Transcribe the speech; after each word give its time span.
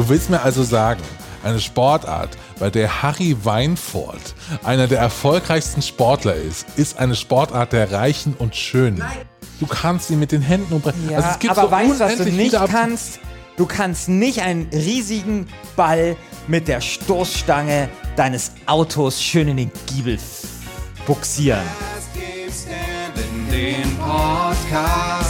Du 0.00 0.08
willst 0.08 0.30
mir 0.30 0.40
also 0.40 0.62
sagen, 0.62 1.02
eine 1.44 1.60
Sportart, 1.60 2.30
bei 2.58 2.70
der 2.70 3.02
Harry 3.02 3.36
Weinfurt 3.42 4.34
einer 4.64 4.86
der 4.86 4.98
erfolgreichsten 4.98 5.82
Sportler 5.82 6.36
ist, 6.36 6.66
ist 6.76 6.98
eine 6.98 7.14
Sportart 7.14 7.74
der 7.74 7.92
Reichen 7.92 8.32
und 8.38 8.56
Schönen. 8.56 8.96
Nein. 8.96 9.28
Du 9.60 9.66
kannst 9.66 10.08
sie 10.08 10.16
mit 10.16 10.32
den 10.32 10.40
Händen 10.40 10.72
umbrechen. 10.72 11.10
Ja, 11.10 11.18
also 11.18 11.28
es 11.32 11.38
gibt 11.38 11.50
aber 11.50 11.66
so 11.66 11.70
weißt 11.70 12.00
du, 12.00 12.04
was 12.04 12.16
du 12.16 12.32
nicht 12.32 12.56
kannst? 12.70 13.20
Du 13.58 13.66
kannst 13.66 14.08
nicht 14.08 14.40
einen 14.40 14.70
riesigen 14.72 15.48
Ball 15.76 16.16
mit 16.48 16.66
der 16.66 16.80
Stoßstange 16.80 17.90
deines 18.16 18.52
Autos 18.64 19.22
schön 19.22 19.48
in 19.48 19.58
den 19.58 19.70
Giebel 19.86 20.18
buxieren. 21.04 21.60
in 23.16 23.50
den 23.50 23.98
Podcast. 23.98 25.29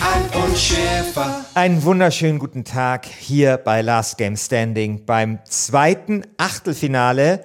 Alf 0.00 0.44
und 0.44 0.56
Schäfer. 0.56 1.44
Einen 1.54 1.82
wunderschönen 1.82 2.38
guten 2.38 2.64
Tag 2.64 3.06
hier 3.06 3.56
bei 3.56 3.82
Last 3.82 4.18
Game 4.18 4.36
Standing 4.36 5.04
beim 5.04 5.38
zweiten 5.44 6.24
Achtelfinale 6.36 7.44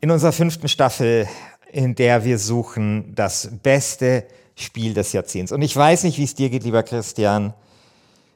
in 0.00 0.10
unserer 0.10 0.32
fünften 0.32 0.68
Staffel, 0.68 1.28
in 1.70 1.94
der 1.94 2.24
wir 2.24 2.38
suchen 2.38 3.14
das 3.14 3.50
beste 3.62 4.24
Spiel 4.54 4.94
des 4.94 5.12
Jahrzehnts. 5.12 5.52
Und 5.52 5.62
ich 5.62 5.76
weiß 5.76 6.04
nicht, 6.04 6.18
wie 6.18 6.24
es 6.24 6.34
dir 6.34 6.50
geht, 6.50 6.64
lieber 6.64 6.82
Christian. 6.82 7.54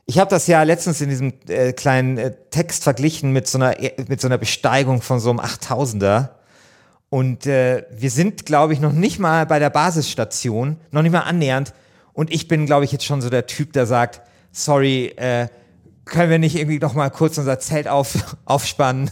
Ich 0.07 0.19
habe 0.19 0.31
das 0.31 0.47
ja 0.47 0.63
letztens 0.63 1.01
in 1.01 1.09
diesem 1.09 1.33
äh, 1.49 1.73
kleinen 1.73 2.19
äh, 2.19 2.35
Text 2.51 2.83
verglichen 2.83 3.33
mit 3.33 3.49
so, 3.49 3.59
einer, 3.59 3.77
mit 4.09 4.21
so 4.21 4.29
einer 4.29 4.39
Besteigung 4.39 5.01
von 5.01 5.21
so 5.21 5.31
einem 5.31 5.41
8000er. 5.41 6.31
Und 7.09 7.47
äh, 7.47 7.85
wir 7.91 8.11
sind, 8.11 8.47
glaube 8.47 8.73
ich, 8.73 8.81
noch 8.81 8.93
nicht 8.93 9.19
mal 9.19 9.47
bei 9.47 9.59
der 9.59 9.71
Basisstation, 9.71 10.77
noch 10.91 11.03
nicht 11.03 11.13
mal 11.13 11.21
annähernd. 11.21 11.73
Und 12.13 12.33
ich 12.33 12.49
bin, 12.49 12.67
glaube 12.67 12.85
ich, 12.85 12.93
jetzt 12.93 13.05
schon 13.05 13.21
so 13.23 13.31
der 13.31 13.47
Typ, 13.47 13.73
der 13.73 13.87
sagt, 13.87 14.21
sorry, 14.51 15.07
äh, 15.17 15.49
können 16.05 16.31
wir 16.31 16.39
nicht 16.39 16.57
irgendwie 16.57 16.79
noch 16.79 16.95
mal 16.95 17.11
kurz 17.11 17.39
unser 17.39 17.59
Zelt 17.59 17.89
auf, 17.89 18.37
aufspannen? 18.45 19.11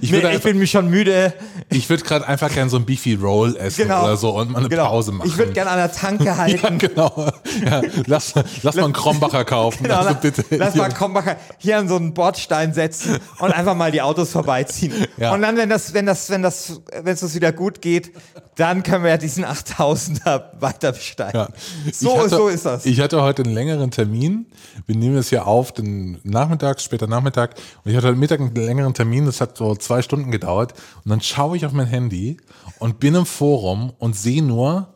Ich 0.00 0.12
würde 0.12 0.28
ich 0.28 0.34
einfach- 0.34 0.42
bin 0.44 0.58
mich 0.58 0.70
schon 0.70 0.88
müde. 0.88 1.32
Ich 1.70 1.88
würde 1.88 2.02
gerade 2.04 2.26
einfach 2.28 2.52
gerne 2.52 2.70
so 2.70 2.76
ein 2.76 2.84
Beefy 2.84 3.14
Roll 3.14 3.56
essen 3.56 3.84
Genau. 3.84 4.04
oder 4.04 4.16
so 4.16 4.30
und 4.38 4.50
mal 4.50 4.58
eine 4.60 4.68
Genau. 4.68 4.86
Pause 4.88 5.12
machen. 5.12 5.28
Ich 5.28 5.36
würde 5.38 5.52
gerne 5.52 5.70
an 5.70 5.78
der 5.78 5.92
Tanke 5.92 6.36
halten. 6.36 6.60
Ja, 6.62 6.70
genau. 6.88 7.32
Ja, 7.64 7.82
lass, 8.06 8.34
lass 8.62 8.76
mal 8.76 8.84
einen 8.84 8.92
Krombacher 8.92 9.44
kaufen. 9.44 9.82
Genau, 9.84 9.96
also 9.96 10.10
lass, 10.10 10.20
bitte. 10.20 10.44
lass 10.56 10.74
mal 10.74 10.88
Krombacher 10.90 11.36
hier 11.58 11.78
an 11.78 11.88
so 11.88 11.96
einen 11.96 12.14
Bordstein 12.14 12.74
setzen 12.74 13.18
und 13.38 13.52
einfach 13.52 13.74
mal 13.74 13.90
die 13.90 14.02
Autos 14.02 14.30
vorbeiziehen. 14.30 14.92
Ja. 15.16 15.32
Und 15.32 15.42
dann, 15.42 15.56
wenn 15.56 15.68
das, 15.68 15.94
wenn 15.94 16.06
das, 16.06 16.30
wenn 16.30 16.42
das, 16.42 16.80
wenn 17.02 17.14
es 17.14 17.22
uns 17.22 17.34
wieder 17.34 17.52
gut 17.52 17.80
geht, 17.80 18.12
dann 18.56 18.82
können 18.82 19.02
wir 19.04 19.10
ja 19.12 19.16
diesen 19.16 19.46
8000er 19.46 20.60
weiter 20.60 20.92
besteigen. 20.92 21.32
Ja. 21.40 21.48
So, 21.92 22.18
hatte, 22.18 22.28
so 22.28 22.48
ist 22.48 22.66
das. 22.66 22.84
Ich 22.84 23.00
hatte 23.00 23.22
heute 23.22 23.42
einen 23.44 23.54
längeren 23.54 23.90
Termin. 23.90 24.46
Wir 24.86 24.94
nehmen 24.96 25.16
es 25.16 25.30
hier 25.30 25.46
auf, 25.46 25.72
den 25.72 26.18
Nachmittag, 26.22 26.80
später 26.80 27.06
Nachmittag. 27.06 27.54
Und 27.84 27.90
ich 27.90 27.96
hatte 27.96 28.08
heute 28.08 28.18
Mittag 28.18 28.40
einen 28.40 28.54
längeren 28.54 28.92
Termin. 28.94 29.21
Das 29.26 29.40
hat 29.40 29.56
so 29.56 29.74
zwei 29.76 30.02
Stunden 30.02 30.30
gedauert. 30.30 30.74
Und 31.04 31.10
dann 31.10 31.20
schaue 31.20 31.56
ich 31.56 31.66
auf 31.66 31.72
mein 31.72 31.86
Handy 31.86 32.36
und 32.78 33.00
bin 33.00 33.14
im 33.14 33.26
Forum 33.26 33.92
und 33.98 34.16
sehe 34.16 34.42
nur 34.42 34.88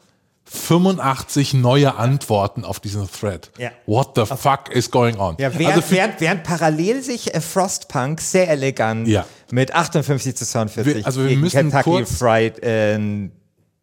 85 0.49 1.55
neue 1.55 1.97
Antworten 1.97 2.65
auf 2.65 2.79
diesen 2.81 3.09
Thread. 3.11 3.51
Ja. 3.59 3.70
What 3.86 4.13
the 4.15 4.25
fuck 4.27 4.70
is 4.70 4.91
going 4.91 5.17
on? 5.19 5.35
Ja, 5.39 5.53
während, 5.59 5.77
also 5.77 5.91
während, 5.91 6.20
während 6.20 6.45
parallel 6.45 7.03
sich 7.03 7.35
äh, 7.35 7.41
Frostpunk 7.41 8.20
sehr 8.20 8.48
elegant 8.48 9.09
Ja. 9.09 9.27
mit 9.51 9.75
58 9.75 10.36
zu 10.36 10.47
42 10.47 10.95
Wir- 10.97 11.07
also 11.07 11.25
wir 11.29 11.36
müssen 11.36 11.57
Kentucky 11.70 11.83
kurz- 11.83 12.17
Fried 12.19 12.63
äh, 12.63 12.95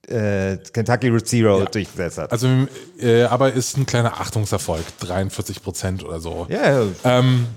äh, 0.08 0.58
Kentucky 0.74 1.10
Route 1.10 1.24
Zero 1.26 1.66
durchgesetzt 1.66 2.18
hat. 2.18 2.32
also, 2.32 2.48
äh, 3.00 3.24
aber 3.24 3.54
ist 3.54 3.78
ein 3.78 3.86
kleiner 3.86 4.20
Achtungserfolg. 4.20 4.84
43 5.00 5.62
Prozent 5.62 6.04
oder 6.04 6.20
so. 6.20 6.48
ja, 6.50 6.82
ja. 6.82 6.88
Ähm, 7.06 7.48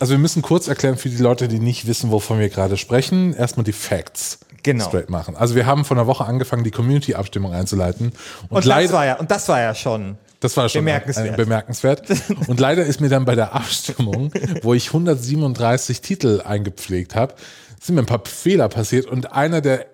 also 0.00 0.12
wir 0.12 0.18
müssen 0.18 0.42
kurz 0.42 0.68
erklären 0.68 0.96
für 0.96 1.08
die 1.08 1.16
Leute, 1.16 1.48
die 1.48 1.58
nicht 1.60 1.86
wissen, 1.86 2.10
wovon 2.10 2.38
wir 2.38 2.48
gerade 2.48 2.76
sprechen, 2.76 3.34
erstmal 3.34 3.64
die 3.64 3.72
Facts 3.72 4.38
Genau. 4.64 4.84
straight 4.88 5.08
machen. 5.08 5.36
Also 5.36 5.54
wir 5.54 5.66
haben 5.66 5.84
vor 5.84 5.96
einer 5.96 6.06
Woche 6.08 6.24
angefangen, 6.24 6.64
die 6.64 6.70
Community-Abstimmung 6.72 7.52
einzuleiten. 7.52 8.12
Und, 8.48 8.56
und, 8.58 8.64
leider, 8.64 8.88
das 8.88 8.92
war 8.92 9.06
ja, 9.06 9.14
und 9.16 9.30
das 9.30 9.48
war 9.48 9.60
ja 9.60 9.74
schon. 9.74 10.18
das 10.40 10.56
war 10.56 10.68
schon 10.68 10.80
bemerkenswert. 10.84 11.30
ein- 11.30 11.36
bemerkenswert. 11.36 12.02
Und 12.48 12.58
leider 12.60 12.84
ist 12.84 13.00
mir 13.00 13.08
dann 13.08 13.24
bei 13.24 13.34
der 13.36 13.54
Abstimmung, 13.54 14.32
wo 14.62 14.74
ich 14.74 14.88
137 14.88 16.00
Titel 16.00 16.42
eingepflegt 16.44 17.14
habe, 17.14 17.34
sind 17.80 17.94
mir 17.94 18.02
ein 18.02 18.06
paar 18.06 18.22
Fehler 18.26 18.68
passiert. 18.68 19.06
Und 19.06 19.32
einer 19.32 19.60
der 19.60 19.86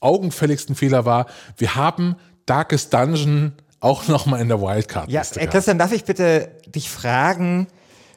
augenfälligsten 0.00 0.74
Fehler 0.76 1.04
war, 1.04 1.26
wir 1.56 1.74
haben 1.74 2.16
Darkest 2.46 2.92
Dungeon 2.94 3.52
auch 3.80 4.06
nochmal 4.08 4.40
in 4.40 4.48
der 4.48 4.58
Ja, 4.58 4.62
Wildcard-Liste 4.62 5.40
äh. 5.40 5.46
Christian, 5.46 5.78
darf 5.78 5.92
ich 5.92 6.04
bitte 6.04 6.48
dich 6.66 6.90
fragen, 6.90 7.66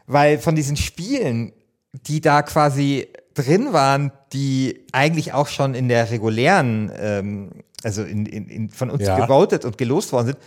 weil 0.07 0.39
von 0.39 0.55
diesen 0.55 0.75
Spielen, 0.77 1.53
die 1.93 2.21
da 2.21 2.41
quasi 2.41 3.07
drin 3.33 3.71
waren, 3.73 4.11
die 4.33 4.83
eigentlich 4.91 5.33
auch 5.33 5.47
schon 5.47 5.75
in 5.75 5.87
der 5.89 6.09
regulären, 6.09 6.91
ähm, 6.97 7.51
also 7.83 8.01
in, 8.03 8.25
in, 8.25 8.47
in, 8.47 8.69
von 8.69 8.89
uns 8.89 9.03
Ja. 9.05 9.19
gewotet 9.23 9.63
und 9.65 9.77
gelost 9.77 10.11
worden 10.11 10.27
sind, 10.27 10.37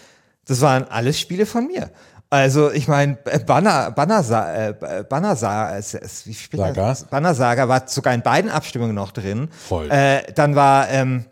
das 0.47 0.61
waren 0.61 0.85
alles 0.89 1.21
Spiele 1.21 1.47
von 1.47 1.67
mir. 1.69 1.91
Also 2.33 2.71
ich 2.71 2.87
meine, 2.89 3.15
Banner, 3.47 3.91
Banner, 3.91 4.75
äh, 4.81 5.05
Banner 5.09 5.33
es- 5.77 6.27
wie 6.27 6.35
spielt 6.35 6.63
Saga? 6.63 6.89
das? 6.89 7.05
Banner 7.05 7.35
Saga 7.35 7.69
war 7.69 7.89
sogar 7.89 8.15
in 8.15 8.23
beiden 8.23 8.51
Abstimmungen 8.51 8.95
noch 8.95 9.11
drin. 9.13 9.49
Voll. 9.69 9.91
Äh, 9.91 10.33
dann 10.35 10.55
war, 10.55 10.89
ähm, 10.91 11.25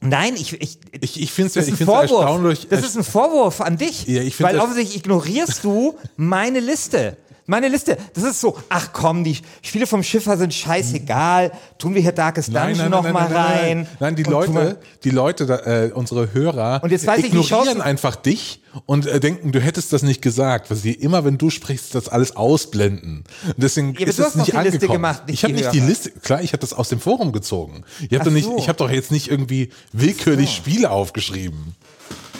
nein, 0.00 0.34
ich, 0.34 0.52
ich, 0.60 0.78
Ich, 1.00 1.20
ich 1.20 1.32
finde 1.32 1.58
es 1.58 1.68
ein 1.68 1.76
Vorwurf. 1.76 2.10
erstaunlich. 2.10 2.68
Das 2.68 2.80
ist 2.84 2.96
ein 2.96 3.04
Vorwurf 3.04 3.60
an 3.62 3.76
dich. 3.78 4.06
Ja, 4.06 4.20
ich 4.22 4.40
weil 4.42 4.58
offensichtlich 4.58 4.98
ignorierst 4.98 5.64
du 5.64 5.96
meine 6.16 6.60
Liste. 6.60 7.16
Meine 7.46 7.68
Liste, 7.68 7.96
das 8.14 8.22
ist 8.24 8.40
so, 8.40 8.56
ach 8.68 8.90
komm, 8.92 9.24
die 9.24 9.36
Spiele 9.62 9.86
vom 9.88 10.02
Schiffer 10.04 10.36
sind 10.36 10.54
scheißegal, 10.54 11.50
tun 11.76 11.94
wir 11.94 12.00
hier 12.00 12.12
Darkest 12.12 12.54
Dungeon 12.54 12.88
noch 12.90 13.02
mal 13.02 13.28
nein, 13.28 13.32
rein. 13.32 13.76
Nein, 13.78 13.88
nein 13.98 14.16
die 14.16 14.24
Und 14.24 14.44
tu 14.46 14.52
mal- 14.52 14.64
Leute, 14.64 14.78
die 15.04 15.10
Leute, 15.10 15.46
da, 15.46 15.56
äh, 15.58 15.90
unsere 15.92 16.32
Hörer, 16.32 16.80
Und 16.84 16.92
jetzt 16.92 17.06
weiß 17.06 17.18
ich, 17.18 17.24
wie 17.24 17.28
ignorieren 17.38 17.64
Chancen- 17.64 17.80
einfach 17.82 18.14
dich 18.16 18.62
und 18.86 19.06
äh, 19.06 19.18
denken, 19.18 19.50
du 19.52 19.60
hättest 19.60 19.92
das 19.92 20.02
nicht 20.02 20.22
gesagt, 20.22 20.70
weil 20.70 20.76
sie 20.76 20.92
immer, 20.92 21.24
wenn 21.24 21.36
du 21.36 21.50
sprichst, 21.50 21.94
das 21.96 22.08
alles 22.08 22.36
ausblenden. 22.36 23.24
Und 23.46 23.54
deswegen 23.56 23.88
aber 23.96 24.06
ist 24.06 24.18
du 24.18 24.22
es 24.22 24.28
hast 24.28 24.34
doch 24.34 24.40
nicht 24.40 24.52
die 24.52 24.56
Liste 24.58 24.74
angekommen. 24.76 24.92
gemacht, 24.98 25.26
nicht 25.26 25.34
ich 25.34 25.42
habe 25.44 25.52
die 25.54 25.60
nicht 25.62 25.72
die 25.74 25.78
Hörer. 25.80 25.88
Liste, 25.88 26.10
klar, 26.12 26.42
ich 26.42 26.52
habe 26.52 26.60
das 26.60 26.72
aus 26.72 26.88
dem 26.90 27.00
Forum 27.00 27.32
gezogen. 27.32 27.82
Ich 27.98 28.04
habe 28.12 28.20
Ach 28.20 28.24
doch 28.26 28.30
nicht, 28.32 28.44
so. 28.44 28.56
ich 28.56 28.68
habe 28.68 28.78
doch 28.78 28.90
jetzt 28.90 29.10
nicht 29.10 29.28
irgendwie 29.28 29.70
willkürlich 29.92 30.54
Spiele 30.54 30.90
aufgeschrieben. 30.90 31.74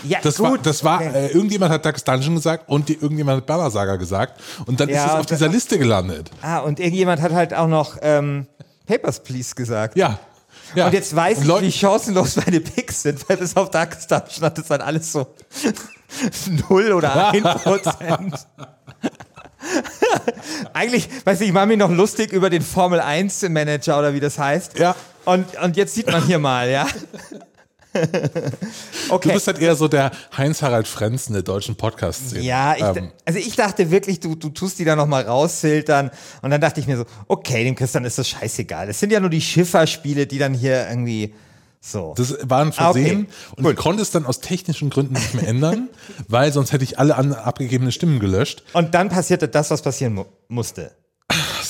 Ja, 0.05 0.19
Das 0.23 0.37
gut. 0.39 0.47
war, 0.51 0.59
das 0.59 0.83
war, 0.85 0.97
okay. 1.01 1.11
äh, 1.15 1.27
irgendjemand 1.29 1.73
hat 1.73 1.85
Darkest 1.85 2.07
Dungeon 2.09 2.35
gesagt 2.37 2.69
und 2.69 2.89
die, 2.89 2.95
irgendjemand 2.95 3.39
hat 3.39 3.47
Banner 3.47 3.71
Saga 3.71 3.97
gesagt 3.97 4.41
und 4.67 4.81
dann 4.81 4.89
Ja, 4.89 5.05
ist 5.05 5.13
es 5.13 5.19
auf 5.21 5.27
dieser 5.27 5.49
Liste 5.49 5.79
gelandet. 5.79 6.31
Ah, 6.43 6.59
und 6.59 6.81
irgendjemand 6.81 7.21
hat 7.23 7.33
halt 7.33 7.55
auch 7.55 7.69
noch 7.69 7.97
ähm, 8.03 8.47
Papers, 8.87 9.23
Please 9.23 9.55
gesagt. 9.55 9.97
Ja. 9.97 10.19
ja. 10.75 10.87
Und 10.87 10.93
jetzt 10.93 11.15
weiß 11.15 11.37
Und 11.39 11.43
ich, 11.45 11.49
Leute- 11.49 11.67
wie 11.67 11.73
chancenlos 11.73 12.37
meine 12.37 12.61
Picks 12.61 13.03
sind, 13.03 13.29
weil 13.29 13.37
bis 13.37 13.57
auf 13.57 13.71
Darkest 13.71 14.11
Dungeon 14.11 14.43
hat 14.43 14.59
das 14.59 14.67
dann 14.67 14.81
alles 14.81 15.13
so 15.13 15.27
null 16.69 16.93
oder 16.93 17.29
ein 17.33 17.43
Prozent. 17.43 18.35
Eigentlich, 20.75 21.09
weiß 21.25 21.41
ich, 21.41 21.49
ich 21.49 21.53
mache 21.55 21.67
mich 21.67 21.79
noch 21.79 21.91
lustig 21.91 22.33
über 22.33 22.51
den 22.51 22.63
Formel 22.63 23.01
1 23.01 23.43
Manager 23.49 23.99
oder 23.99 24.13
wie 24.15 24.21
das 24.21 24.39
heißt. 24.39 24.79
Ja. 24.79 24.95
Und, 25.25 25.47
und 25.63 25.77
jetzt 25.77 25.95
sieht 25.95 26.11
man 26.11 26.25
hier 26.27 26.39
mal, 26.41 26.69
ja. 26.69 26.87
Du 29.09 29.15
Okay. 29.15 29.33
bist 29.35 29.47
halt 29.47 29.59
eher 29.59 29.75
so 29.77 29.89
der 29.89 30.11
Heinz-Harald 30.37 30.89
Frenzen 30.89 31.33
der 31.35 31.43
deutschen 31.43 31.77
Podcast-Szene. 31.77 32.43
Ja, 32.43 32.75
ich, 32.77 32.83
Ähm, 32.83 33.13
also 33.25 33.39
ich 33.39 33.55
dachte 33.57 33.91
wirklich, 33.91 34.21
du, 34.21 34.35
du 34.35 34.49
tust 34.49 34.79
die 34.79 34.85
da 34.85 34.97
nochmal 34.97 35.25
rausfiltern. 35.25 36.11
Und 36.41 36.51
dann 36.51 36.61
dachte 36.61 36.81
ich 36.81 36.87
mir 36.87 36.97
so, 36.97 37.05
okay, 37.29 37.65
dem 37.65 37.75
Christian 37.75 38.05
ist 38.05 38.19
das 38.19 38.29
scheißegal. 38.29 38.89
Es 38.89 39.01
sind 39.01 39.13
ja 39.13 39.21
nur 39.21 39.31
die 39.31 39.41
Schifferspiele, 39.41 40.27
die 40.27 40.39
dann 40.39 40.55
hier 40.55 40.89
irgendwie 40.89 41.35
so. 41.85 42.15
das 42.17 42.37
war 42.45 42.63
ein 42.63 42.73
Ah, 42.77 42.91
okay. 42.91 43.03
Versehen 43.03 43.27
und 43.57 43.69
ich 43.69 43.77
konnte 43.77 44.03
es 44.03 44.13
dann 44.13 44.25
aus 44.25 44.39
technischen 44.41 44.89
Gründen 44.89 45.15
nicht 45.15 45.35
mehr 45.35 45.49
ändern, 45.49 45.89
weil 46.29 46.53
sonst 46.53 46.73
hätte 46.73 46.85
ich 46.85 46.99
alle 47.01 47.17
abgegebenen 47.17 47.91
Stimmen 47.93 48.21
gelöscht. 48.21 48.63
Und 48.73 48.95
dann 48.95 49.09
passierte 49.09 49.49
das, 49.49 49.71
was 49.71 49.83
passieren 49.83 50.15
mu 50.15 50.25
musste. 50.49 50.93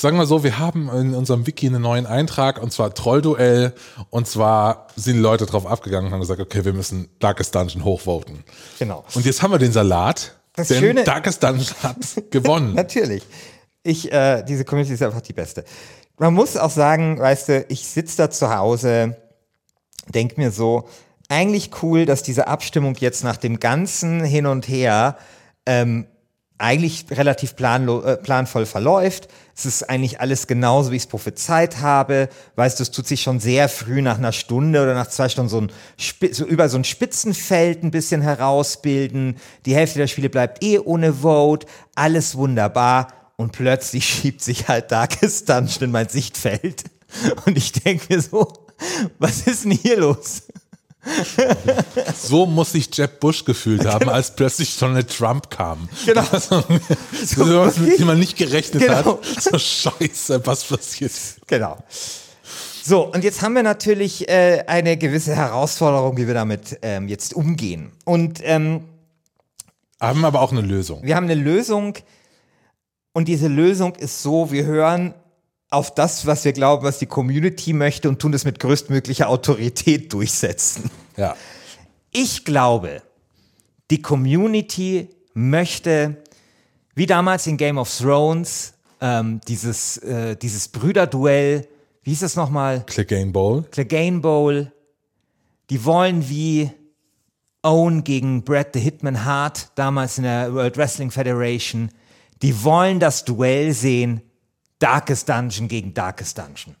Sagen 0.03 0.17
wir 0.17 0.25
so, 0.25 0.43
wir 0.43 0.59
haben 0.59 0.89
in 0.89 1.15
unserem 1.15 1.47
Wiki 1.47 1.65
einen 1.67 1.81
neuen 1.81 2.05
Eintrag 2.05 2.61
und 2.61 2.73
zwar 2.73 2.93
Trollduell 2.93 3.71
und 4.09 4.27
zwar 4.27 4.87
sind 4.97 5.13
die 5.15 5.21
Leute 5.21 5.45
drauf 5.45 5.65
abgegangen 5.65 6.07
und 6.07 6.11
haben 6.13 6.19
gesagt, 6.19 6.41
okay, 6.41 6.65
wir 6.65 6.73
müssen 6.73 7.07
Darkest 7.19 7.55
Dungeon 7.55 7.85
hochvoten. 7.85 8.43
Genau. 8.79 9.05
Und 9.15 9.25
jetzt 9.25 9.41
haben 9.41 9.51
wir 9.51 9.59
den 9.59 9.71
Salat, 9.71 10.35
Das 10.57 10.67
denn 10.67 10.79
Schöne- 10.81 11.03
Darkest 11.05 11.41
Dungeon 11.41 11.67
hat 11.83 11.95
gewonnen. 12.31 12.73
Natürlich. 12.73 13.23
Ich, 13.81 14.11
äh, 14.11 14.43
diese 14.43 14.65
Community 14.65 14.93
ist 14.93 15.01
einfach 15.03 15.21
die 15.21 15.31
beste. 15.31 15.63
man 16.17 16.33
muss 16.33 16.57
auch 16.57 16.69
sagen, 16.69 17.17
weißt 17.17 17.47
du, 17.47 17.65
ich 17.69 17.87
sitze 17.87 18.17
da 18.17 18.29
zu 18.29 18.53
Hause, 18.53 19.15
denk 20.13 20.37
mir 20.37 20.51
so, 20.51 20.89
eigentlich 21.29 21.71
cool, 21.81 22.05
dass 22.05 22.23
diese 22.23 22.47
Abstimmung 22.49 22.95
jetzt 22.99 23.23
nach 23.23 23.37
dem 23.37 23.57
ganzen 23.57 24.21
Hin 24.25 24.47
und 24.47 24.67
Her 24.67 25.15
ähm, 25.65 26.07
eigentlich 26.63 27.05
relativ 27.11 27.55
planlo 27.55 28.01
äh, 28.03 28.15
planvoll 28.15 28.65
verläuft. 28.65 29.27
Es 29.55 29.65
ist 29.65 29.89
eigentlich 29.89 30.21
alles 30.21 30.47
genauso, 30.47 30.91
wie 30.91 30.95
ich 30.95 31.03
es 31.03 31.07
prophezeit 31.07 31.81
habe. 31.81 32.29
Weißt 32.55 32.79
du, 32.79 32.83
es 32.83 32.91
tut 32.91 33.05
sich 33.05 33.21
schon 33.21 33.39
sehr 33.39 33.67
früh 33.67 34.01
nach 34.01 34.17
einer 34.17 34.31
Stunde 34.31 34.81
oder 34.81 34.93
nach 34.93 35.09
zwei 35.09 35.27
Stunden 35.27 35.49
so, 35.49 35.61
ein 35.61 35.71
so 36.31 36.45
über 36.45 36.69
so 36.69 36.77
ein 36.77 36.85
Spitzenfeld 36.85 37.83
ein 37.83 37.91
bisschen 37.91 38.21
herausbilden. 38.21 39.37
Die 39.65 39.75
Hälfte 39.75 39.99
der 39.99 40.07
Spiele 40.07 40.29
bleibt 40.29 40.63
eh 40.63 40.79
ohne 40.79 41.13
Vote. 41.21 41.67
Alles 41.95 42.35
wunderbar. 42.35 43.07
Und 43.35 43.51
plötzlich 43.51 44.05
schiebt 44.09 44.41
sich 44.41 44.69
halt 44.69 44.91
Darkest 44.91 45.49
Dungeon 45.49 45.83
in 45.83 45.91
mein 45.91 46.07
Sichtfeld. 46.07 46.85
Und 47.45 47.57
ich 47.57 47.73
denke 47.73 48.05
mir 48.15 48.21
so, 48.21 48.53
was 49.19 49.41
ist 49.47 49.65
denn 49.65 49.71
hier 49.71 49.99
los? 49.99 50.43
So 52.15 52.45
muss 52.45 52.71
sich 52.71 52.89
Jeb 52.95 53.19
Bush 53.19 53.43
gefühlt 53.45 53.85
haben, 53.85 54.09
als 54.09 54.35
plötzlich 54.35 54.77
Donald 54.77 55.09
Trump 55.15 55.49
kam. 55.49 55.89
Genau. 56.05 56.23
So, 57.25 57.45
was, 57.59 57.77
mit 57.77 57.99
dem 57.99 58.07
man 58.07 58.19
nicht 58.19 58.37
gerechnet 58.37 58.83
Genau. 58.83 59.19
hat. 59.19 59.25
So 59.41 59.57
scheiße, 59.57 60.45
was 60.45 60.63
passiert? 60.63 61.11
Genau. 61.47 61.77
So, 62.85 63.11
und 63.13 63.23
jetzt 63.23 63.41
haben 63.41 63.53
wir 63.55 63.63
natürlich 63.63 64.27
äh, 64.27 64.63
eine 64.67 64.97
gewisse 64.97 65.35
Herausforderung, 65.35 66.17
wie 66.17 66.27
wir 66.27 66.33
damit 66.33 66.77
ähm, 66.81 67.07
jetzt 67.07 67.33
umgehen. 67.33 67.91
Und 68.05 68.39
ähm, 68.43 68.83
Haben 70.01 70.25
aber 70.25 70.41
auch 70.41 70.51
eine 70.51 70.61
Lösung. 70.61 71.01
wir 71.03 71.15
haben 71.15 71.25
eine 71.25 71.35
Lösung. 71.35 71.97
Und 73.13 73.27
diese 73.27 73.47
Lösung 73.47 73.95
ist 73.95 74.21
so, 74.23 74.51
wir 74.51 74.65
hören 74.65 75.13
auf 75.73 75.93
das, 75.93 76.25
was 76.25 76.45
wir 76.45 76.53
glauben, 76.53 76.85
was 76.85 76.99
die 76.99 77.05
Community 77.05 77.73
möchte 77.73 78.07
und 78.07 78.19
tun 78.19 78.31
das 78.31 78.45
mit 78.45 78.59
größtmöglicher 78.59 79.27
Autorität 79.27 80.13
durchsetzen. 80.13 80.89
Ja. 81.17 81.35
Ich 82.11 82.45
glaube, 82.45 83.01
die 83.89 84.01
Community 84.01 85.09
möchte, 85.33 86.17
wie 86.95 87.05
damals 87.05 87.47
in 87.47 87.57
Game 87.57 87.77
of 87.77 87.95
Thrones, 87.95 88.73
ähm, 89.01 89.41
dieses, 89.47 89.97
äh, 89.97 90.35
dieses 90.35 90.67
Brüderduell, 90.67 91.67
wie 92.03 92.11
hieß 92.11 92.19
das 92.19 92.35
nochmal? 92.35 92.83
Clegane 92.85 93.31
Bowl. 93.31 93.63
Clegane 93.71 94.19
Bowl. 94.19 94.71
Die 95.69 95.83
wollen 95.85 96.29
wie 96.29 96.69
Owen 97.63 98.03
gegen 98.03 98.43
Brad 98.43 98.73
the 98.73 98.79
Hitman 98.79 99.25
Hart, 99.25 99.69
damals 99.75 100.17
in 100.17 100.25
der 100.25 100.53
World 100.53 100.77
Wrestling 100.77 101.11
Federation. 101.11 101.89
Die 102.41 102.63
wollen 102.63 102.99
das 102.99 103.25
Duell 103.25 103.73
sehen, 103.73 104.21
Darkest 104.83 105.29
Dungeon 105.29 105.69
gegen 105.69 105.93
Darkest 105.93 106.37
Dungeon. 106.37 106.75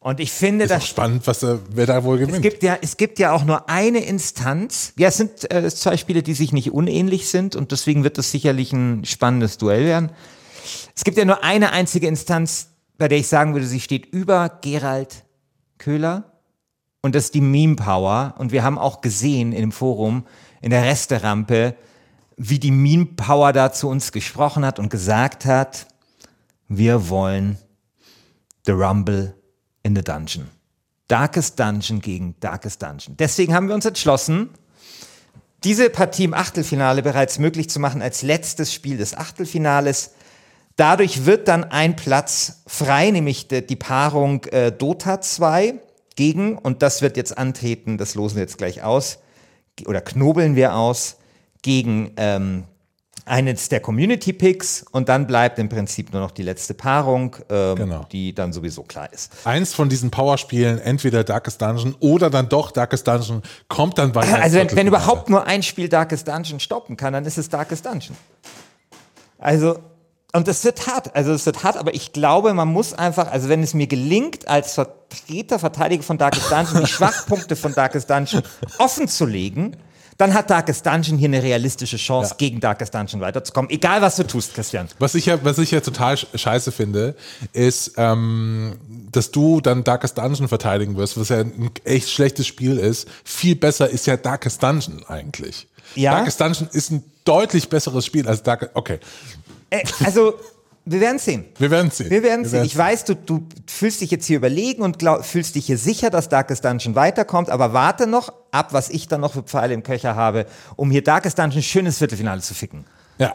Und 0.00 0.18
ich 0.18 0.32
finde, 0.32 0.64
Ist 0.64 0.72
das 0.72 0.88
spannend, 0.88 1.24
was, 1.28 1.44
äh, 1.44 1.58
wer 1.70 1.86
da 1.86 2.02
wohl 2.02 2.20
es 2.20 2.26
gewinnt. 2.26 2.42
gibt 2.42 2.64
ja, 2.64 2.76
es 2.82 2.96
gibt 2.96 3.20
ja 3.20 3.30
auch 3.30 3.44
nur 3.44 3.68
eine 3.68 4.00
Instanz. 4.00 4.92
Ja, 4.96 5.06
es 5.06 5.18
sind 5.18 5.48
äh, 5.52 5.70
zwei 5.70 5.96
Spiele, 5.96 6.24
die 6.24 6.34
sich 6.34 6.52
nicht 6.52 6.72
unähnlich 6.72 7.28
sind 7.28 7.54
und 7.54 7.70
deswegen 7.70 8.02
wird 8.02 8.18
das 8.18 8.32
sicherlich 8.32 8.72
ein 8.72 9.04
spannendes 9.04 9.58
Duell 9.58 9.84
werden. 9.84 10.10
Es 10.96 11.04
gibt 11.04 11.16
ja 11.16 11.24
nur 11.24 11.44
eine 11.44 11.70
einzige 11.70 12.08
Instanz, 12.08 12.70
bei 12.98 13.06
der 13.06 13.18
ich 13.18 13.28
sagen 13.28 13.54
würde, 13.54 13.66
sie 13.66 13.80
steht 13.80 14.06
über 14.06 14.58
Gerald 14.60 15.22
Köhler 15.78 16.32
und 17.02 17.14
das 17.14 17.26
ist 17.26 17.34
die 17.34 17.40
Meme 17.40 17.76
Power. 17.76 18.34
Und 18.38 18.50
wir 18.50 18.64
haben 18.64 18.78
auch 18.78 19.00
gesehen 19.00 19.52
dem 19.52 19.70
Forum, 19.70 20.26
in 20.60 20.70
der 20.70 20.82
Resterampe, 20.82 21.76
wie 22.36 22.58
die 22.58 22.72
Meme 22.72 23.06
Power 23.06 23.52
da 23.52 23.72
zu 23.72 23.88
uns 23.88 24.10
gesprochen 24.10 24.64
hat 24.64 24.80
und 24.80 24.88
gesagt 24.90 25.44
hat, 25.44 25.86
wir 26.76 27.08
wollen 27.08 27.58
The 28.64 28.72
Rumble 28.72 29.34
in 29.82 29.94
the 29.94 30.02
Dungeon. 30.02 30.48
Darkest 31.08 31.58
Dungeon 31.58 32.00
gegen 32.00 32.34
Darkest 32.40 32.82
Dungeon. 32.82 33.16
Deswegen 33.18 33.54
haben 33.54 33.68
wir 33.68 33.74
uns 33.74 33.84
entschlossen, 33.84 34.50
diese 35.64 35.90
Partie 35.90 36.24
im 36.24 36.34
Achtelfinale 36.34 37.02
bereits 37.02 37.38
möglich 37.38 37.68
zu 37.68 37.78
machen 37.78 38.02
als 38.02 38.22
letztes 38.22 38.72
Spiel 38.72 38.96
des 38.96 39.16
Achtelfinales. 39.16 40.12
Dadurch 40.76 41.26
wird 41.26 41.48
dann 41.48 41.64
ein 41.64 41.94
Platz 41.94 42.62
frei, 42.66 43.10
nämlich 43.10 43.48
die, 43.48 43.76
Paarung 43.76 44.44
äh, 44.46 44.72
Dota 44.72 45.20
2 45.20 45.74
gegen, 46.16 46.56
und 46.56 46.82
das 46.82 47.02
wird 47.02 47.16
jetzt 47.16 47.36
antreten, 47.36 47.98
das 47.98 48.14
losen 48.14 48.36
wir 48.36 48.42
jetzt 48.42 48.58
gleich 48.58 48.82
aus, 48.82 49.18
oder 49.86 50.00
knobeln 50.00 50.56
wir 50.56 50.74
aus, 50.74 51.16
gegen 51.62 52.12
ähm, 52.16 52.64
eines 53.24 53.68
der 53.68 53.80
Community 53.80 54.32
Picks 54.32 54.84
und 54.90 55.08
dann 55.08 55.26
bleibt 55.26 55.58
im 55.58 55.68
Prinzip 55.68 56.12
nur 56.12 56.22
noch 56.22 56.32
die 56.32 56.42
letzte 56.42 56.74
Paarung, 56.74 57.36
ähm, 57.50 57.76
Genau. 57.76 58.06
die 58.10 58.34
dann 58.34 58.52
sowieso 58.52 58.82
klar 58.82 59.12
ist. 59.12 59.30
Eins 59.44 59.72
von 59.74 59.88
diesen 59.88 60.10
Powerspielen, 60.10 60.80
entweder 60.80 61.22
Darkest 61.22 61.62
Dungeon 61.62 61.94
oder 62.00 62.30
dann 62.30 62.48
doch 62.48 62.72
Darkest 62.72 63.06
Dungeon, 63.06 63.42
kommt 63.68 63.98
dann 63.98 64.14
weiter. 64.14 64.34
ins 64.36 64.44
Also 64.44 64.56
wenn, 64.58 64.74
wenn 64.76 64.86
überhaupt 64.88 65.30
nur 65.30 65.46
ein 65.46 65.62
Spiel 65.62 65.88
Darkest 65.88 66.26
Dungeon 66.26 66.58
stoppen 66.58 66.96
kann, 66.96 67.12
dann 67.12 67.24
ist 67.24 67.38
es 67.38 67.48
Darkest 67.48 67.86
Dungeon. 67.86 68.16
Also, 69.38 69.78
und 70.32 70.48
es 70.48 70.64
wird 70.64 70.86
hart, 70.86 71.14
also 71.14 71.32
es 71.32 71.44
wird 71.46 71.62
hart, 71.62 71.76
aber 71.76 71.94
ich 71.94 72.12
glaube, 72.12 72.54
man 72.54 72.68
muss 72.68 72.94
einfach, 72.94 73.30
also 73.30 73.48
wenn 73.48 73.62
es 73.62 73.74
mir 73.74 73.86
gelingt, 73.86 74.48
als 74.48 74.74
Vertreter, 74.74 75.58
Verteidiger 75.58 76.02
von 76.02 76.16
Darkest 76.18 76.50
Dungeon, 76.50 76.80
die 76.84 76.86
Schwachpunkte 76.90 77.54
von 77.56 77.74
Darkest 77.74 78.08
Dungeon 78.08 78.42
offen 78.78 79.08
zu 79.08 79.26
legen, 79.26 79.76
dann 80.18 80.34
hat 80.34 80.50
Darkest 80.50 80.84
Dungeon 80.86 81.18
hier 81.18 81.28
eine 81.28 81.42
realistische 81.42 81.96
Chance, 81.96 82.30
Ja. 82.30 82.36
gegen 82.36 82.60
Darkest 82.60 82.94
Dungeon 82.94 83.20
weiterzukommen. 83.20 83.70
Egal, 83.70 84.02
was 84.02 84.16
du 84.16 84.24
tust, 84.26 84.54
Christian. 84.54 84.88
Was 84.98 85.14
ich 85.14 85.26
ja, 85.26 85.38
was 85.44 85.58
ich 85.58 85.70
ja 85.70 85.80
total 85.80 86.14
sch- 86.14 86.26
scheiße 86.36 86.70
finde, 86.72 87.14
ist, 87.52 87.92
ähm, 87.96 88.78
dass 89.10 89.30
du 89.30 89.60
dann 89.60 89.84
Darkest 89.84 90.18
Dungeon 90.18 90.48
verteidigen 90.48 90.96
wirst, 90.96 91.18
was 91.18 91.28
ja 91.30 91.38
ein 91.38 91.70
echt 91.84 92.10
schlechtes 92.10 92.46
Spiel 92.46 92.78
ist. 92.78 93.08
Viel 93.24 93.56
besser 93.56 93.88
ist 93.88 94.06
ja 94.06 94.16
Darkest 94.16 94.62
Dungeon 94.62 95.04
eigentlich. 95.08 95.66
Ja. 95.94 96.12
Darkest 96.12 96.40
Dungeon 96.40 96.68
ist 96.72 96.90
ein 96.90 97.02
deutlich 97.24 97.68
besseres 97.68 98.06
Spiel 98.06 98.26
als 98.28 98.42
Darkest. 98.42 98.70
Okay, 98.74 98.98
Äh, 99.70 99.82
also, 100.04 100.34
wir 100.84 101.00
werden 101.00 101.18
sehen. 101.18 101.44
wir 101.58 101.70
werden 101.70 101.90
sehen. 101.90 102.10
Wir 102.10 102.22
werden 102.22 102.44
sehen. 102.44 102.64
Ich 102.64 102.76
weiß, 102.76 103.04
du, 103.04 103.14
du 103.14 103.46
fühlst 103.68 104.00
dich 104.00 104.10
jetzt 104.10 104.26
hier 104.26 104.36
überlegen 104.36 104.82
und 104.82 104.98
glaub, 104.98 105.24
fühlst 105.24 105.54
dich 105.54 105.66
hier 105.66 105.78
sicher, 105.78 106.10
dass 106.10 106.28
Darkest 106.28 106.64
Dungeon 106.64 106.94
weiterkommt, 106.94 107.50
aber 107.50 107.72
warte 107.72 108.06
noch 108.06 108.32
ab, 108.50 108.72
was 108.72 108.90
ich 108.90 109.06
dann 109.06 109.20
noch 109.20 109.32
für 109.32 109.42
Pfeile 109.42 109.74
im 109.74 109.82
Köcher 109.82 110.16
habe, 110.16 110.46
um 110.76 110.90
hier 110.90 111.04
Darkest 111.04 111.38
Dungeon 111.38 111.60
ein 111.60 111.62
schönes 111.62 111.98
Viertelfinale 111.98 112.40
zu 112.40 112.54
ficken. 112.54 112.84
Ja. 113.18 113.34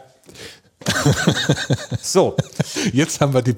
So, 2.02 2.36
Jetzt 2.92 3.20
haben 3.20 3.34
wir 3.34 3.42
die, 3.42 3.54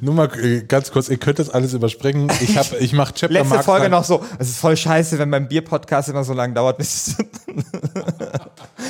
nur 0.00 0.14
mal 0.14 0.30
äh, 0.38 0.62
ganz 0.62 0.90
kurz, 0.90 1.08
ihr 1.08 1.18
könnt 1.18 1.38
das 1.38 1.50
alles 1.50 1.74
überspringen. 1.74 2.30
Ich 2.40 2.56
hab, 2.56 2.72
ich 2.80 2.92
mach 2.92 3.12
Chapter 3.12 3.32
letzte 3.34 3.54
Mark 3.54 3.64
Folge 3.64 3.88
noch 3.88 4.04
so. 4.04 4.24
Es 4.38 4.48
ist 4.48 4.58
voll 4.58 4.76
scheiße, 4.76 5.18
wenn 5.18 5.30
beim 5.30 5.48
Bier-Podcast 5.48 6.08
immer 6.08 6.24
so 6.24 6.32
lange 6.32 6.54
dauert, 6.54 6.78
bis. 6.78 7.16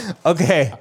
okay. 0.25 0.73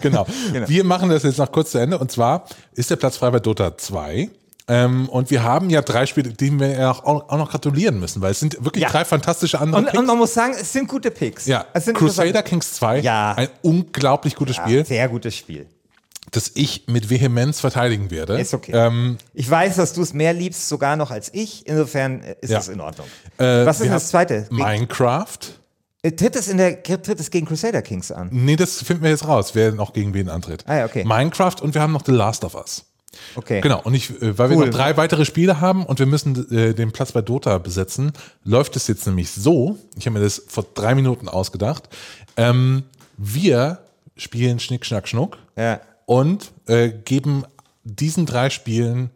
Genau. 0.00 0.26
Genau. 0.52 0.68
Wir 0.68 0.84
machen 0.84 1.08
das 1.10 1.22
jetzt 1.22 1.38
noch 1.38 1.50
kurz 1.52 1.70
zu 1.72 1.78
Ende. 1.78 1.98
Und 1.98 2.10
zwar 2.12 2.44
ist 2.74 2.90
der 2.90 2.96
Platz 2.96 3.16
frei 3.16 3.30
bei 3.30 3.40
Dota 3.40 3.76
2. 3.76 4.30
Ähm, 4.70 5.08
und 5.08 5.30
wir 5.30 5.42
haben 5.44 5.70
ja 5.70 5.80
drei 5.80 6.04
Spiele, 6.04 6.28
denen 6.30 6.60
wir 6.60 6.68
ja 6.68 6.90
auch, 6.90 7.02
auch 7.30 7.38
noch 7.38 7.50
gratulieren 7.50 7.98
müssen, 7.98 8.20
weil 8.20 8.32
es 8.32 8.40
sind 8.40 8.62
wirklich 8.62 8.82
Ja. 8.82 8.90
drei 8.90 9.06
fantastische 9.06 9.58
andere 9.60 9.78
Und, 9.80 9.86
Picks. 9.86 9.98
und 9.98 10.06
man 10.06 10.18
muss 10.18 10.34
sagen, 10.34 10.54
es 10.60 10.70
sind 10.72 10.88
gute 10.88 11.10
Picks. 11.10 11.46
ja, 11.46 11.64
es 11.72 11.86
sind 11.86 11.96
Crusader 11.96 12.42
Kings 12.42 12.74
2, 12.74 12.98
Ja. 13.00 13.32
ein 13.34 13.48
unglaublich 13.62 14.34
gutes 14.34 14.56
Spiel, 14.56 14.84
Sehr 14.84 15.08
gutes 15.08 15.34
Spiel. 15.34 15.64
das 16.32 16.50
ich 16.54 16.84
mit 16.86 17.08
Vehemenz 17.08 17.60
verteidigen 17.60 18.10
werde. 18.10 18.38
Ist 18.38 18.52
okay. 18.52 18.72
Ähm, 18.74 19.16
Ich 19.32 19.50
weiß, 19.50 19.76
dass 19.76 19.94
du 19.94 20.02
es 20.02 20.12
mehr 20.12 20.34
liebst, 20.34 20.68
sogar 20.68 20.96
noch 20.96 21.10
als 21.10 21.30
ich. 21.32 21.66
Insofern 21.66 22.20
äh, 22.20 22.36
ist 22.42 22.50
Ja. 22.50 22.58
es 22.58 22.68
in 22.68 22.82
Ordnung. 22.82 23.06
äh, 23.38 23.64
Was 23.64 23.80
ist 23.80 23.90
das 23.90 24.10
zweite? 24.10 24.48
Minecraft. 24.50 25.38
Äh, 26.08 26.12
Tritt 26.16 26.36
es, 26.36 26.48
in 26.48 26.56
der, 26.58 26.82
tritt 26.82 27.20
es 27.20 27.30
gegen 27.30 27.46
Crusader 27.46 27.82
Kings 27.82 28.10
an? 28.10 28.28
Nee, 28.32 28.56
das 28.56 28.82
finden 28.82 29.02
wir 29.02 29.10
jetzt 29.10 29.26
raus, 29.26 29.54
wer 29.54 29.72
noch 29.72 29.92
gegen 29.92 30.14
wen 30.14 30.28
antritt. 30.28 30.64
Ah 30.66 30.78
ja, 30.78 30.84
okay. 30.86 31.04
Minecraft 31.04 31.56
und 31.62 31.74
wir 31.74 31.80
haben 31.82 31.92
noch 31.92 32.04
The 32.04 32.12
Last 32.12 32.44
of 32.44 32.54
Us. 32.54 32.84
Okay. 33.34 33.60
Genau, 33.60 33.80
und 33.82 33.94
ich, 33.94 34.10
äh, 34.22 34.38
weil 34.38 34.50
wir 34.50 34.56
Cool. 34.56 34.66
noch 34.66 34.74
drei 34.74 34.96
weitere 34.96 35.24
Spiele 35.24 35.60
haben 35.60 35.84
und 35.84 35.98
wir 35.98 36.06
müssen 36.06 36.50
äh, 36.56 36.74
den 36.74 36.92
Platz 36.92 37.12
bei 37.12 37.20
Dota 37.22 37.58
besetzen, 37.58 38.12
läuft 38.44 38.76
es 38.76 38.86
jetzt 38.86 39.06
nämlich 39.06 39.30
so, 39.30 39.78
ich 39.96 40.06
habe 40.06 40.18
mir 40.18 40.24
das 40.24 40.42
vor 40.46 40.64
drei 40.74 40.94
Minuten 40.94 41.28
ausgedacht, 41.28 41.88
ähm, 42.36 42.84
wir 43.16 43.78
spielen 44.16 44.60
Schnick, 44.60 44.86
Schnack, 44.86 45.08
Schnuck 45.08 45.36
Ja. 45.56 45.80
und 46.06 46.52
äh, 46.66 46.90
geben 46.90 47.44
diesen 47.84 48.26
drei 48.26 48.50
Spielen 48.50 49.10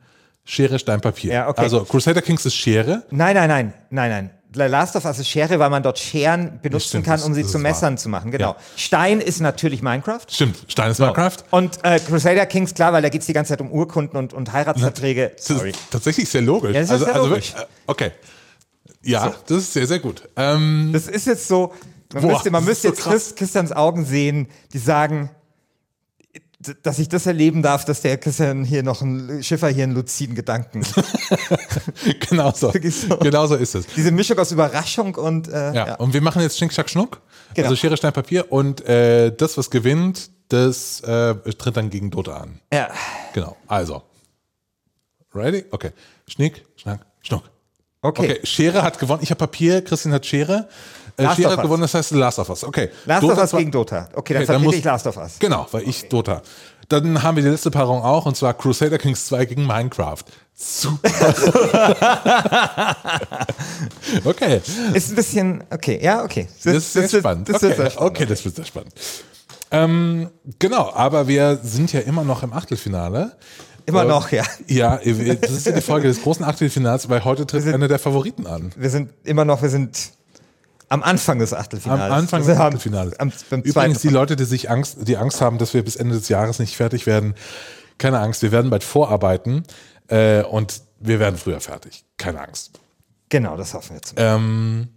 Schere, 0.45 0.81
Stein, 0.81 1.01
Papier. 1.01 1.33
Ja, 1.33 1.49
okay. 1.49 1.61
Also 1.61 1.85
Crusader 1.85 2.21
Kings 2.23 2.45
ist 2.45 2.57
Schere, 2.57 3.05
Nein, 3.11 3.35
nein, 3.37 3.49
nein, 3.49 3.75
nein, 3.91 4.11
nein. 4.11 4.31
The 4.55 4.63
Last 4.63 4.97
of 4.97 5.05
Us 5.05 5.19
ist 5.19 5.29
Schere, 5.29 5.59
weil 5.59 5.71
man 5.71 5.83
dort 5.83 5.99
Scheren 5.99 6.59
benutzen 6.61 6.89
stimmt, 6.89 7.07
kann, 7.07 7.23
um 7.23 7.33
sie 7.35 7.47
zu 7.47 7.59
Messern 7.59 7.95
wahr. 7.95 7.97
zu 7.97 8.09
machen. 8.09 8.31
Genau. 8.31 8.51
Ja. 8.51 8.57
Stein 8.77 9.21
ist 9.21 9.41
natürlich 9.41 9.83
Minecraft. 9.83 10.21
stimmt, 10.29 10.59
Stein 10.69 10.91
ist 10.91 10.99
Minecraft. 10.99 11.39
Und 11.51 11.79
äh, 11.85 11.99
Crusader 12.01 12.45
Kings, 12.47 12.75
klar, 12.75 12.93
weil 12.93 13.03
da 13.03 13.09
geht 13.09 13.23
es 13.23 13.27
die 13.27 13.33
ganze 13.33 13.51
Zeit 13.51 13.61
um 13.61 13.71
Urkunden 13.71 14.17
und, 14.19 14.35
und 14.35 14.53
Heiratsverträge. 14.53 15.33
Das 15.37 15.47
Sorry. 15.47 15.71
ist 15.71 15.79
tatsächlich 15.91 16.29
sehr 16.29 16.43
logisch. 16.43 16.75
Ja, 16.75 16.81
das 16.81 16.89
ist 16.89 16.93
also, 16.93 17.05
sehr 17.07 17.15
also 17.15 17.27
logisch. 17.29 17.55
wirklich, 17.55 17.65
äh, 17.65 17.83
okay. 17.87 18.11
Ja, 19.03 19.35
das 19.47 19.59
ist 19.59 19.73
sehr, 19.73 19.87
sehr 19.87 19.99
gut. 19.99 20.29
Ähm, 20.37 20.91
Das 20.93 21.09
ist 21.09 21.27
jetzt 21.27 21.49
so, 21.49 21.73
man 22.13 22.23
Boah, 22.23 22.33
müsste, 22.33 22.51
man 22.51 22.65
müsste 22.65 22.89
so 22.89 22.95
jetzt 22.95 23.03
Chris, 23.03 23.35
Christians 23.35 23.73
Augen 23.73 24.05
sehen, 24.05 24.49
die 24.73 24.79
sagen, 24.79 25.31
dass 26.83 26.99
ich 26.99 27.09
das 27.09 27.27
erleben 27.27 27.63
darf, 27.63 27.85
dass 27.85 28.01
der 28.03 28.17
Christian 28.19 28.65
hier 28.65 28.83
noch 28.83 29.01
ein 29.03 29.43
Schiffer 29.43 29.69
hier 29.69 29.85
einen 29.85 29.95
luziden 29.95 30.35
Gedanken. 30.35 30.83
genau 32.29 32.53
so. 32.53 32.73
So. 32.73 33.17
Genau 33.19 33.47
so 33.47 33.55
ist 33.57 33.75
es. 33.75 33.87
Diese 33.97 34.11
Mischung 34.11 34.39
aus 34.39 34.53
Überraschung 34.53 35.15
und 35.15 35.49
äh, 35.49 35.73
Ja. 35.73 35.87
ja. 35.87 35.95
Und 35.97 36.13
wir 36.15 36.21
machen 36.21 36.43
jetzt 36.43 36.59
Schnick, 36.59 36.73
Schnack, 36.73 36.91
Schnuck. 36.91 37.21
Genau. 37.55 37.67
Also 37.69 37.77
Schere, 37.77 37.97
Stein, 37.97 38.13
Papier. 38.13 38.51
Und 38.53 38.85
äh, 38.87 39.35
das, 39.35 39.57
was 39.59 39.71
gewinnt, 39.71 40.31
das 40.49 41.01
äh, 41.01 41.35
tritt 41.35 41.77
dann 41.77 41.91
gegen 41.91 42.11
Dota 42.11 42.37
an. 42.37 42.61
ja. 42.73 42.89
Genau. 43.35 43.57
Also. 43.67 44.03
Ready? 45.35 45.65
Okay. 45.71 45.91
Schnick, 46.29 46.65
Schnack, 46.77 47.07
Schnuck. 47.23 47.45
Okay. 48.03 48.23
Okay, 48.33 48.41
Schere 48.47 48.83
hat 48.83 48.99
gewonnen. 48.99 49.23
Ich 49.23 49.31
habe 49.31 49.39
Papier, 49.39 49.83
Christian 49.83 50.13
hat 50.13 50.27
Schere. 50.27 50.69
Äh, 51.17 51.25
Last 51.25 51.45
hat 51.45 51.63
gewonnen, 51.63 51.83
das 51.83 51.95
heißt 51.95 52.11
Last 52.13 52.39
of 52.39 52.49
Us. 52.49 52.65
Okay. 52.65 52.91
Last 53.05 53.23
Dota 53.23 53.35
of 53.35 53.41
Us 53.41 53.51
gegen 53.53 53.71
Dota. 53.71 54.09
Okay, 54.15 54.35
dann 54.35 54.43
Okay, 54.43 54.47
vertrete 54.53 54.77
ich 54.77 54.85
Last 54.85 55.07
of 55.07 55.17
Us. 55.17 55.39
Genau, 55.39 55.67
weil 55.71 55.89
ich 55.89 56.09
Dota. 56.09 56.43
Dann 56.89 57.23
haben 57.23 57.37
wir 57.37 57.43
die 57.43 57.49
letzte 57.49 57.71
Paarung 57.71 58.03
auch, 58.03 58.27
und 58.27 58.37
zwar 58.37 58.55
Crusader 58.55 58.99
Kings 58.99 59.27
2 59.27 59.47
gegen 59.47 59.67
Minecraft. 59.67 60.25
Super. 60.55 61.09
okay, 64.25 64.61
Ist 64.93 65.11
ein 65.11 65.15
bisschen, 65.15 65.65
okay, 65.71 65.99
ja, 66.03 66.23
okay. 66.25 66.49
das 66.65 66.75
ist 66.75 66.93
sehr 66.93 67.03
wird- 67.11 67.23
spannend. 67.23 67.49
Das 67.49 67.57
okay. 67.57 67.69
wird 67.69 67.77
sehr 67.77 67.91
spannend. 67.91 68.11
okay, 68.11 68.27
das 68.27 68.45
wird 68.45 68.57
sehr 68.57 68.65
spannend. 68.65 68.93
Ähm, 69.71 70.29
genau, 70.59 70.93
aber 70.93 71.29
wir 71.29 71.59
sind 71.63 71.93
ja 71.93 72.01
immer 72.01 72.25
noch 72.25 72.43
im 72.43 72.53
Achtelfinale. 72.53 73.37
Immer 73.87 74.05
noch, 74.05 74.31
ja. 74.31 74.45
Ja, 74.69 74.97
das 74.99 75.51
ist 75.51 75.67
ja 75.67 75.73
die 75.73 75.81
Folge 75.81 76.09
des 76.09 76.23
großen 76.23 76.45
Achtelfinals, 76.45 77.09
weil 77.09 77.25
heute 77.25 77.47
tritt 77.47 77.67
einer 77.67 77.89
der 77.89 77.99
Favoriten 77.99 78.47
an. 78.47 78.71
Wir 78.77 78.91
sind 78.91 79.11
immer 79.25 79.45
noch, 79.45 79.63
wir 79.63 79.71
sind 79.71 80.13
am 80.93 81.03
Anfang 81.03 81.39
des 81.39 81.55
Am 81.55 81.61
Achtelfinals. 81.61 82.13
Anfang 82.13 82.43
wir 82.43 82.49
des 82.49 82.59
haben 82.59 82.75
Achtelfinales. 82.75 83.19
Am, 83.19 83.33
beim 83.49 83.63
Übrigens, 83.63 84.01
die 84.03 84.09
Leute, 84.09 84.37
die 84.37 84.45
sich 84.45 84.71
Angst, 84.71 84.99
die 85.01 85.17
Angst 85.17 85.41
haben, 85.41 85.57
dass 85.57 85.73
wir 85.73 85.83
bis 85.83 85.97
Ende 85.97 86.15
des 86.15 86.29
Jahres 86.29 86.59
nicht 86.59 86.77
fertig 86.77 87.07
werden, 87.07 87.35
keine 87.97 88.21
Angst, 88.21 88.43
wir 88.43 88.53
werden 88.53 88.71
bald 88.71 88.85
vorarbeiten 88.85 89.65
äh, 90.09 90.43
und 90.43 90.83
wir 91.01 91.19
werden 91.19 91.39
früher 91.39 91.61
fertig. 91.61 92.05
Keine 92.19 92.43
Angst. 92.43 92.79
Genau, 93.31 93.57
das 93.57 93.73
hoffen 93.73 93.95
wir 93.95 94.03
zum 94.03 94.17
Ähm, 94.19 94.89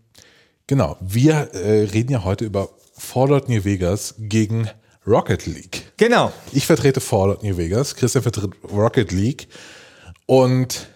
genau, 0.67 0.97
wir 0.99 1.53
äh, 1.53 1.85
reden 1.85 2.11
ja 2.11 2.25
heute 2.25 2.43
über 2.43 2.69
Fallout 2.97 3.47
New 3.47 3.63
Vegas 3.63 4.15
gegen 4.17 4.69
Rocket 5.07 5.45
League. 5.45 5.93
Genau. 5.95 6.33
Ich 6.51 6.65
vertrete 6.65 6.99
Fallout 6.99 7.41
New 7.41 7.55
Vegas, 7.55 7.95
Christian 7.95 8.21
vertritt 8.21 8.51
Rocket 8.69 9.13
League 9.13 9.47
und 10.25 10.87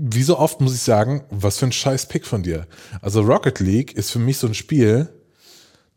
wie 0.00 0.22
so 0.22 0.38
oft 0.38 0.60
muss 0.60 0.74
ich 0.74 0.82
sagen, 0.82 1.24
was 1.30 1.58
für 1.58 1.66
ein 1.66 1.72
scheiß 1.72 2.06
Pick 2.06 2.26
von 2.26 2.42
dir. 2.42 2.66
Also 3.02 3.20
Rocket 3.22 3.58
League 3.60 3.92
ist 3.92 4.10
für 4.10 4.18
mich 4.18 4.38
so 4.38 4.46
ein 4.46 4.54
Spiel, 4.54 5.08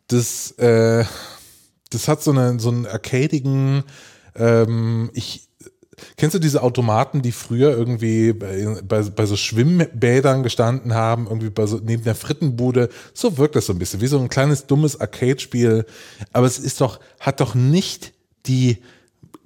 das, 0.08 0.52
äh, 0.52 1.04
das 1.90 2.08
hat 2.08 2.22
so, 2.22 2.32
eine, 2.32 2.58
so 2.58 2.70
einen 2.70 2.86
arcadigen, 2.86 3.84
ähm, 4.34 5.10
ich, 5.14 5.48
kennst 6.16 6.34
du 6.34 6.40
diese 6.40 6.62
Automaten, 6.62 7.22
die 7.22 7.32
früher 7.32 7.70
irgendwie 7.70 8.32
bei, 8.32 8.76
bei, 8.82 9.02
bei 9.02 9.26
so 9.26 9.36
Schwimmbädern 9.36 10.42
gestanden 10.42 10.94
haben, 10.94 11.26
irgendwie 11.26 11.50
bei 11.50 11.66
so, 11.66 11.78
neben 11.82 12.02
der 12.02 12.14
Frittenbude? 12.16 12.88
So 13.14 13.38
wirkt 13.38 13.54
das 13.54 13.66
so 13.66 13.72
ein 13.72 13.78
bisschen, 13.78 14.00
wie 14.00 14.06
so 14.08 14.18
ein 14.18 14.28
kleines, 14.28 14.66
dummes 14.66 15.00
Arcade-Spiel. 15.00 15.86
Aber 16.32 16.46
es 16.46 16.58
ist 16.58 16.80
doch, 16.80 16.98
hat 17.20 17.40
doch 17.40 17.54
nicht 17.54 18.12
die 18.46 18.78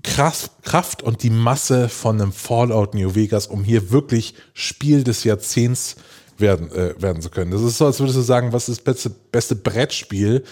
Kraft, 0.07 0.51
Kraft 0.63 1.03
und 1.03 1.23
die 1.23 1.31
Masse 1.31 1.89
von 1.89 2.21
einem 2.21 2.33
Fallout 2.33 2.95
New 2.95 3.15
Vegas, 3.15 3.47
um 3.47 3.65
hier 3.65 3.91
wirklich 3.91 4.35
Spiel 4.55 5.05
des 5.05 5.25
Jahrzehnts 5.25 5.97
werden, 6.39 6.71
äh, 6.73 6.95
werden 7.01 7.21
zu 7.23 7.31
können. 7.31 7.51
Das 7.51 7.63
ist 7.63 7.79
so, 7.79 7.87
als 7.87 7.99
würdest 8.01 8.17
du 8.19 8.23
sagen, 8.23 8.53
was 8.53 8.69
ist 8.69 8.79
das 8.79 8.85
beste, 8.85 9.11
beste 9.11 9.57
Brettspiel? 9.57 10.45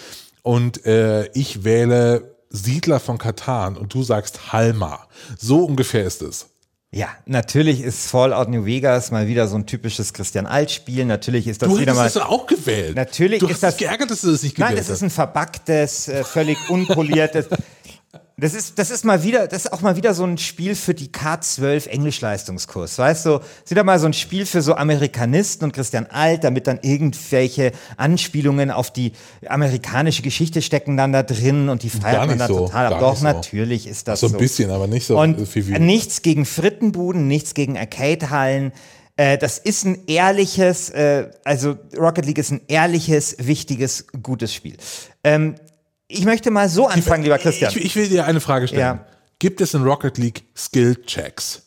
Und 0.43 0.85
äh, 0.85 1.27
ich 1.33 1.65
wähle 1.65 2.35
Siedler 2.51 3.01
von 3.01 3.17
Katan 3.19 3.77
und 3.77 3.95
du 3.95 4.03
sagst 4.03 4.53
Halma. 4.53 5.07
So 5.39 5.65
ungefähr 5.65 6.05
ist 6.05 6.23
es. 6.23 6.47
Ja, 6.93 7.09
natürlich 7.27 7.81
ist 7.81 8.07
Fallout 8.09 8.49
New 8.49 8.67
Vegas 8.67 9.11
mal 9.11 9.27
wieder 9.27 9.49
so 9.49 9.57
ein 9.57 9.67
typisches 9.67 10.13
Christian 10.13 10.47
Alt-Spiel. 10.47 11.05
Natürlich 11.07 11.49
ist 11.49 11.61
das 11.61 11.69
Du 11.69 11.77
wieder 11.81 11.93
mal. 11.93 12.05
das 12.05 12.17
auch 12.19 12.47
gewählt. 12.47 12.95
Natürlich 12.95 13.41
du 13.41 13.47
ist 13.47 13.55
hast 13.55 13.63
das- 13.63 13.77
geärgert, 13.79 14.13
dass 14.13 14.21
du 14.21 14.31
das 14.31 14.45
nicht 14.45 14.55
gewählt 14.55 14.71
Nein, 14.71 14.77
das 14.79 14.89
hast. 14.89 14.99
ist 14.99 15.03
ein 15.03 15.11
verbacktes, 15.11 16.07
äh, 16.07 16.23
völlig 16.23 16.57
unpoliertes. 16.71 17.47
Das 18.37 18.53
ist, 18.53 18.81
das 18.81 18.91
ist 18.91 19.05
mal 19.05 19.23
wieder, 19.23 19.47
das 19.47 19.67
ist 19.67 19.73
auch 19.73 19.81
mal 19.81 19.95
wieder 19.95 20.13
so 20.13 20.25
ein 20.25 20.39
Spiel 20.39 20.75
für 20.75 20.93
die 20.93 21.07
K12 21.07 21.87
Englischleistungskurs. 21.89 22.99
Weißt 22.99 23.27
du, 23.27 23.37
ist 23.37 23.71
wieder 23.71 23.85
mal 23.85 24.01
so 24.01 24.07
ein 24.07 24.13
Spiel 24.13 24.45
für 24.45 24.61
so 24.61 24.75
Amerikanisten 24.75 25.65
und 25.65 25.73
Christian 25.73 26.07
Alt, 26.07 26.43
damit 26.43 26.67
dann 26.67 26.81
irgendwelche 26.83 27.71
Anspielungen 27.97 28.73
auf 28.73 28.93
die 28.93 29.13
amerikanische 29.47 30.23
Geschichte 30.23 30.63
stecken 30.63 30.97
dann 30.97 31.13
da 31.13 31.23
drin 31.23 31.69
und 31.69 31.85
die 31.85 31.91
feiert 31.91 32.27
man 32.27 32.39
dann 32.39 32.49
so, 32.49 32.67
total. 32.67 32.93
ab. 32.93 32.99
Doch, 32.99 33.17
so. 33.17 33.25
natürlich 33.25 33.87
ist 33.87 34.09
das 34.09 34.19
so 34.19 34.27
so. 34.27 34.35
ein 34.35 34.41
bisschen, 34.41 34.71
aber 34.73 34.89
nicht 34.89 35.07
so 35.07 35.17
Und 35.17 35.47
viel 35.47 35.69
wie. 35.69 35.79
nichts 35.79 36.23
gegen 36.23 36.45
Frittenbuden, 36.45 37.29
nichts 37.29 37.55
gegen 37.55 37.79
Arcade-Hallen. 37.79 38.73
Äh, 39.17 39.39
das 39.39 39.59
ist 39.59 39.85
ein 39.85 40.09
ehrliches, 40.09 40.91
äh, 40.91 41.31
also 41.45 41.77
Rocket 41.97 42.27
League 42.27 42.39
ist 42.39 42.51
ein 42.51 42.63
ehrliches, 42.67 43.37
wichtiges, 43.39 44.07
gutes 44.25 44.53
Spiel. 44.53 44.77
Ähm, 45.23 45.55
ich 46.09 46.25
möchte 46.25 46.51
mal 46.51 46.69
so 46.69 46.87
anfangen, 46.87 47.23
lieber 47.23 47.39
Christian. 47.39 47.71
Ich, 47.75 47.85
ich 47.85 47.97
will 47.97 48.09
dir 48.09 48.25
eine 48.27 48.41
Frage 48.41 48.67
stellen. 48.69 48.81
Ja. 48.81 49.07
Gibt 49.39 49.61
es 49.61 49.75
in 49.75 49.83
Rocket 49.83 50.17
League 50.19 50.45
Skill-Checks? 50.57 51.63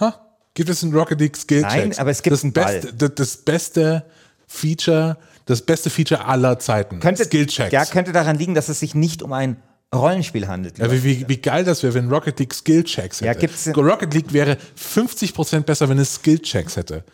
Ha? 0.00 0.20
Gibt 0.54 0.68
es 0.70 0.82
in 0.82 0.94
Rocket 0.94 1.20
League 1.20 1.36
Skill-Checks? 1.36 1.74
Nein, 1.74 1.98
aber 1.98 2.10
es 2.10 2.22
gibt 2.22 2.34
das 2.34 2.42
beste, 2.52 2.92
das, 2.94 3.14
das 3.14 3.36
beste 3.38 4.04
Feature, 4.46 5.16
das 5.46 5.62
beste 5.62 5.90
Feature 5.90 6.24
aller 6.26 6.58
Zeiten. 6.58 7.00
könnte, 7.00 7.24
Skill-Checks. 7.24 7.72
ja, 7.72 7.84
könnte 7.86 8.12
daran 8.12 8.38
liegen, 8.38 8.54
dass 8.54 8.68
es 8.68 8.80
sich 8.80 8.94
nicht 8.94 9.22
um 9.22 9.32
ein 9.32 9.56
Rollenspiel 9.94 10.48
handelt. 10.48 10.78
Ja, 10.78 10.90
wie, 10.90 11.02
wie, 11.04 11.28
wie 11.28 11.36
geil 11.36 11.64
das 11.64 11.82
wäre, 11.82 11.94
wenn 11.94 12.08
Rocket 12.08 12.38
League 12.38 12.52
Skill-Checks 12.54 13.18
hätte. 13.20 13.26
Ja, 13.26 13.34
gibt's- 13.34 13.68
Rocket 13.76 14.12
League 14.12 14.32
wäre 14.32 14.58
50% 14.78 15.60
besser, 15.60 15.88
wenn 15.88 15.98
es 15.98 16.14
Skill-Checks 16.16 16.76
hätte. 16.76 17.04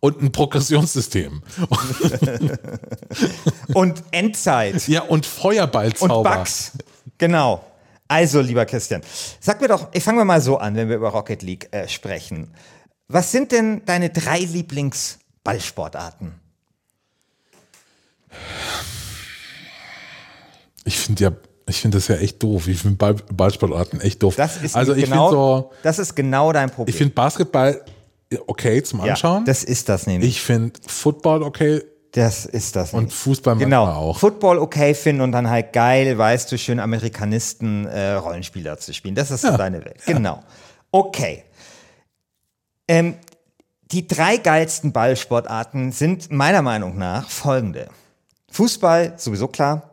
Und 0.00 0.22
ein 0.22 0.30
Progressionssystem. 0.30 1.42
Und 3.74 4.02
Endzeit. 4.10 4.86
ja, 4.88 5.02
und 5.02 5.10
und 5.10 5.26
Feuerballzauber. 5.26 6.36
Bugs. 6.36 6.72
Genau. 7.18 7.64
Also, 8.08 8.40
lieber 8.40 8.64
Christian, 8.66 9.02
sag 9.40 9.60
mir 9.60 9.68
doch, 9.68 9.88
ich 9.92 10.02
fangen 10.02 10.18
wir 10.18 10.24
mal 10.24 10.40
so 10.40 10.58
an, 10.58 10.76
wenn 10.76 10.88
wir 10.88 10.96
über 10.96 11.08
Rocket 11.08 11.42
League 11.42 11.68
äh, 11.72 11.88
sprechen. 11.88 12.52
Was 13.08 13.32
sind 13.32 13.52
denn 13.52 13.82
deine 13.84 14.10
drei 14.10 14.38
Lieblingsballsportarten? 14.38 16.34
Ich 20.84 20.98
finde 20.98 21.24
ja, 21.24 21.32
ich 21.68 21.80
finde 21.80 21.98
das 21.98 22.08
ja 22.08 22.16
echt 22.16 22.42
doof. 22.42 22.68
Ich 22.68 22.78
finde 22.78 22.96
Ball, 22.96 23.14
Ballsportarten 23.14 24.00
echt 24.00 24.22
doof. 24.22 24.36
Das 24.36 24.62
ist 24.62 24.76
also 24.76 24.94
ich 24.94 25.04
genau, 25.04 25.30
so, 25.30 25.72
das 25.82 25.98
ist 25.98 26.14
genau 26.14 26.52
dein 26.52 26.70
Problem. 26.70 26.92
ich 26.92 26.96
finde 26.96 27.14
Basketball 27.14 27.84
okay 28.46 28.82
zum 28.82 29.04
ja, 29.04 29.12
Anschauen. 29.12 29.44
das 29.44 29.64
ist 29.64 29.88
das 29.88 30.06
nämlich. 30.06 30.30
ich 30.30 30.42
finde 30.42 30.78
Football 30.86 31.42
okay 31.42 31.82
das 32.16 32.46
ist 32.46 32.76
das. 32.76 32.94
und. 32.94 33.12
Fußball 33.12 33.56
genau. 33.56 33.84
auch. 33.84 34.18
Football 34.18 34.58
okay 34.58 34.94
finden 34.94 35.20
und 35.20 35.32
dann 35.32 35.50
halt 35.50 35.74
geil, 35.74 36.16
weißt 36.16 36.50
du, 36.50 36.56
schön 36.56 36.80
Amerikanisten 36.80 37.84
äh, 37.86 38.12
Rollenspieler 38.12 38.78
zu 38.78 38.94
spielen. 38.94 39.14
Das 39.14 39.30
ist 39.30 39.42
so 39.42 39.48
Ja. 39.48 39.58
deine 39.58 39.84
Welt. 39.84 40.02
Genau. 40.06 40.42
Okay. 40.90 41.44
Ähm, 42.88 43.16
die 43.92 44.08
drei 44.08 44.38
geilsten 44.38 44.92
Ballsportarten 44.92 45.92
sind 45.92 46.32
meiner 46.32 46.62
Meinung 46.62 46.96
nach 46.96 47.28
folgende. 47.28 47.88
Fußball, 48.50 49.14
sowieso 49.18 49.48
klar. 49.48 49.90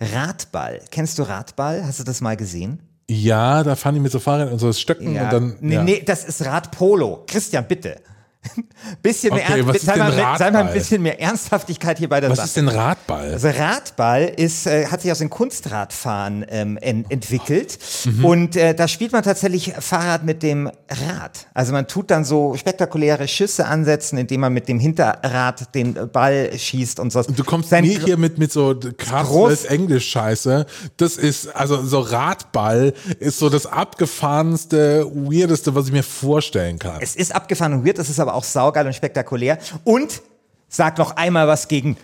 Radball. 0.00 0.80
Kennst 0.92 1.18
du 1.18 1.24
Radball? 1.24 1.84
Hast 1.84 1.98
du 1.98 2.04
das 2.04 2.20
mal 2.20 2.36
gesehen? 2.36 2.87
Ja, 3.10 3.64
da 3.64 3.74
fahren 3.74 3.94
die 3.94 4.00
mit 4.00 4.12
so 4.12 4.18
Fahrrädern 4.18 4.52
und 4.52 4.58
so 4.58 4.72
Stöcken 4.72 5.08
und 5.08 5.32
dann. 5.32 5.56
nee, 5.60 5.74
ja. 5.74 5.82
nee, 5.82 6.02
das 6.04 6.24
ist 6.24 6.44
Radpolo. 6.44 7.24
Christian, 7.26 7.66
bitte. 7.66 7.96
bisschen 9.02 9.34
mehr 9.34 9.44
Okay, 9.44 9.52
Ernst- 9.60 9.68
was 9.68 9.76
ist 9.76 9.86
sei, 9.86 9.96
mal, 9.96 10.38
sei 10.38 10.50
mal 10.50 10.66
ein 10.68 10.72
bisschen 10.72 11.02
mehr 11.02 11.20
Ernsthaftigkeit 11.20 11.98
hier 11.98 12.08
bei 12.08 12.20
der 12.20 12.30
Was 12.30 12.36
Sache. 12.38 12.46
ist 12.46 12.56
denn 12.56 12.68
Radball? 12.68 13.32
Also 13.32 13.48
Radball 13.48 14.32
ist, 14.36 14.66
äh, 14.66 14.86
hat 14.86 15.02
sich 15.02 15.10
aus 15.12 15.18
den 15.18 15.28
Kunstradfahren 15.28 16.46
ähm, 16.48 16.78
en 16.80 17.04
entwickelt 17.10 17.78
Mhm. 18.04 18.24
und 18.24 18.56
äh, 18.56 18.74
da 18.74 18.86
spielt 18.88 19.12
man 19.12 19.22
tatsächlich 19.22 19.72
Fahrrad 19.80 20.24
mit 20.24 20.42
dem 20.42 20.66
Rad. 20.88 21.46
Also 21.52 21.72
man 21.72 21.88
tut 21.88 22.10
dann 22.10 22.24
so 22.24 22.54
spektakuläre 22.56 23.26
Schüsse 23.28 23.66
ansetzen, 23.66 24.18
indem 24.18 24.40
man 24.42 24.52
mit 24.52 24.68
dem 24.68 24.78
Hinterrad 24.78 25.74
den 25.74 25.96
äh, 25.96 26.06
Ball 26.06 26.50
schießt 26.56 27.00
und 27.00 27.12
so. 27.12 27.22
Du 27.22 27.44
kommst 27.44 27.70
Sein 27.70 27.84
Gr- 27.84 28.04
hier 28.04 28.16
mit, 28.16 28.38
mit 28.38 28.52
so 28.52 28.74
krass 28.96 29.28
Groß- 29.28 29.66
Englisch-Scheiße. 29.66 30.66
Das 30.96 31.16
ist, 31.16 31.54
also 31.54 31.84
so 31.84 32.00
Radball 32.00 32.94
ist 33.18 33.38
so 33.38 33.50
das 33.50 33.66
abgefahrenste, 33.66 35.06
weirdeste, 35.12 35.74
was 35.74 35.86
ich 35.86 35.92
mir 35.92 36.02
vorstellen 36.02 36.78
kann. 36.78 36.98
Es 37.00 37.16
ist 37.16 37.34
abgefahren 37.34 37.72
und 37.74 37.86
weird, 37.86 37.98
es 37.98 38.08
ist 38.10 38.20
aber 38.20 38.27
auch 38.34 38.44
saugeil 38.44 38.86
und 38.86 38.94
spektakulär. 38.94 39.58
Und 39.84 40.20
sag 40.68 40.98
noch 40.98 41.16
einmal 41.16 41.48
was 41.48 41.68
gegen 41.68 41.96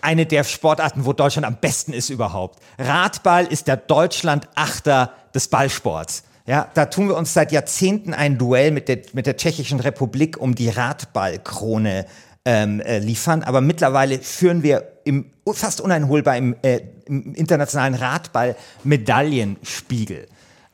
eine 0.00 0.26
der 0.26 0.44
Sportarten, 0.44 1.06
wo 1.06 1.12
Deutschland 1.12 1.44
am 1.46 1.56
besten 1.56 1.92
ist 1.92 2.10
überhaupt. 2.10 2.60
Radball 2.78 3.46
ist 3.46 3.66
der 3.66 3.78
Deutschland-Achter 3.78 5.12
des 5.34 5.48
Ballsports. 5.48 6.22
Ja, 6.46 6.68
da 6.74 6.86
tun 6.86 7.08
wir 7.08 7.16
uns 7.16 7.32
seit 7.32 7.52
Jahrzehnten 7.52 8.12
ein 8.12 8.36
Duell 8.36 8.70
mit 8.70 8.88
der, 8.88 8.98
mit 9.14 9.24
der 9.26 9.38
Tschechischen 9.38 9.80
Republik 9.80 10.38
um 10.38 10.54
die 10.54 10.68
Radballkrone 10.68 12.04
ähm, 12.44 12.80
äh, 12.80 12.98
liefern. 12.98 13.42
Aber 13.42 13.62
mittlerweile 13.62 14.18
führen 14.18 14.62
wir 14.62 14.92
im, 15.04 15.30
fast 15.50 15.80
uneinholbar 15.80 16.36
im, 16.36 16.54
äh, 16.60 16.82
im 17.06 17.34
internationalen 17.34 17.94
Radball-Medaillenspiegel. 17.94 20.26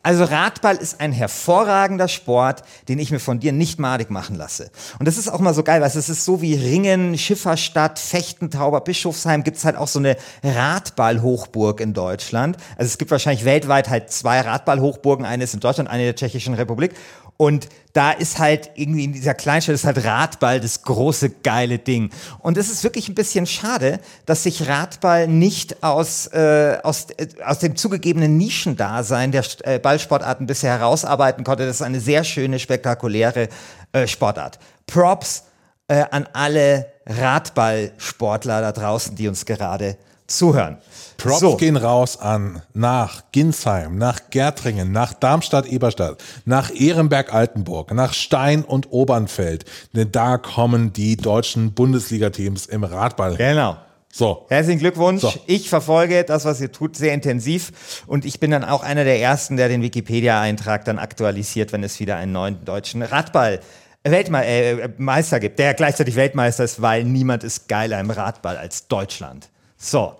Also 0.03 0.25
Radball 0.25 0.77
ist 0.77 0.99
ein 1.01 1.13
hervorragender 1.13 2.09
Sport, 2.09 2.63
den 2.89 2.99
ich 2.99 3.11
mir 3.11 3.21
von 3.21 3.39
dir 3.39 3.53
nicht 3.53 3.79
madig 3.79 4.09
machen 4.09 4.35
lasse. 4.35 4.71
Und 4.99 5.07
das 5.07 5.19
ist 5.19 5.29
auch 5.29 5.41
mal 5.41 5.53
so 5.53 5.63
geil, 5.63 5.83
weil 5.83 5.89
es 5.89 6.09
ist 6.09 6.25
so 6.25 6.41
wie 6.41 6.55
Ringen, 6.55 7.19
Schifferstadt, 7.19 7.99
Fechten, 7.99 8.51
Tauber, 8.51 8.81
Bischofsheim, 8.81 9.45
gibt's 9.45 9.67
halt 9.67 9.77
auch 9.77 9.89
so 9.89 9.99
eine 9.99 10.17
Radball-Hochburg 10.43 11.81
in 11.81 11.93
Deutschland. 11.93 12.57
Also 12.79 12.89
es 12.89 12.97
gibt 12.97 13.11
wahrscheinlich 13.11 13.45
weltweit 13.45 13.91
halt 13.91 14.11
zwei 14.11 14.41
Radball-Hochburgen, 14.41 15.27
eine 15.27 15.45
ist 15.45 15.53
in 15.53 15.61
Deutschland, 15.61 15.91
eine 15.91 16.05
in 16.05 16.07
der 16.07 16.17
Tschechischen 16.17 16.55
Republik. 16.55 16.95
Und 17.41 17.71
da 17.95 18.11
ist 18.11 18.39
halt 18.39 18.73
irgendwie 18.75 19.05
in 19.05 19.15
dieser 19.15 19.33
Kleinstadt 19.33 19.75
ist 19.75 19.87
halt 19.87 20.05
Radball 20.05 20.61
das 20.61 20.83
große 20.83 21.31
geile 21.31 21.79
Ding. 21.79 22.11
Und 22.41 22.59
es 22.59 22.71
ist 22.71 22.85
wirklich 22.85 23.09
ein 23.09 23.15
bisschen 23.15 23.47
schade, 23.47 23.99
dass 24.27 24.43
sich 24.43 24.69
Radball 24.69 25.27
nicht 25.27 25.83
aus, 25.83 26.27
äh, 26.35 26.77
aus, 26.83 27.07
äh, 27.17 27.29
aus 27.43 27.61
dem 27.61 27.77
zugegebenen 27.77 28.37
Nischendasein 28.37 29.33
der 29.33 29.43
äh, 29.63 29.79
Ballsportarten 29.79 30.47
bisher 30.47 30.79
herausarbeiten 30.79 31.43
konnte. 31.43 31.65
Das 31.65 31.77
ist 31.77 31.83
eine 31.83 32.01
sehr 32.01 32.25
schöne, 32.25 32.59
spektakuläre 32.59 33.49
äh, 33.93 34.07
Sportart. 34.07 34.59
Props 34.87 35.45
äh, 35.89 36.05
an 36.11 36.29
alle 36.35 36.93
Radballsportler 37.07 38.61
da 38.61 38.73
draußen, 38.73 39.17
die 39.17 39.29
uns 39.29 39.47
gerade 39.47 39.97
zuhören. 40.31 40.79
Props 41.17 41.41
So. 41.41 41.57
gehen 41.57 41.77
raus 41.77 42.19
an 42.19 42.63
nach 42.73 43.25
Ginsheim, 43.33 43.99
nach 43.99 44.31
Gärtringen, 44.31 44.91
nach 44.91 45.13
Darmstadt-Eberstadt, 45.13 46.23
nach 46.47 46.71
Ehrenberg-Altenburg, 46.75 47.93
nach 47.93 48.15
Stein 48.15 48.65
und 48.65 48.91
Obernfeld. 48.91 49.65
Denn 49.95 50.11
da 50.13 50.39
kommen 50.39 50.93
die 50.93 51.17
deutschen 51.17 51.73
Bundesliga-Teams 51.73 52.67
im 52.67 52.85
Radball. 52.85 53.37
Genau. 53.37 53.77
So. 54.13 54.47
Herzlichen 54.49 54.81
Glückwunsch. 54.81 55.23
So. 55.23 55.33
Ich 55.47 55.69
verfolge 55.69 56.25
das, 56.25 56.45
was 56.45 56.61
ihr 56.61 56.73
tut, 56.73 56.97
sehr 56.97 57.15
intensiv. 57.15 58.05
Und 58.07 58.25
ich 58.25 58.41
bin 58.41 58.51
dann 58.51 58.65
auch 58.65 58.83
einer 58.83 59.05
der 59.05 59.21
Ersten, 59.21 59.57
der 59.57 59.69
den 59.69 59.83
Wikipedia-Eintrag 59.83 60.85
dann 60.85 60.99
aktualisiert, 60.99 61.73
wenn 61.73 61.85
es 61.85 62.01
wieder 62.01 62.17
einen 62.17 62.33
neuen 62.33 62.65
deutschen 62.65 63.03
Radball 63.03 63.61
Weltme 64.03 64.45
äh, 64.47 64.89
Meister 64.97 65.39
gibt, 65.41 65.59
der 65.59 65.75
gleichzeitig 65.75 66.17
Weltmeister 66.17 66.65
ist, 66.65 66.81
weil 66.81 67.05
niemand 67.05 67.45
ist 67.45 67.69
geiler 67.69 68.01
im 68.01 68.11
Radball 68.11 68.57
als 68.57 68.89
Deutschland. 68.89 69.51
So. 69.81 70.15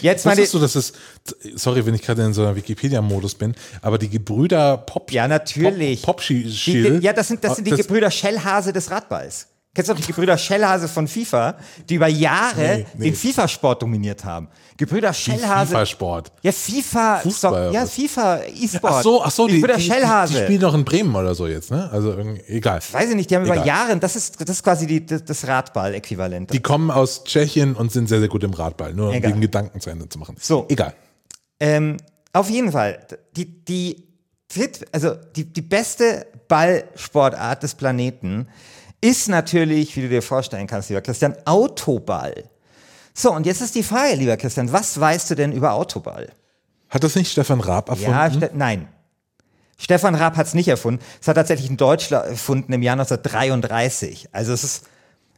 Jetzt 0.00 0.26
meine 0.26 0.42
Wusstest 0.42 0.54
du, 0.54 0.58
dass 0.58 0.74
es, 0.74 0.92
sorry, 1.54 1.86
wenn 1.86 1.94
ich 1.94 2.02
gerade 2.02 2.24
in 2.24 2.34
so 2.34 2.42
einer 2.42 2.56
Wikipedia-Modus 2.56 3.36
bin, 3.36 3.54
aber 3.80 3.96
die 3.96 4.08
Gebrüder 4.08 4.76
Pop, 4.76 5.12
Ja, 5.12 5.28
natürlich. 5.28 6.02
Pop, 6.02 6.16
Pop 6.16 6.26
die, 6.26 6.98
ja, 7.00 7.12
das 7.12 7.28
sind, 7.28 7.44
das 7.44 7.56
sind 7.56 7.66
die 7.66 7.70
Gebrüder 7.70 8.10
Schellhase 8.10 8.72
des 8.72 8.90
Radballs. 8.90 9.46
Kennst 9.74 9.90
du 9.90 9.94
noch 9.94 10.00
die 10.00 10.06
Gebrüder 10.06 10.38
Schellhase 10.38 10.86
von 10.86 11.08
FIFA, 11.08 11.56
die 11.88 11.96
über 11.96 12.06
Jahre 12.06 12.60
Nee, 12.60 12.86
nee. 12.96 13.04
den 13.06 13.14
FIFA-Sport 13.16 13.82
dominiert 13.82 14.24
haben? 14.24 14.48
Gebrüder 14.76 15.12
Schellhase. 15.12 15.72
FIFA-Sport. 15.72 16.32
Ja, 16.42 16.52
FIFA, 16.52 17.18
Fußball 17.18 17.68
so, 17.68 17.74
ja? 17.74 17.86
FIFA, 17.86 18.40
E-Sport. 18.44 18.92
Ach 18.92 19.02
so, 19.02 19.22
ach 19.24 19.30
so, 19.32 19.48
die, 19.48 19.54
Gebrüder 19.54 19.74
die, 19.74 19.82
die, 19.82 19.90
Schellhase. 19.90 20.34
die 20.34 20.44
spielen 20.44 20.60
noch 20.60 20.74
in 20.74 20.84
Bremen 20.84 21.14
oder 21.16 21.34
so 21.34 21.48
jetzt, 21.48 21.72
ne? 21.72 21.90
Also 21.90 22.16
egal. 22.46 22.80
Weiß 22.92 23.10
ich 23.10 23.16
nicht, 23.16 23.30
die 23.30 23.34
haben 23.34 23.44
über 23.44 23.54
Egal. 23.54 23.66
Jahre, 23.66 23.96
das 23.96 24.14
ist, 24.14 24.40
das 24.40 24.48
ist 24.48 24.62
quasi 24.62 24.86
die, 24.86 25.04
das, 25.04 25.46
Radball-Äquivalent. 25.46 26.52
Die 26.52 26.60
kommen 26.60 26.92
aus 26.92 27.24
Tschechien 27.24 27.74
und 27.74 27.90
sind 27.90 28.08
sehr, 28.08 28.20
sehr 28.20 28.28
gut 28.28 28.44
im 28.44 28.52
Radball, 28.52 28.94
nur 28.94 29.08
um 29.08 29.14
Egal. 29.14 29.32
den 29.32 29.40
Gedanken 29.40 29.80
zu 29.80 29.90
Ende 29.90 30.08
zu 30.08 30.20
machen. 30.20 30.36
So. 30.40 30.66
Egal. 30.68 30.94
Ähm, 31.58 31.96
auf 32.32 32.48
jeden 32.48 32.70
Fall, 32.70 33.04
die, 33.36 33.64
die, 33.64 34.04
also 34.92 35.14
die, 35.34 35.52
die 35.52 35.62
beste 35.62 36.26
Ballsportart 36.46 37.64
des 37.64 37.74
Planeten 37.74 38.46
ist 39.04 39.28
natürlich, 39.28 39.94
wie 39.96 40.00
du 40.00 40.08
dir 40.08 40.22
vorstellen 40.22 40.66
kannst, 40.66 40.88
lieber 40.88 41.02
Christian, 41.02 41.36
Autoball. 41.44 42.44
So, 43.12 43.32
und 43.32 43.44
jetzt 43.44 43.60
ist 43.60 43.74
die 43.74 43.82
Frage, 43.82 44.14
lieber 44.14 44.38
Christian, 44.38 44.72
was 44.72 44.98
weißt 44.98 45.30
du 45.30 45.34
denn 45.34 45.52
über 45.52 45.74
Autoball? 45.74 46.32
Hat 46.88 47.04
das 47.04 47.14
nicht 47.14 47.30
Stefan 47.30 47.60
Raab 47.60 47.90
erfunden? 47.90 48.10
Ja, 48.10 48.30
Ste 48.30 48.50
nein. 48.54 48.88
Stefan 49.76 50.14
Raab 50.14 50.36
hat 50.36 50.46
es 50.46 50.54
nicht 50.54 50.68
erfunden. 50.68 51.04
Es 51.20 51.28
hat 51.28 51.36
tatsächlich 51.36 51.68
ein 51.68 51.76
Deutscher 51.76 52.24
erfunden 52.24 52.72
im 52.72 52.82
Jahr 52.82 52.94
1933. 52.94 54.30
Also 54.32 54.52
es 54.54 54.64
ist, 54.64 54.84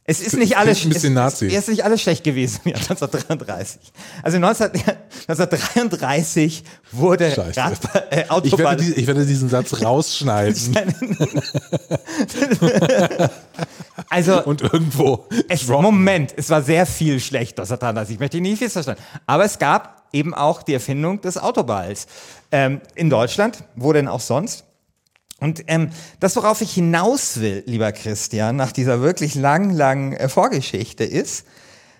es 0.09 0.21
ist 0.21 0.37
nicht 0.37 0.55
alles, 0.57 0.83
ein 0.85 0.89
bisschen 0.89 1.11
es, 1.11 1.15
Nazi. 1.15 1.47
Es, 1.47 1.53
ist 1.53 1.67
nicht 1.67 1.83
alles 1.83 2.01
schlecht 2.01 2.23
gewesen 2.23 2.61
im 2.63 2.71
Jahr 2.71 2.79
1933. 2.79 3.91
Also 4.23 4.39
19, 4.39 4.71
1933 5.27 6.63
wurde 6.93 7.29
Scheiße. 7.31 7.61
Äh, 8.09 8.21
ich, 8.23 8.31
Autoball. 8.31 8.59
werde, 8.59 8.83
die- 8.83 8.93
ich 8.93 9.05
werde 9.05 9.25
diesen 9.25 9.49
Satz 9.49 9.81
rausschneiden 9.83 10.77
also 14.09 14.43
und 14.45 14.61
irgendwo. 14.61 15.25
es, 15.49 15.67
Moment, 15.67 16.33
es 16.37 16.49
war 16.49 16.61
sehr 16.61 16.85
viel 16.85 17.19
schlecht 17.19 17.59
1933. 17.59 18.13
Ich 18.15 18.19
möchte 18.19 18.39
nicht 18.39 18.61
missverstanden. 18.61 19.03
Aber 19.25 19.43
es 19.43 19.59
gab 19.59 20.07
eben 20.13 20.33
auch 20.33 20.63
die 20.63 20.73
Erfindung 20.73 21.19
des 21.21 21.37
Autoballs. 21.37 22.07
Ähm, 22.51 22.79
in 22.95 23.09
Deutschland, 23.09 23.63
wo 23.75 23.91
denn 23.91 24.07
auch 24.07 24.21
sonst? 24.21 24.63
Und 25.39 25.63
ähm, 25.67 25.91
das, 26.19 26.35
worauf 26.35 26.61
ich 26.61 26.73
hinaus 26.73 27.39
will, 27.39 27.63
lieber 27.67 27.91
Christian, 27.91 28.55
nach 28.55 28.71
dieser 28.71 29.01
wirklich 29.01 29.35
langen, 29.35 29.71
langen 29.71 30.13
äh, 30.13 30.29
Vorgeschichte, 30.29 31.03
ist, 31.03 31.45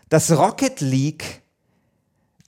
dass 0.09 0.31
Rocket 0.31 0.81
League 0.81 1.41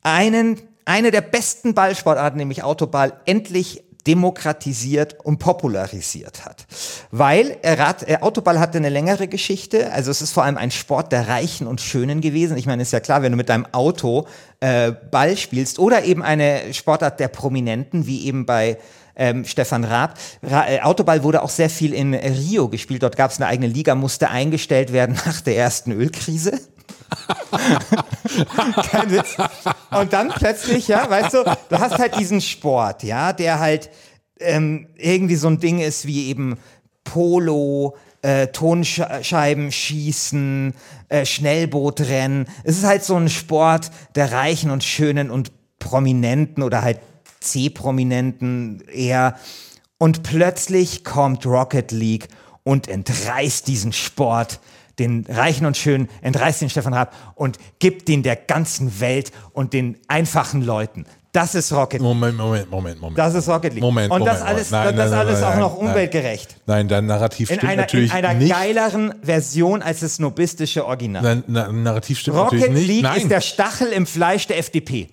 einen, 0.02 0.60
eine 0.86 1.12
der 1.12 1.22
besten 1.22 1.76
Ballsportarten, 1.76 2.38
nämlich 2.38 2.64
Autoball, 2.64 3.20
endlich 3.26 3.84
demokratisiert 4.08 5.18
und 5.24 5.38
popularisiert 5.38 6.46
hat. 6.46 6.66
Weil 7.12 7.58
Rad, 7.64 8.08
äh, 8.10 8.18
Autoball 8.22 8.60
hatte 8.60 8.80
eine 8.80 8.90
längere 8.90 9.28
Geschichte, 9.28 9.92
also 9.92 10.10
es 10.10 10.22
ist 10.22 10.32
vor 10.32 10.44
allem 10.44 10.58
ein 10.58 10.72
Sport 10.72 11.12
der 11.12 11.28
Reichen 11.28 11.68
und 11.68 11.82
Schönen 11.82 12.22
gewesen. 12.22 12.58
Ich 12.58 12.66
meine, 12.66 12.82
ist 12.82 12.94
ja 12.94 13.02
klar, 13.02 13.22
wenn 13.22 13.34
du 13.34 13.38
mit 13.38 13.50
deinem 13.50 13.68
Auto 13.72 14.26
äh, 14.62 14.94
Ball 15.12 15.38
spielst 15.38 15.78
oder 15.78 16.04
eben 16.06 16.24
eine 16.24 16.74
Sportart 16.74 17.20
der 17.20 17.28
Prominenten, 17.28 18.08
wie 18.08 18.26
eben 18.26 18.48
bei 18.48 18.78
ähm, 19.20 19.46
Stefan 19.46 19.84
Raab. 19.84 20.18
Ra 20.42 20.68
äh, 20.68 20.82
Autoball 20.82 21.24
wurde 21.24 21.44
auch 21.44 21.50
sehr 21.50 21.70
viel 21.70 21.94
in 21.94 22.16
Rio 22.16 22.70
gespielt. 22.70 23.04
Dort 23.04 23.18
gab 23.18 23.30
es 23.30 23.38
eine 23.38 23.48
eigene 23.48 23.68
Liga, 23.68 23.94
musste 23.94 24.30
eingestellt 24.30 24.92
werden 24.92 25.20
nach 25.26 25.42
der 25.42 25.58
ersten 25.58 25.92
Ölkrise. 25.92 26.60
Kein 28.92 29.12
Witz. 29.12 29.36
Und 29.92 30.14
dann 30.14 30.30
plötzlich, 30.30 30.88
ja, 30.88 31.10
weißt 31.10 31.34
du, 31.34 31.44
du 31.44 31.80
hast 31.80 31.98
halt 32.00 32.18
diesen 32.18 32.40
Sport, 32.40 33.04
ja, 33.04 33.34
der 33.34 33.60
halt 33.60 33.90
ähm, 34.40 34.88
irgendwie 34.96 35.36
so 35.36 35.48
ein 35.48 35.60
Ding 35.60 35.80
ist 35.80 36.06
wie 36.08 36.28
eben 36.28 36.58
Polo, 37.04 37.98
äh, 38.22 38.48
Tonscheiben 38.48 39.72
schießen, 39.72 40.74
äh, 41.10 41.26
Schnellbootrennen. 41.26 42.48
Es 42.64 42.78
ist 42.78 42.86
halt 42.86 43.04
so 43.04 43.16
ein 43.16 43.30
Sport 43.30 43.92
der 44.16 44.32
Reichen 44.32 44.72
und 44.72 44.84
Schönen 44.84 45.30
und 45.30 45.52
Prominenten 45.80 46.64
oder 46.64 46.84
halt 46.84 47.00
C-Prominenten 47.42 48.82
eher. 48.94 49.36
Und 49.98 50.24
plötzlich 50.24 51.04
kommt 51.04 51.46
Rocket 51.46 51.92
League 51.92 52.28
und 52.64 52.88
entreißt 52.88 53.68
diesen 53.68 53.94
Sport 53.94 54.60
den 54.98 55.26
Reichen 55.30 55.66
und 55.66 55.78
Schönen, 55.78 56.10
entreißt 56.22 56.62
den 56.62 56.70
Stefan 56.70 56.94
Raab 56.94 57.16
und 57.36 57.58
gibt 57.80 58.08
den 58.10 58.22
der 58.22 58.36
ganzen 58.36 59.00
Welt 59.00 59.32
und 59.54 59.72
den 59.74 59.98
einfachen 60.10 60.62
Leuten. 60.62 61.06
Das 61.32 61.54
ist 61.56 61.72
Rocket 61.72 61.94
League. 61.94 62.02
Moment, 62.02 62.38
Moment, 62.38 62.70
Moment, 62.72 63.00
Moment. 63.00 63.18
Das 63.18 63.34
ist 63.36 63.48
Rocket 63.48 63.74
League. 63.74 63.84
Moment, 63.84 64.12
und 64.12 64.26
das 64.26 64.40
Moment, 64.40 64.50
alles, 64.50 64.72
Moment. 64.72 64.86
Nein, 64.88 64.96
das 64.98 65.12
nein, 65.12 65.20
alles 65.20 65.42
nein, 65.42 65.54
auch 65.54 65.58
noch 65.60 65.78
umweltgerecht. 65.78 66.56
Nein, 66.66 66.88
dein 66.88 67.06
Narrativ 67.06 67.52
In 67.52 67.58
stimmt 67.58 67.72
einer, 67.72 67.82
natürlich 67.84 68.12
in 68.12 68.18
einer 68.18 68.34
nicht. 68.34 68.52
geileren 68.52 69.14
Version 69.22 69.82
als 69.84 70.00
das 70.00 70.16
snobistische 70.16 70.86
Original. 70.86 71.22
Dein 71.22 71.44
Na- 71.48 71.72
Narrativ 71.72 72.20
stimmt 72.20 72.38
Rocket 72.38 72.60
natürlich 72.62 72.76
nicht. 72.76 72.88
League 72.88 73.04
Nein. 73.04 73.22
ist 73.22 73.30
der 73.32 73.42
Stachel 73.42 73.90
im 73.90 74.08
Fleisch 74.08 74.48
der 74.48 74.58
FDP. 74.58 75.10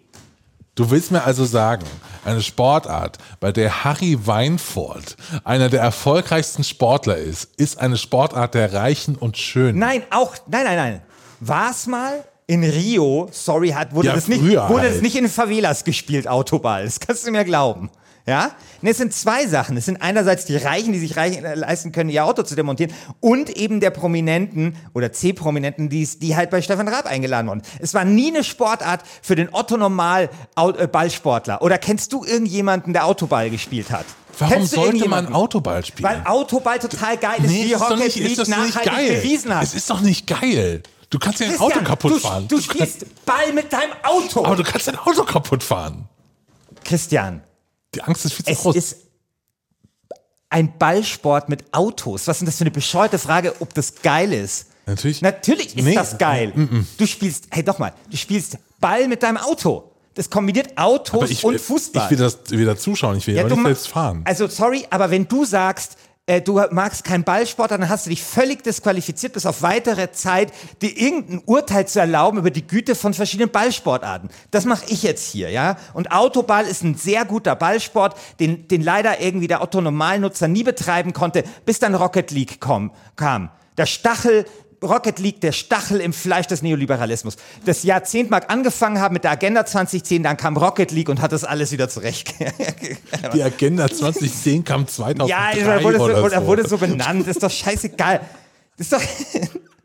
Du 0.77 0.91
willst 0.91 1.11
mir 1.11 1.25
also 1.25 1.47
sagen, 1.47 1.87
eine 2.27 2.43
Sportart, 2.43 3.17
bei 3.41 3.51
der 3.51 3.85
Harry 3.85 4.19
Weinfurt 4.27 5.17
einer 5.43 5.71
der 5.71 5.81
erfolgreichsten 5.81 6.65
Sportler 6.65 7.17
ist, 7.17 7.49
ist 7.57 7.81
eine 7.81 7.97
Sportart 7.97 8.53
der 8.53 8.75
Reichen 8.75 9.17
und 9.17 9.39
Schönen. 9.39 9.79
Nein, 9.79 10.03
auch, 10.11 10.37
nein, 10.47 10.65
nein, 10.65 10.77
nein. 10.77 11.03
War 11.41 11.71
es 11.71 11.87
mal 11.87 12.23
in 12.47 12.63
Rio, 12.63 13.29
sorry, 13.33 13.71
hat, 13.71 13.95
wurde, 13.95 14.09
Ja, 14.09 14.15
das, 14.15 14.29
nicht, 14.29 14.43
wurde 14.43 14.81
halt. 14.83 14.95
das 14.97 15.01
nicht 15.01 15.17
in 15.17 15.31
Favelas 15.31 15.83
gespielt, 15.83 16.29
Autoball. 16.29 16.85
Das 16.85 17.01
kannst 17.01 17.27
du 17.27 17.31
mir 17.31 17.45
glauben. 17.45 17.91
Ja? 18.27 18.51
Und 18.83 18.89
es 18.89 18.99
sind 18.99 19.15
zwei 19.15 19.47
Sachen. 19.47 19.77
Es 19.77 19.85
sind 19.87 20.03
einerseits 20.03 20.47
die 20.47 20.57
Reichen, 20.57 20.93
die 20.93 20.99
sich 20.99 21.17
reich, 21.17 21.41
äh, 21.43 21.55
leisten 21.55 21.93
können, 21.93 22.11
ihr 22.11 22.25
Auto 22.25 22.43
zu 22.43 22.57
demontieren 22.57 22.93
und 23.21 23.51
eben 23.51 23.79
der 23.81 23.91
Prominenten 23.91 24.77
oder 24.95 25.13
C-Prominenten, 25.13 25.89
die, 25.89 26.05
die 26.05 26.35
halt 26.37 26.51
bei 26.51 26.61
Stefan 26.61 26.89
Raab 26.89 27.07
eingeladen 27.07 27.49
wurden. 27.49 27.63
Es 27.79 27.95
war 27.95 28.05
nie 28.05 28.29
eine 28.29 28.43
Sportart 28.43 29.03
für 29.23 29.37
den 29.37 29.49
Otto-Normal-Ballsportler. 29.53 31.63
Oder 31.63 31.79
kennst 31.79 32.13
du 32.13 32.25
irgendjemanden, 32.25 32.93
der 32.93 33.07
Autoball 33.07 33.49
gespielt 33.49 33.91
hat? 33.91 34.07
Warum 34.39 34.55
Kennst 34.55 34.77
du 34.77 34.83
sollte 34.83 35.09
man? 35.09 35.33
Autoball 35.33 35.83
spielen? 35.85 36.11
Weil 36.11 36.23
Autoball 36.27 36.79
total 36.79 37.17
geil 37.17 37.43
ist, 37.43 37.51
wie 37.51 37.63
ist 37.63 37.81
doch 37.81 37.91
Rocket 37.91 38.05
nicht, 38.05 38.17
League 38.17 38.31
ist 38.33 38.39
das 38.39 38.49
nicht 38.49 38.59
nachhaltig 38.59 38.93
geil. 38.93 39.17
bewiesen 39.17 39.55
hat. 39.55 39.63
Es 39.63 39.75
ist 39.75 39.89
doch 39.89 40.01
nicht 40.01 40.27
geil. 40.27 40.83
Du 41.09 41.19
kannst 41.19 41.41
ja 41.41 41.47
ein 41.47 41.59
Auto 41.59 41.81
kaputt 41.81 42.13
du, 42.13 42.19
fahren. 42.19 42.47
Du 42.49 42.57
kannst, 42.57 42.71
spielst 42.71 43.25
Ball 43.25 43.53
mit 43.55 43.73
deinem 43.73 43.93
Auto. 44.03 44.45
aber 44.45 44.57
du 44.57 44.65
kannst 44.65 44.89
dein 44.89 44.99
Auto 44.99 45.25
kaputt 45.25 45.63
fahren. 45.63 46.07
Christian, 46.85 47.43
Die 47.97 48.03
Angst 48.03 48.25
ist 48.25 48.35
viel 48.35 48.45
zu 48.45 48.53
es 48.53 48.59
groß. 48.61 48.77
ist 48.77 48.97
ein 50.49 50.79
Ballsport 50.79 51.49
mit 51.49 51.65
Autos. 51.73 52.27
Was 52.29 52.37
ist 52.37 52.41
denn 52.41 52.47
das 52.47 52.57
für 52.57 52.63
eine 52.63 52.71
bescheuerte 52.71 53.19
Frage, 53.19 53.55
ob 53.61 53.75
das 53.75 53.95
geil 54.03 54.33
ist? 54.33 54.67
Natürlich. 54.87 55.21
Natürlich 55.21 55.77
ist 55.77 55.85
Nee. 55.85 55.95
das 55.95 56.17
geil. 56.19 56.53
Du 56.97 57.07
spielst, 57.07 57.49
hey 57.51 57.65
doch 57.65 57.79
mal, 57.79 57.93
du 58.11 58.17
spielst 58.17 58.59
Ball 58.81 59.09
mit 59.09 59.23
deinem 59.23 59.39
Auto. 59.39 59.91
Das 60.15 60.31
kombiniert 60.31 60.79
Autos 60.79 61.29
ich, 61.31 61.45
und 61.45 61.61
Fußball. 61.61 62.05
Ich 62.05 62.11
will 62.11 62.19
das 62.19 62.39
wieder 62.51 62.77
zuschauen, 62.79 63.19
ich 63.19 63.27
will 63.27 63.35
ja, 63.35 63.45
aber 63.45 63.55
nicht 63.55 63.65
selbst 63.67 63.89
fahren. 63.89 64.23
Also 64.25 64.47
sorry, 64.47 64.87
aber 64.89 65.11
wenn 65.11 65.29
du 65.29 65.45
sagst, 65.45 65.97
äh, 66.27 66.41
du 66.41 66.61
magst 66.71 67.05
keinen 67.05 67.25
Ballsport, 67.25 67.71
dann 67.71 67.89
hast 67.89 68.07
du 68.07 68.11
dich 68.11 68.23
völlig 68.23 68.63
disqualifiziert, 68.65 69.33
bis 69.33 69.47
auf 69.47 69.63
weitere 69.63 70.11
Zeit, 70.11 70.53
dir 70.83 70.97
irgendein 70.97 71.41
Urteil 71.47 71.87
zu 71.87 72.01
erlauben 72.01 72.39
über 72.39 72.51
die 72.51 72.67
Güte 72.67 72.95
von 72.97 73.15
verschiedenen 73.15 73.51
Ballsportarten. 73.51 74.29
Das 74.51 74.65
mache 74.65 74.85
ich 74.89 75.05
jetzt 75.05 75.31
hier, 75.31 75.51
ja. 75.51 75.77
Und 75.95 76.11
Autoball 76.11 76.67
ist 76.67 76.83
ein 76.83 76.97
sehr 76.97 77.25
guter 77.25 77.55
Ballsport, 77.55 78.17
den, 78.41 78.67
den 78.67 78.83
leider 78.83 79.21
irgendwie 79.21 79.47
der 79.47 79.63
Otto-Normalnutzer 79.63 80.49
nie 80.49 80.65
betreiben 80.65 81.13
konnte, 81.13 81.45
bis 81.65 81.79
dann 81.79 81.95
Rocket 81.95 82.31
League 82.33 82.61
kom, 82.61 82.91
kam. 83.15 83.51
Der 83.79 83.87
Stachel 83.87 84.47
Rocket 84.87 85.19
League, 85.19 85.41
der 85.41 85.53
Stachel 85.53 86.01
im 86.01 86.13
Fleisch 86.13 86.47
des 86.47 86.63
Neoliberalismus. 86.63 87.37
Das 87.65 87.83
Jahrzehnt 87.83 88.31
mag 88.31 88.51
angefangen 88.51 89.01
haben 89.01 89.13
mit 89.13 89.25
der 89.25 89.33
Agenda 89.33 89.67
2010, 89.67 90.23
dann 90.23 90.37
kam 90.37 90.57
Rocket 90.57 90.91
League 90.91 91.09
und 91.09 91.21
hat 91.21 91.33
das 91.33 91.45
alles 91.45 91.73
wieder 91.73 91.89
zurecht. 91.89 92.35
Die 93.35 93.43
Agenda 93.43 93.89
2010 93.89 94.65
kam 94.65 94.87
2003 94.87 95.29
Ja, 95.29 95.51
er 95.51 95.83
wurde, 95.83 95.99
so, 95.99 96.47
wurde 96.47 96.69
so 96.69 96.79
benannt, 96.79 97.27
ist 97.27 97.43
doch 97.43 97.51
scheißegal. 97.51 98.21
Das 98.79 98.87
ist 98.87 98.93
doch. 98.93 99.03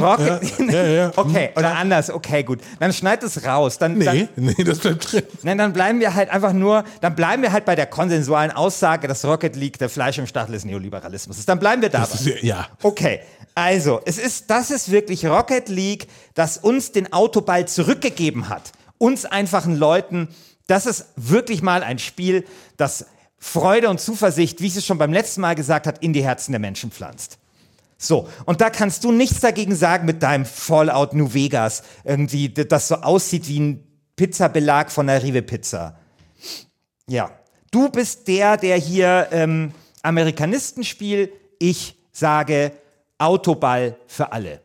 Rocket, 0.00 0.58
Mhm, 0.58 0.70
ja, 0.70 0.86
ja. 0.86 1.12
Okay, 1.16 1.50
oder 1.56 1.76
anders, 1.76 2.10
okay, 2.10 2.42
gut. 2.42 2.60
Dann 2.80 2.92
schneid 2.92 3.22
es 3.22 3.44
raus. 3.44 3.78
Dann, 3.78 3.98
dann, 4.00 4.16
Nee, 4.16 4.28
nee, 4.56 4.64
das 4.64 4.78
bleibt 4.78 5.12
drin. 5.12 5.22
nein, 5.42 5.58
dann 5.58 5.72
bleiben 5.72 6.00
wir 6.00 6.14
halt 6.14 6.30
einfach 6.30 6.52
nur, 6.52 6.84
dann 7.00 7.14
bleiben 7.14 7.42
wir 7.42 7.52
halt 7.52 7.64
bei 7.64 7.74
der 7.76 7.86
konsensualen 7.86 8.50
Aussage, 8.50 9.08
dass 9.08 9.24
Rocket 9.24 9.56
League 9.56 9.78
der 9.78 9.88
Fleisch 9.88 10.18
im 10.18 10.26
Stachel 10.26 10.52
des 10.52 10.64
Neoliberalismus 10.64 11.38
ist. 11.38 11.48
Dann 11.48 11.58
bleiben 11.58 11.82
wir 11.82 11.88
dabei. 11.88 12.12
Ist, 12.12 12.42
ja, 12.42 12.68
Okay, 12.82 13.20
also, 13.54 14.00
es 14.04 14.18
ist, 14.18 14.50
das 14.50 14.70
ist 14.70 14.90
wirklich 14.90 15.26
Rocket 15.26 15.68
League, 15.68 16.06
das 16.34 16.58
uns 16.58 16.92
den 16.92 17.12
Autoball 17.12 17.66
zurückgegeben 17.66 18.48
hat. 18.48 18.72
Uns 18.98 19.24
einfachen 19.24 19.76
Leuten. 19.76 20.28
Das 20.66 20.86
ist 20.86 21.06
wirklich 21.16 21.62
mal 21.62 21.82
ein 21.82 21.98
Spiel, 21.98 22.44
das 22.76 23.06
Freude 23.38 23.88
und 23.88 24.00
Zuversicht, 24.00 24.60
wie 24.60 24.66
ich 24.66 24.76
es 24.76 24.84
schon 24.84 24.98
beim 24.98 25.12
letzten 25.12 25.40
Mal 25.40 25.54
gesagt 25.54 25.86
habe, 25.86 25.98
in 26.00 26.12
die 26.12 26.22
Herzen 26.24 26.52
der 26.52 26.58
Menschen 26.58 26.90
pflanzt. 26.90 27.38
So, 28.00 28.28
und 28.44 28.60
da 28.60 28.70
kannst 28.70 29.02
du 29.02 29.10
nichts 29.10 29.40
dagegen 29.40 29.74
sagen 29.74 30.06
mit 30.06 30.22
deinem 30.22 30.44
Fallout 30.44 31.14
New 31.14 31.34
Vegas, 31.34 31.82
irgendwie, 32.04 32.48
das 32.48 32.86
so 32.88 32.94
aussieht 32.96 33.48
wie 33.48 33.58
ein 33.58 33.84
Pizzabelag 34.14 34.90
von 34.90 35.08
der 35.08 35.20
Rive 35.20 35.42
Pizza. 35.42 35.98
Ja, 37.08 37.32
du 37.72 37.88
bist 37.88 38.28
der, 38.28 38.56
der 38.56 38.76
hier 38.76 39.28
ähm, 39.32 39.72
Amerikanistenspiel, 40.02 41.32
ich 41.58 41.96
sage 42.12 42.70
Autoball 43.18 43.96
für 44.06 44.30
alle. 44.30 44.60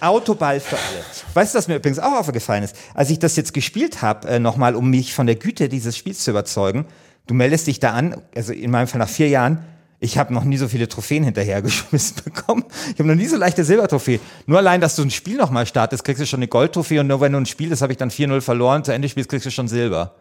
Autoball 0.00 0.60
für 0.60 0.76
alle. 0.76 1.04
Weißt 1.32 1.54
du, 1.54 1.58
was 1.58 1.68
mir 1.68 1.76
übrigens 1.76 2.00
auch 2.00 2.12
aufgefallen 2.12 2.64
ist? 2.64 2.76
Als 2.92 3.08
ich 3.08 3.18
das 3.18 3.36
jetzt 3.36 3.54
gespielt 3.54 4.02
habe, 4.02 4.28
äh, 4.28 4.38
nochmal, 4.38 4.74
um 4.74 4.90
mich 4.90 5.14
von 5.14 5.26
der 5.26 5.36
Güte 5.36 5.70
dieses 5.70 5.96
Spiels 5.96 6.24
zu 6.24 6.32
überzeugen, 6.32 6.86
du 7.26 7.34
meldest 7.34 7.66
dich 7.66 7.80
da 7.80 7.92
an, 7.92 8.20
also 8.34 8.52
in 8.52 8.70
meinem 8.70 8.88
Fall 8.88 8.98
nach 8.98 9.08
vier 9.08 9.28
Jahren, 9.28 9.64
ich 10.04 10.18
habe 10.18 10.34
noch 10.34 10.42
nie 10.44 10.56
so 10.56 10.66
viele 10.66 10.88
Trophäen 10.88 11.22
hinterhergeschmissen 11.22 12.16
bekommen. 12.24 12.64
Ich 12.92 12.98
habe 12.98 13.08
noch 13.08 13.14
nie 13.14 13.26
so 13.26 13.36
leichte 13.36 13.64
Silbertrophäen. 13.64 14.20
Nur 14.46 14.58
allein, 14.58 14.80
dass 14.80 14.96
du 14.96 15.02
ein 15.02 15.10
Spiel 15.10 15.36
nochmal 15.36 15.64
startest, 15.64 16.02
kriegst 16.04 16.20
du 16.20 16.26
schon 16.26 16.38
eine 16.40 16.48
Goldtrophäe 16.48 17.00
und 17.00 17.06
nur 17.06 17.20
wenn 17.20 17.32
du 17.32 17.38
ein 17.38 17.46
Spiel, 17.46 17.70
das 17.70 17.82
habe 17.82 17.92
ich 17.92 17.98
dann 17.98 18.10
4-0 18.10 18.40
verloren, 18.40 18.82
zu 18.84 18.92
Ende 18.92 19.08
spielst, 19.08 19.30
kriegst 19.30 19.46
du 19.46 19.50
schon 19.50 19.68
Silber. 19.68 20.16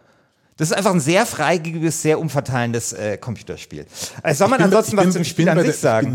Das 0.58 0.70
ist 0.70 0.78
einfach 0.78 0.94
ein 0.94 1.00
sehr 1.00 1.26
freigebiges, 1.26 2.02
sehr 2.04 2.20
umverteilendes 2.20 2.94
äh, 2.94 3.18
Computerspiel. 3.18 3.88
Also 4.22 4.40
soll 4.40 4.50
man 4.50 4.58
bin 4.58 4.66
ansonsten 4.66 4.92
ich 4.92 4.98
was 4.98 5.04
bin- 5.06 5.12
zum 5.14 5.24
Spiel 5.24 5.46
bin 5.46 5.58
an 5.58 5.66
sich 5.66 5.68
der- 5.68 5.74
sagen? 5.80 6.12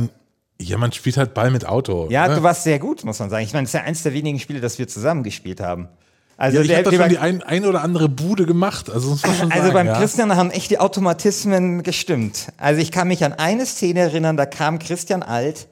bin- 0.59 0.66
Ja, 0.66 0.79
man 0.79 0.92
spielt 0.92 1.16
halt 1.16 1.35
Ball 1.35 1.50
mit 1.50 1.66
Auto. 1.66 2.07
Ja, 2.11 2.29
ne? 2.29 2.37
du 2.37 2.42
warst 2.44 2.62
sehr 2.62 2.79
gut, 2.79 3.05
muss 3.05 3.18
man 3.18 3.31
sagen. 3.31 3.44
Ich 3.44 3.52
meine, 3.52 3.64
das 3.64 3.70
ist 3.70 3.74
ja 3.74 3.83
eins 3.83 4.02
der 4.05 4.12
wenigen 4.12 4.38
Spiele, 4.38 4.61
das 4.61 4.79
wir 4.79 4.87
zusammen 4.87 5.24
gespielt 5.24 5.61
haben. 5.61 5.88
Also, 6.37 6.59
Ja, 6.59 6.64
ich 6.64 6.72
habe 6.75 6.83
da 6.85 6.92
schon 6.92 7.09
die 7.09 7.18
ein, 7.18 7.42
ein 7.42 7.64
oder 7.64 7.83
andere 7.83 8.09
Bude 8.09 8.44
gemacht. 8.44 8.90
Also, 8.90 9.11
muss 9.11 9.22
man 9.22 9.35
schon 9.37 9.53
also 9.53 9.62
sagen, 9.64 9.75
beim 9.75 9.87
ja. 9.87 9.99
Christian 9.99 10.37
haben 10.37 10.51
echt 10.51 10.70
die 10.70 10.79
Automatismen 10.79 11.83
gestimmt. 11.83 12.49
Also 12.59 12.81
ich 12.81 12.92
kann 12.92 13.09
mich 13.09 13.25
an 13.25 13.33
eine 13.33 13.64
Szene 13.64 14.01
erinnern, 14.01 14.37
da 14.37 14.44
kam 14.44 14.79
Christian 14.79 15.22
Alt 15.22 15.66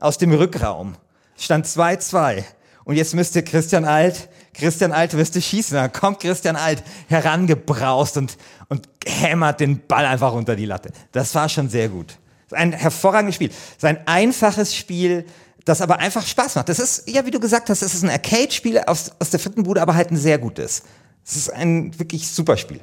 aus 0.00 0.18
dem 0.18 0.32
Rückraum. 0.32 0.96
Stand 1.36 1.66
2-2. 1.66 2.42
Und 2.84 2.96
jetzt 2.96 3.14
müsste 3.14 3.42
Christian 3.42 3.84
Alt, 3.84 4.28
Christian 4.54 4.92
Alt 4.92 5.12
müsste 5.12 5.40
schießen. 5.40 5.76
Dann 5.76 5.92
kommt 5.92 6.20
Christian 6.20 6.56
Alt 6.56 6.82
herangebraust 7.08 8.16
und, 8.16 8.36
und 8.68 8.88
hämmert 9.06 9.60
den 9.60 9.86
Ball 9.86 10.04
einfach 10.04 10.32
unter 10.32 10.56
die 10.56 10.64
Latte. 10.64 10.90
Das 11.12 11.34
war 11.34 11.48
schon 11.48 11.68
sehr 11.68 11.88
gut. 11.88 12.16
Ein 12.50 12.72
hervorragendes 12.72 13.36
Spiel. 13.36 13.48
Das 13.48 13.58
ist 13.76 13.84
ein 13.84 14.06
einfaches 14.06 14.74
Spiel, 14.74 15.26
das 15.68 15.80
aber 15.80 15.98
einfach 15.98 16.26
Spaß 16.26 16.54
macht. 16.56 16.68
Das 16.68 16.78
ist, 16.78 17.08
ja, 17.08 17.24
wie 17.26 17.30
du 17.30 17.40
gesagt 17.40 17.70
hast, 17.70 17.82
das 17.82 17.94
ist 17.94 18.02
ein 18.02 18.10
Arcade-Spiel 18.10 18.78
aus, 18.80 19.12
aus 19.18 19.30
der 19.30 19.40
vierten 19.40 19.62
Bude, 19.62 19.82
aber 19.82 19.94
halt 19.94 20.10
ein 20.10 20.16
sehr 20.16 20.38
gutes. 20.38 20.82
Es 21.24 21.36
ist 21.36 21.52
ein 21.52 21.98
wirklich 21.98 22.28
super 22.28 22.56
Spiel. 22.56 22.80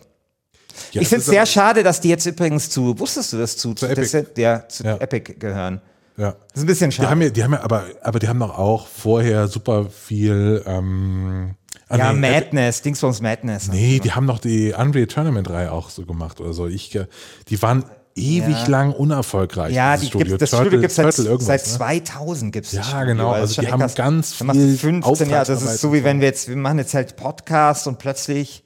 Ja, 0.91 1.01
ich 1.01 1.07
finde 1.07 1.21
es 1.21 1.25
sehr 1.27 1.45
schade, 1.45 1.83
dass 1.83 2.01
die 2.01 2.09
jetzt 2.09 2.25
übrigens 2.25 2.69
zu, 2.69 2.97
wusstest 2.99 3.33
du 3.33 3.37
das, 3.37 3.57
zu, 3.57 3.73
zu, 3.73 3.85
Epic. 3.87 4.11
das, 4.11 4.25
ja, 4.37 4.67
zu 4.67 4.83
Ja. 4.83 4.97
Epic 4.97 5.33
gehören. 5.39 5.81
Ja. 6.17 6.31
Das 6.31 6.39
ist 6.55 6.63
ein 6.63 6.67
bisschen 6.67 6.89
Die 6.91 6.95
schade. 6.97 7.09
haben 7.09 7.21
ja, 7.21 7.29
die 7.29 7.43
haben 7.43 7.53
ja, 7.53 7.61
aber, 7.61 7.85
aber 8.01 8.19
die 8.19 8.27
haben 8.27 8.39
doch 8.39 8.57
auch 8.57 8.87
vorher 8.87 9.47
super 9.47 9.87
viel. 9.89 10.63
Ähm, 10.65 11.55
ah, 11.89 11.97
ja, 11.97 12.13
nee, 12.13 12.29
Madness, 12.29 12.81
Dingsbums 12.81 13.21
Madness. 13.21 13.69
Nee, 13.69 13.99
die 13.99 14.11
haben 14.11 14.27
doch 14.27 14.39
die 14.39 14.73
Unreal 14.77 15.07
Tournament 15.07 15.49
Reihe 15.49 15.71
auch 15.71 15.89
so 15.89 16.05
gemacht 16.05 16.39
oder 16.39 16.53
so. 16.53 16.67
Ich, 16.67 16.95
äh, 16.95 17.07
die 17.49 17.61
waren 17.61 17.85
ewig 18.15 18.67
lang 18.67 18.93
unerfolgreich. 18.93 19.73
ja, 19.73 19.97
die 19.97 20.09
gibt's, 20.09 20.37
das 20.37 20.49
Studio 20.49 20.79
gibt 20.79 20.91
es 20.91 20.95
seit, 20.95 21.15
Turtle 21.15 21.41
seit 21.41 21.65
ne? 21.65 21.73
2000 21.73 22.53
gibt 22.53 22.67
es 22.67 22.71
Ja, 22.73 23.03
genau. 23.03 23.31
Also 23.31 23.61
die 23.61 23.71
haben 23.71 23.81
ganz 23.93 24.37
dann 24.37 24.47
machst 24.47 24.59
viel 24.59 24.73
du 24.73 24.77
15 24.77 25.29
Jahre. 25.29 25.45
Das 25.45 25.61
ist 25.61 25.81
so, 25.81 25.93
wie 25.93 26.03
wenn 26.03 26.21
wir 26.21 26.27
jetzt, 26.27 26.47
wir 26.47 26.55
machen 26.55 26.79
jetzt 26.79 26.93
halt 26.93 27.17
Podcast 27.17 27.87
und 27.87 27.99
plötzlich, 27.99 28.63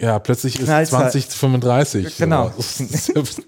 Ja, 0.00 0.18
plötzlich 0.18 0.58
ist 0.58 0.64
Knallt's 0.64 0.92
halt. 0.92 1.12
2035. 1.12 2.18
Genau. 2.18 2.52
So. 2.58 3.22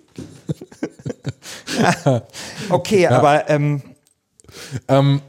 okay, 2.71 3.07
aber 3.09 3.51
ähm, 3.51 3.83
ähm, 4.89 5.21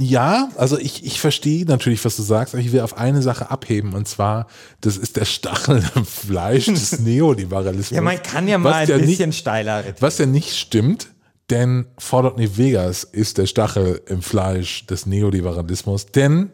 ja, 0.00 0.48
also 0.56 0.76
ich, 0.78 1.04
ich 1.06 1.20
verstehe 1.20 1.64
natürlich, 1.66 2.04
was 2.04 2.16
du 2.16 2.22
sagst, 2.22 2.54
aber 2.54 2.60
ich 2.62 2.72
will 2.72 2.80
auf 2.80 2.96
eine 2.98 3.22
Sache 3.22 3.50
abheben 3.50 3.92
und 3.94 4.08
zwar, 4.08 4.48
das 4.80 4.96
ist 4.96 5.16
der 5.16 5.24
Stachel 5.24 5.84
im 5.94 6.04
Fleisch 6.04 6.66
des 6.66 6.98
Neoliberalismus. 6.98 7.90
ja, 7.94 8.00
man 8.02 8.20
kann 8.22 8.48
ja 8.48 8.58
mal 8.58 8.70
was 8.70 8.76
ein 8.90 9.00
ja 9.00 9.06
bisschen 9.06 9.28
Nicht, 9.30 9.38
steiler 9.38 9.84
reden. 9.84 9.96
was 10.00 10.18
ja 10.18 10.26
nicht 10.26 10.56
stimmt, 10.58 11.08
denn 11.50 11.86
Fallout 11.98 12.38
New 12.38 12.56
Vegas 12.56 13.04
ist 13.04 13.38
der 13.38 13.46
Stachel 13.46 14.02
im 14.06 14.20
Fleisch 14.22 14.86
des 14.86 15.06
Neoliberalismus, 15.06 16.06
denn 16.06 16.50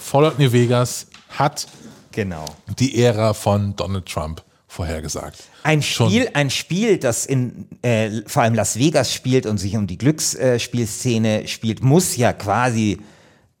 Fallout 0.00 0.38
New 0.38 0.52
Vegas 0.52 1.06
hat 1.30 1.66
Genau. 2.12 2.44
die 2.78 3.02
Ära 3.02 3.34
von 3.34 3.76
Donald 3.76 4.06
Trump 4.06 4.42
vorhergesagt. 4.76 5.42
Ein 5.62 5.82
Schon. 5.82 6.10
Spiel, 6.10 6.28
ein 6.34 6.50
Spiel, 6.50 6.98
das 6.98 7.26
in 7.26 7.66
äh, 7.82 8.22
vor 8.26 8.42
allem 8.42 8.54
Las 8.54 8.78
Vegas 8.78 9.12
spielt 9.12 9.46
und 9.46 9.58
sich 9.58 9.76
um 9.76 9.86
die 9.86 9.98
Glücksspielszene 9.98 11.48
spielt, 11.48 11.82
muss 11.82 12.16
ja 12.16 12.32
quasi 12.32 12.98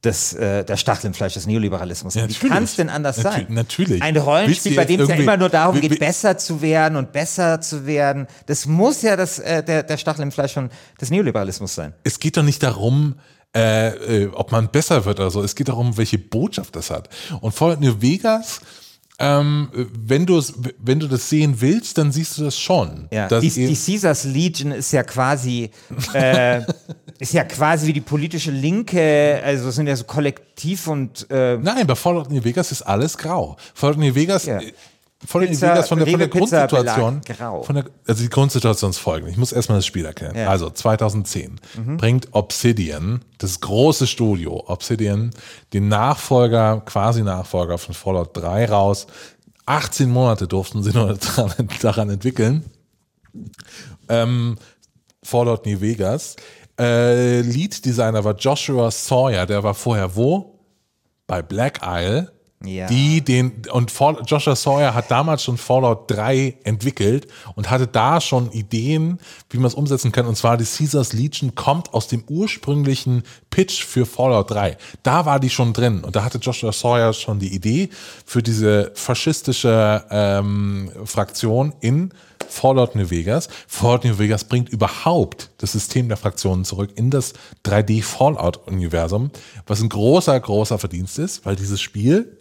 das, 0.02 0.34
äh, 0.34 0.64
der 0.64 0.76
Stachel 0.76 1.06
im 1.06 1.14
Fleisch 1.14 1.34
des 1.34 1.46
Neoliberalismus 1.46 2.14
sein. 2.14 2.28
Wie 2.28 2.32
natürlich. 2.32 2.52
kann 2.52 2.62
es 2.64 2.76
denn 2.76 2.88
anders 2.90 3.18
Natü- 3.18 3.22
sein? 3.22 3.46
natürlich. 3.48 4.02
Ein 4.02 4.16
Rollenspiel, 4.16 4.76
bei 4.76 4.84
dem 4.84 5.00
es 5.00 5.08
ja 5.08 5.16
immer 5.16 5.36
nur 5.36 5.48
darum 5.48 5.80
geht, 5.80 5.98
besser 5.98 6.38
zu 6.38 6.62
werden 6.62 6.96
und 6.96 7.12
besser 7.12 7.60
zu 7.60 7.86
werden. 7.86 8.26
Das 8.46 8.66
muss 8.66 9.02
ja 9.02 9.16
das, 9.16 9.38
äh, 9.38 9.64
der, 9.64 9.82
der 9.82 9.96
Stachel 9.96 10.22
im 10.22 10.32
Fleisch 10.32 10.52
von, 10.52 10.70
des 11.00 11.10
Neoliberalismus 11.10 11.74
sein. 11.74 11.92
es 12.04 12.20
geht 12.20 12.36
doch 12.36 12.44
nicht 12.44 12.62
darum, 12.62 13.16
äh, 13.56 14.24
äh, 14.24 14.30
ob 14.32 14.52
man 14.52 14.70
besser 14.70 15.04
wird 15.06 15.18
oder 15.18 15.30
so. 15.30 15.42
Es 15.42 15.54
geht 15.54 15.68
darum, 15.68 15.96
welche 15.96 16.18
Botschaft 16.18 16.76
das 16.76 16.90
hat. 16.90 17.08
Und 17.40 17.52
Fallout 17.52 17.80
New 17.80 18.00
Vegas, 18.00 18.60
ähm, 19.18 19.68
wenn 19.72 20.26
du 20.26 20.36
es, 20.38 20.52
wenn 20.78 21.00
du 21.00 21.08
das 21.08 21.28
sehen 21.30 21.60
willst, 21.60 21.96
dann 21.96 22.12
siehst 22.12 22.36
du 22.36 22.44
das 22.44 22.58
schon. 22.58 23.08
Ja, 23.10 23.28
die, 23.28 23.48
die 23.48 23.74
Caesars 23.74 24.24
Legion 24.24 24.72
ist 24.72 24.92
ja 24.92 25.02
quasi 25.02 25.70
äh, 26.12 26.60
ist 27.18 27.32
ja 27.32 27.44
quasi 27.44 27.86
wie 27.86 27.92
die 27.94 28.02
politische 28.02 28.50
Linke, 28.50 29.40
also 29.42 29.70
sind 29.70 29.86
ja 29.86 29.96
so 29.96 30.04
kollektiv 30.04 30.86
und 30.86 31.26
äh, 31.30 31.56
Nein, 31.56 31.86
bei 31.86 31.94
Fallout 31.94 32.30
New 32.30 32.44
Vegas 32.44 32.72
ist 32.72 32.82
alles 32.82 33.16
grau. 33.16 33.56
Fallout 33.74 33.98
New 33.98 34.14
Vegas, 34.14 34.44
Ja. 34.44 34.60
New 35.22 35.48
Pizza- 35.48 35.72
Vegas 35.72 35.88
von 35.88 35.98
der, 35.98 36.06
von 36.08 36.18
der 36.18 36.28
Grundsituation, 36.28 37.20
von 37.64 37.74
der, 37.74 37.84
also 38.06 38.22
die 38.22 38.28
Grundsituation 38.28 38.90
ist 38.90 38.98
folgende. 38.98 39.30
Ich 39.32 39.38
muss 39.38 39.50
erstmal 39.52 39.78
das 39.78 39.86
Spiel 39.86 40.04
erklären. 40.04 40.36
Ja. 40.36 40.44
Mhm. 40.44 40.48
Also 40.50 40.70
2010 40.70 41.58
bringt 41.96 42.28
Obsidian, 42.32 43.22
das 43.38 43.60
große 43.60 44.06
Studio 44.06 44.62
Obsidian, 44.66 45.30
den 45.72 45.88
Nachfolger, 45.88 46.82
quasi 46.84 47.22
Nachfolger 47.22 47.78
von 47.78 47.94
Fallout 47.94 48.36
3 48.36 48.66
raus. 48.66 49.06
18 49.64 50.10
Monate 50.10 50.46
durften 50.46 50.82
sie 50.82 50.92
nur 50.92 51.14
daran, 51.14 51.52
daran 51.80 52.10
entwickeln. 52.10 52.64
Ähm, 54.08 54.56
Fallout 55.22 55.66
New 55.66 55.80
Vegas. 55.80 56.36
Äh, 56.78 57.40
Lead-Designer 57.40 58.22
war 58.22 58.34
Joshua 58.36 58.90
Sawyer, 58.90 59.46
der 59.46 59.62
war 59.62 59.74
vorher 59.74 60.14
wo? 60.14 60.60
Bei 61.26 61.42
Black 61.42 61.80
Isle. 61.82 62.30
Ja. 62.64 62.86
Die 62.86 63.20
den, 63.20 63.62
und 63.70 63.90
Fall, 63.90 64.22
Joshua 64.26 64.56
Sawyer 64.56 64.94
hat 64.94 65.10
damals 65.10 65.44
schon 65.44 65.58
Fallout 65.58 66.10
3 66.10 66.56
entwickelt 66.64 67.28
und 67.54 67.70
hatte 67.70 67.86
da 67.86 68.20
schon 68.20 68.50
Ideen, 68.50 69.18
wie 69.50 69.58
man 69.58 69.66
es 69.66 69.74
umsetzen 69.74 70.10
kann. 70.10 70.26
Und 70.26 70.36
zwar 70.36 70.56
die 70.56 70.64
Caesars 70.64 71.12
Legion 71.12 71.54
kommt 71.54 71.92
aus 71.92 72.08
dem 72.08 72.24
ursprünglichen 72.28 73.24
Pitch 73.50 73.84
für 73.84 74.06
Fallout 74.06 74.50
3. 74.50 74.78
Da 75.02 75.26
war 75.26 75.38
die 75.38 75.50
schon 75.50 75.74
drin 75.74 76.02
und 76.02 76.16
da 76.16 76.24
hatte 76.24 76.38
Joshua 76.38 76.72
Sawyer 76.72 77.12
schon 77.12 77.38
die 77.38 77.54
Idee 77.54 77.90
für 78.24 78.42
diese 78.42 78.90
faschistische 78.94 80.04
ähm, 80.10 80.90
Fraktion 81.04 81.74
in 81.80 82.10
Fallout 82.48 82.94
New 82.94 83.10
Vegas. 83.10 83.48
Fallout 83.66 84.04
New 84.04 84.18
Vegas 84.18 84.44
bringt 84.44 84.70
überhaupt 84.70 85.50
das 85.58 85.72
System 85.72 86.08
der 86.08 86.16
Fraktionen 86.16 86.64
zurück 86.64 86.90
in 86.94 87.10
das 87.10 87.34
3D 87.64 88.02
Fallout 88.02 88.66
Universum, 88.66 89.30
was 89.66 89.82
ein 89.82 89.88
großer, 89.88 90.38
großer 90.40 90.78
Verdienst 90.78 91.18
ist, 91.18 91.44
weil 91.44 91.56
dieses 91.56 91.80
Spiel 91.80 92.38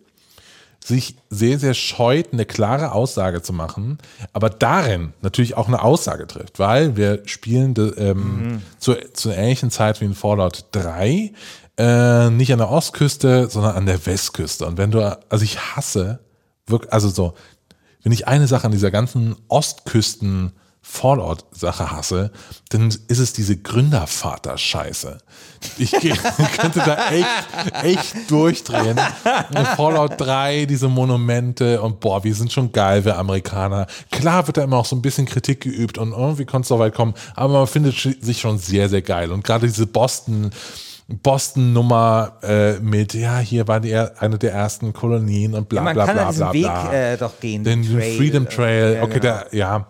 sich 0.85 1.15
sehr, 1.31 1.57
sehr 1.57 1.73
scheut, 1.73 2.31
eine 2.31 2.45
klare 2.45 2.91
Aussage 2.91 3.41
zu 3.41 3.53
machen, 3.53 3.97
aber 4.33 4.51
darin 4.51 5.13
natürlich 5.21 5.57
auch 5.57 5.67
eine 5.67 5.81
Aussage 5.81 6.27
trifft, 6.27 6.59
weil 6.59 6.95
wir 6.95 7.23
spielen 7.25 7.73
ähm, 7.97 8.17
mhm. 8.17 8.61
zur, 8.77 9.13
zur 9.13 9.35
ähnlichen 9.35 9.71
Zeit 9.71 9.99
wie 9.99 10.05
in 10.05 10.13
Fallout 10.13 10.65
3, 10.73 11.33
äh, 11.77 12.29
nicht 12.29 12.53
an 12.53 12.59
der 12.59 12.69
Ostküste, 12.69 13.49
sondern 13.49 13.75
an 13.75 13.87
der 13.87 14.05
Westküste. 14.05 14.67
Und 14.67 14.77
wenn 14.77 14.91
du, 14.91 15.17
also 15.27 15.43
ich 15.43 15.59
hasse, 15.59 16.19
wirklich, 16.67 16.93
also 16.93 17.09
so, 17.09 17.33
wenn 18.03 18.11
ich 18.11 18.27
eine 18.27 18.45
Sache 18.45 18.65
an 18.65 18.71
dieser 18.71 18.91
ganzen 18.91 19.35
Ostküsten 19.47 20.51
Fallout-Sache 20.87 21.91
hasse, 21.91 22.31
dann 22.69 22.87
ist 23.07 23.17
es 23.17 23.33
diese 23.33 23.57
Gründervater-Scheiße. 23.57 25.17
Ich 25.79 25.91
könnte 26.57 26.79
da 26.85 27.09
echt, 27.09 27.83
echt 27.83 28.31
durchdrehen. 28.31 28.97
Fallout 29.75 30.21
3, 30.21 30.65
diese 30.65 30.87
Monumente 30.87 31.81
und 31.81 31.99
boah, 31.99 32.23
wir 32.23 32.35
sind 32.35 32.53
schon 32.53 32.71
geil, 32.71 33.03
wir 33.03 33.17
Amerikaner. 33.17 33.87
Klar 34.11 34.45
wird 34.45 34.57
da 34.57 34.63
immer 34.63 34.77
auch 34.77 34.85
so 34.85 34.95
ein 34.95 35.01
bisschen 35.01 35.25
Kritik 35.25 35.61
geübt 35.61 35.97
und 35.97 36.11
irgendwie 36.11 36.43
oh, 36.43 36.45
konnte 36.45 36.65
es 36.65 36.69
so 36.69 36.77
weit 36.77 36.93
kommen, 36.93 37.15
aber 37.35 37.53
man 37.53 37.67
findet 37.67 37.95
sich 37.97 38.39
schon 38.39 38.59
sehr, 38.59 38.87
sehr 38.87 39.01
geil. 39.01 39.31
Und 39.31 39.43
gerade 39.43 39.65
diese 39.65 39.87
Boston, 39.87 40.51
Boston-Nummer 41.07 42.37
äh, 42.43 42.79
mit, 42.79 43.15
ja, 43.15 43.39
hier 43.39 43.67
war 43.67 43.79
die 43.79 43.95
eine 43.95 44.37
der 44.37 44.53
ersten 44.53 44.93
Kolonien 44.93 45.55
und 45.55 45.67
bla 45.67 45.81
bla 45.81 45.93
bla 45.93 46.05
bla. 46.05 46.13
Man 46.13 46.23
kann 46.23 46.31
diesen 46.31 46.53
Weg 46.53 46.93
äh, 46.93 47.17
doch 47.17 47.39
gehen. 47.39 47.63
Den, 47.63 47.81
den 47.81 47.91
Trail, 47.91 48.17
Freedom 48.17 48.49
Trail, 48.49 48.99
okay, 49.01 49.19
genau. 49.19 49.21
der, 49.21 49.47
ja. 49.51 49.87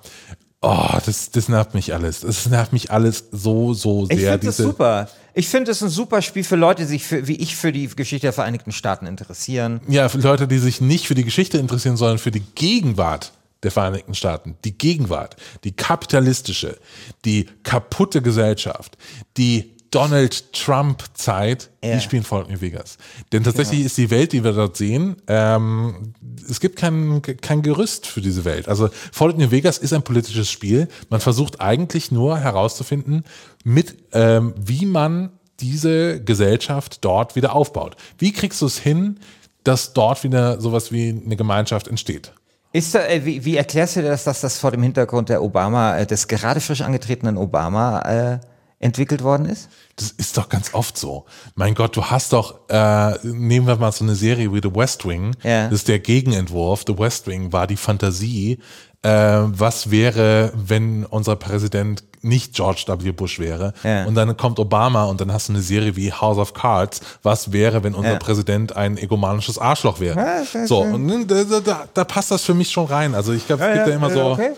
Oh, 0.68 0.98
das, 1.06 1.30
das 1.30 1.48
nervt 1.48 1.76
mich 1.76 1.94
alles. 1.94 2.22
Das 2.22 2.48
nervt 2.48 2.74
mich 2.74 2.90
alles 2.90 3.26
so, 3.32 3.76
so 3.76 4.08
sehr. 4.08 4.18
Ich 4.18 4.24
finde 4.24 4.46
das 4.48 4.58
super. 4.58 5.08
Ich 5.36 5.48
finde 5.48 5.70
es 5.70 5.84
ein 5.84 5.90
super 5.90 6.24
Spiel 6.24 6.44
für 6.44 6.56
Leute, 6.56 6.82
die 6.84 6.88
sich 6.88 7.04
für, 7.04 7.28
wie 7.28 7.36
ich 7.36 7.56
für 7.56 7.72
die 7.72 7.88
Geschichte 7.88 8.26
der 8.26 8.34
Vereinigten 8.34 8.72
Staaten 8.72 9.06
interessieren. 9.06 9.82
Ja, 9.88 10.10
für 10.10 10.18
Leute, 10.18 10.48
die 10.48 10.58
sich 10.58 10.82
nicht 10.82 11.06
für 11.06 11.14
die 11.14 11.24
Geschichte 11.24 11.60
interessieren, 11.60 11.98
sondern 11.98 12.18
für 12.18 12.32
die 12.32 12.44
Gegenwart 12.56 13.32
der 13.62 13.70
Vereinigten 13.70 14.16
Staaten. 14.16 14.58
Die 14.66 14.76
Gegenwart, 14.76 15.36
die 15.64 15.74
kapitalistische, 15.74 16.80
die 17.26 17.46
kaputte 17.62 18.24
Gesellschaft, 18.24 18.98
die 19.38 19.75
Donald 19.92 20.52
Trump-Zeit, 20.54 21.70
ja. 21.84 21.96
die 21.96 22.02
spielen 22.02 22.24
Fallout 22.24 22.50
New 22.50 22.60
Vegas. 22.60 22.98
Denn 23.32 23.44
tatsächlich 23.44 23.80
genau. 23.80 23.86
ist 23.86 23.98
die 23.98 24.10
Welt, 24.10 24.34
die 24.34 24.44
wir 24.44 24.52
dort 24.52 24.76
sehen, 24.78 25.18
ähm, 25.28 26.14
es 26.50 26.60
gibt 26.60 26.78
kein, 26.78 27.22
kein 27.22 27.62
Gerüst 27.62 28.06
für 28.08 28.22
diese 28.22 28.46
Welt. 28.46 28.68
Also 28.68 28.90
Fallout 29.12 29.38
New 29.38 29.52
Vegas 29.52 29.78
ist 29.78 29.94
ein 29.94 30.04
politisches 30.04 30.50
Spiel. 30.50 30.88
Man 31.10 31.20
versucht 31.20 31.62
eigentlich 31.62 32.12
nur 32.12 32.38
herauszufinden, 32.38 33.24
mit 33.64 33.96
ähm, 34.12 34.54
wie 34.58 34.86
man 34.86 35.32
diese 35.60 36.22
Gesellschaft 36.22 37.04
dort 37.06 37.36
wieder 37.36 37.56
aufbaut. 37.56 37.96
Wie 38.18 38.34
kriegst 38.34 38.62
du 38.62 38.66
es 38.66 38.78
hin, 38.78 39.20
dass 39.64 39.94
dort 39.94 40.24
wieder 40.24 40.60
sowas 40.60 40.92
wie 40.92 41.10
eine 41.10 41.36
Gemeinschaft 41.36 41.88
entsteht? 41.88 42.34
Ist 42.74 42.94
da, 42.94 43.06
äh, 43.06 43.24
wie, 43.26 43.46
wie, 43.46 43.56
erklärst 43.56 43.96
du 43.96 44.02
dir 44.02 44.10
das, 44.10 44.26
dass 44.26 44.42
das 44.42 44.60
vor 44.60 44.72
dem 44.72 44.84
Hintergrund 44.84 45.30
der 45.30 45.42
Obama, 45.42 45.98
äh, 45.98 46.06
des 46.06 46.28
gerade 46.28 46.60
frisch 46.60 46.82
angetretenen 46.82 47.38
Obama 47.38 48.00
äh, 48.02 48.40
entwickelt 48.80 49.24
worden 49.24 49.46
ist? 49.46 49.70
Das 49.96 50.12
ist 50.12 50.38
doch 50.38 50.50
ganz 50.50 50.74
oft 50.74 50.98
so. 50.98 51.26
Mein 51.56 51.76
Gott, 51.76 51.96
du 51.96 52.04
hast 52.04 52.34
doch, 52.34 52.70
äh, 52.70 53.18
nehmen 53.24 53.68
wir 53.68 53.78
mal 53.78 53.92
so 53.92 54.04
eine 54.04 54.16
Serie 54.16 54.54
wie 54.54 54.60
The 54.62 54.76
West 54.76 55.08
Wing. 55.08 55.36
Ja. 55.44 55.66
Das 55.66 55.80
ist 55.80 55.88
der 55.88 56.00
Gegenentwurf. 56.00 56.84
The 56.86 56.98
West 56.98 57.28
Wing 57.28 57.54
war 57.54 57.68
die 57.68 57.78
Fantasie. 57.78 58.60
Äh, 59.02 59.10
was 59.10 59.92
wäre, 59.92 60.52
wenn 60.56 61.06
unser 61.06 61.36
Präsident 61.36 62.04
nicht 62.22 62.56
George 62.56 62.86
W. 62.88 63.12
Bush 63.12 63.40
wäre? 63.40 63.74
Ja. 63.84 64.06
Und 64.06 64.16
dann 64.16 64.36
kommt 64.36 64.60
Obama 64.60 65.06
und 65.06 65.22
dann 65.22 65.32
hast 65.32 65.48
du 65.48 65.54
eine 65.54 65.62
Serie 65.62 65.96
wie 65.96 66.12
House 66.12 66.38
of 66.38 66.54
Cards. 66.54 67.02
Was 67.22 67.52
wäre, 67.52 67.84
wenn 67.84 67.94
unser 67.94 68.14
ja. 68.14 68.20
Präsident 68.20 68.76
ein 68.76 68.98
egomanisches 68.98 69.60
Arschloch 69.60 70.00
wäre? 70.00 70.44
so, 70.66 70.80
und 70.80 71.28
da, 71.28 71.44
da, 71.62 71.88
da, 71.94 72.04
passt 72.04 72.32
das 72.32 72.42
für 72.42 72.56
mich 72.56 72.72
schon 72.72 72.88
rein. 72.88 73.16
Also 73.16 73.32
ich 73.32 73.46
glaube, 73.46 73.64
es 73.64 73.74
gibt 73.76 73.88
ja 73.88 73.96
immer 73.96 74.10
so. 74.10 74.32
Okay, 74.32 74.52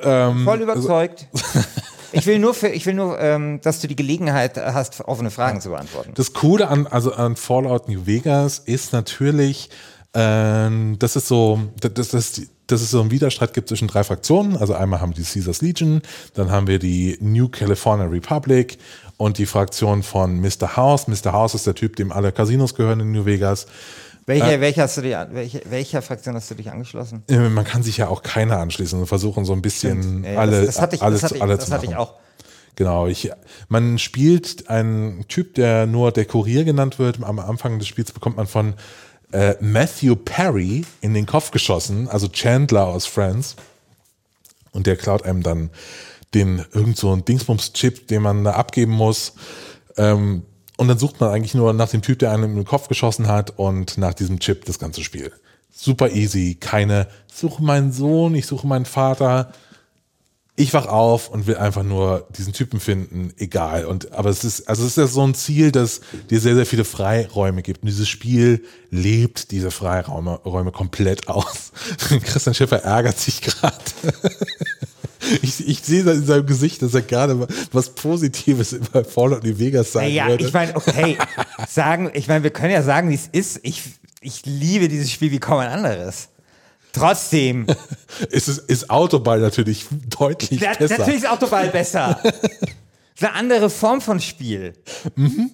ähm, 0.00 0.44
Voll 0.44 0.60
überzeugt. 0.60 1.26
Also, 1.32 1.60
Ich 2.14 2.26
will 2.26 2.38
nur, 2.38 2.54
für, 2.54 2.68
ich 2.68 2.86
will 2.86 2.94
nur 2.94 3.18
ähm, 3.20 3.60
dass 3.62 3.80
du 3.80 3.88
die 3.88 3.96
Gelegenheit 3.96 4.56
hast, 4.56 5.00
offene 5.02 5.30
Fragen 5.30 5.60
zu 5.60 5.70
beantworten. 5.70 6.12
Das 6.14 6.32
Coole 6.32 6.68
an, 6.68 6.86
also 6.86 7.12
an 7.12 7.36
Fallout 7.36 7.88
New 7.88 8.06
Vegas 8.06 8.58
ist 8.58 8.92
natürlich, 8.92 9.70
ähm, 10.14 10.96
dass 10.98 11.16
es 11.16 11.28
so, 11.28 11.60
dass, 11.80 12.08
dass, 12.10 12.42
dass 12.66 12.80
es 12.80 12.90
so 12.90 13.00
einen 13.00 13.10
Widerstreit 13.10 13.52
gibt 13.52 13.68
zwischen 13.68 13.88
drei 13.88 14.04
Fraktionen. 14.04 14.56
Also 14.56 14.74
einmal 14.74 15.00
haben 15.00 15.12
die 15.12 15.22
Caesars 15.22 15.60
Legion, 15.60 16.02
dann 16.34 16.50
haben 16.50 16.66
wir 16.66 16.78
die 16.78 17.18
New 17.20 17.48
California 17.48 18.06
Republic 18.06 18.78
und 19.16 19.38
die 19.38 19.46
Fraktion 19.46 20.02
von 20.02 20.40
Mr. 20.40 20.76
House. 20.76 21.08
Mr. 21.08 21.32
House 21.32 21.54
ist 21.54 21.66
der 21.66 21.74
Typ, 21.74 21.96
dem 21.96 22.12
alle 22.12 22.32
Casinos 22.32 22.74
gehören 22.74 23.00
in 23.00 23.12
New 23.12 23.26
Vegas. 23.26 23.66
Welche, 24.26 24.54
äh, 24.54 24.60
welche 24.60 24.82
hast 24.82 24.96
du 24.96 25.02
dir, 25.02 25.28
welche, 25.32 25.62
welcher 25.68 26.02
Fraktion 26.02 26.34
hast 26.34 26.50
du 26.50 26.54
dich 26.54 26.70
angeschlossen? 26.70 27.24
Äh, 27.28 27.48
man 27.50 27.64
kann 27.64 27.82
sich 27.82 27.98
ja 27.98 28.08
auch 28.08 28.22
keiner 28.22 28.58
anschließen 28.58 28.98
und 28.98 29.06
versuchen 29.06 29.44
so 29.44 29.52
ein 29.52 29.62
bisschen 29.62 30.24
ja, 30.24 30.38
alle, 30.38 30.64
das, 30.64 30.66
das 30.66 30.80
hatte 30.80 30.96
ich, 30.96 31.02
alles, 31.02 31.20
das 31.20 31.30
hatte 31.30 31.36
ich, 31.36 31.42
alle 31.42 31.56
das 31.56 31.70
hatte 31.70 31.86
ich 31.86 31.96
auch. 31.96 32.14
Genau, 32.76 33.06
ich, 33.06 33.30
man 33.68 33.98
spielt 33.98 34.68
einen 34.68 35.28
Typ, 35.28 35.54
der 35.54 35.86
nur 35.86 36.10
der 36.10 36.24
Kurier 36.24 36.64
genannt 36.64 36.98
wird. 36.98 37.22
Am 37.22 37.38
Anfang 37.38 37.78
des 37.78 37.86
Spiels 37.86 38.10
bekommt 38.10 38.36
man 38.36 38.46
von 38.46 38.74
äh, 39.30 39.54
Matthew 39.60 40.16
Perry 40.16 40.84
in 41.00 41.14
den 41.14 41.26
Kopf 41.26 41.50
geschossen, 41.50 42.08
also 42.08 42.28
Chandler 42.28 42.86
aus 42.86 43.06
Friends. 43.06 43.54
Und 44.72 44.86
der 44.86 44.96
klaut 44.96 45.22
einem 45.22 45.42
dann 45.42 45.70
den 46.34 46.64
irgend 46.72 46.96
so 46.96 47.12
einen 47.12 47.24
Dingsbums-Chip, 47.24 48.08
den 48.08 48.22
man 48.22 48.42
da 48.42 48.52
abgeben 48.52 48.92
muss. 48.92 49.34
Ähm, 49.96 50.42
und 50.76 50.88
dann 50.88 50.98
sucht 50.98 51.20
man 51.20 51.30
eigentlich 51.30 51.54
nur 51.54 51.72
nach 51.72 51.90
dem 51.90 52.02
Typ, 52.02 52.18
der 52.18 52.32
einem 52.32 52.44
in 52.44 52.56
den 52.56 52.64
Kopf 52.64 52.88
geschossen 52.88 53.28
hat 53.28 53.58
und 53.58 53.96
nach 53.98 54.14
diesem 54.14 54.40
Chip 54.40 54.64
das 54.64 54.78
ganze 54.78 55.04
Spiel. 55.04 55.32
Super 55.70 56.10
easy, 56.10 56.56
keine, 56.58 57.08
suche 57.32 57.62
meinen 57.62 57.92
Sohn, 57.92 58.34
ich 58.34 58.46
suche 58.46 58.66
meinen 58.66 58.84
Vater. 58.84 59.52
Ich 60.56 60.72
wach 60.72 60.86
auf 60.86 61.30
und 61.30 61.48
will 61.48 61.56
einfach 61.56 61.82
nur 61.82 62.28
diesen 62.36 62.52
Typen 62.52 62.78
finden, 62.78 63.32
egal. 63.38 63.86
Und 63.86 64.12
aber 64.12 64.30
es 64.30 64.44
ist, 64.44 64.68
also 64.68 64.84
es 64.84 64.90
ist 64.90 64.98
ja 64.98 65.08
so 65.08 65.26
ein 65.26 65.34
Ziel, 65.34 65.72
das 65.72 66.00
dir 66.30 66.38
sehr, 66.38 66.54
sehr 66.54 66.66
viele 66.66 66.84
Freiräume 66.84 67.62
gibt. 67.62 67.82
Und 67.82 67.88
dieses 67.88 68.08
Spiel 68.08 68.64
lebt 68.90 69.50
diese 69.50 69.72
Freiräume 69.72 70.36
Räume 70.44 70.70
komplett 70.70 71.26
aus. 71.26 71.72
Christian 72.22 72.54
Schiffer 72.54 72.84
ärgert 72.84 73.18
sich 73.18 73.40
gerade. 73.42 73.74
Ich, 75.42 75.66
ich 75.66 75.80
sehe 75.80 76.00
in 76.00 76.24
seinem 76.24 76.46
Gesicht, 76.46 76.82
dass 76.82 76.94
er 76.94 77.02
gerade 77.02 77.46
was 77.72 77.90
Positives 77.90 78.72
über 78.72 79.04
Fallout 79.04 79.44
New 79.44 79.58
Vegas 79.58 79.92
sagen 79.92 80.08
ja, 80.08 80.28
würde. 80.28 80.44
ich 80.44 80.52
meine, 80.52 80.76
okay, 80.76 81.18
sagen, 81.68 82.10
ich 82.14 82.28
meine, 82.28 82.42
wir 82.42 82.50
können 82.50 82.72
ja 82.72 82.82
sagen, 82.82 83.10
wie 83.10 83.14
es 83.14 83.28
ist. 83.30 83.60
Ich, 83.62 83.82
ich 84.20 84.44
liebe 84.44 84.88
dieses 84.88 85.10
Spiel 85.10 85.30
wie 85.30 85.38
kaum 85.38 85.58
ein 85.58 85.68
anderes. 85.68 86.28
Trotzdem. 86.92 87.66
ist, 88.30 88.48
ist 88.48 88.90
Autoball 88.90 89.40
natürlich 89.40 89.86
deutlich 90.18 90.60
ja, 90.60 90.74
besser. 90.74 90.98
Natürlich 90.98 91.22
ist 91.22 91.28
Autoball 91.28 91.68
besser. 91.68 92.20
das 92.22 92.32
ist 93.14 93.24
eine 93.24 93.34
andere 93.34 93.70
Form 93.70 94.00
von 94.00 94.20
Spiel. 94.20 94.74
Mhm. 95.16 95.50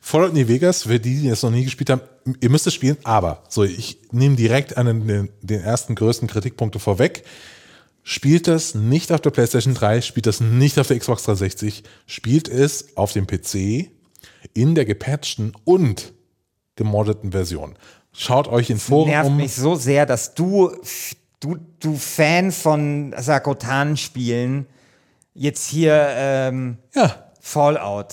Fallout 0.00 0.32
New 0.32 0.46
Vegas, 0.46 0.84
für 0.84 0.98
die, 0.98 1.20
die 1.20 1.28
das 1.28 1.42
noch 1.42 1.50
nie 1.50 1.64
gespielt 1.64 1.90
haben, 1.90 2.00
ihr 2.40 2.50
müsst 2.50 2.66
es 2.66 2.74
spielen, 2.74 2.96
aber 3.04 3.42
so, 3.48 3.64
ich 3.64 3.98
nehme 4.12 4.36
direkt 4.36 4.76
einen 4.76 5.06
den, 5.06 5.28
den 5.42 5.60
ersten 5.60 5.94
größten 5.94 6.28
Kritikpunkte 6.28 6.78
vorweg 6.78 7.24
spielt 8.10 8.48
das 8.48 8.74
nicht 8.74 9.12
auf 9.12 9.20
der 9.20 9.30
PlayStation 9.30 9.72
3, 9.72 10.00
spielt 10.00 10.26
das 10.26 10.40
nicht 10.40 10.80
auf 10.80 10.88
der 10.88 10.98
Xbox 10.98 11.22
360, 11.22 11.84
spielt 12.06 12.48
es 12.48 12.96
auf 12.96 13.12
dem 13.12 13.28
PC 13.28 13.88
in 14.52 14.74
der 14.74 14.84
gepatchten 14.84 15.52
und 15.62 16.12
gemoddeten 16.74 17.30
Version. 17.30 17.78
Schaut 18.12 18.48
euch 18.48 18.68
in 18.68 18.80
Forum. 18.80 19.08
Das 19.08 19.22
nervt 19.26 19.36
mich 19.36 19.54
so 19.54 19.76
sehr, 19.76 20.06
dass 20.06 20.34
du, 20.34 20.72
du, 21.38 21.58
du 21.78 21.94
Fan 21.96 22.50
von 22.50 23.14
Sakotan-Spielen 23.16 24.66
jetzt 25.32 25.68
hier 25.68 26.08
ähm, 26.16 26.78
ja. 26.92 27.30
Fallout 27.40 28.08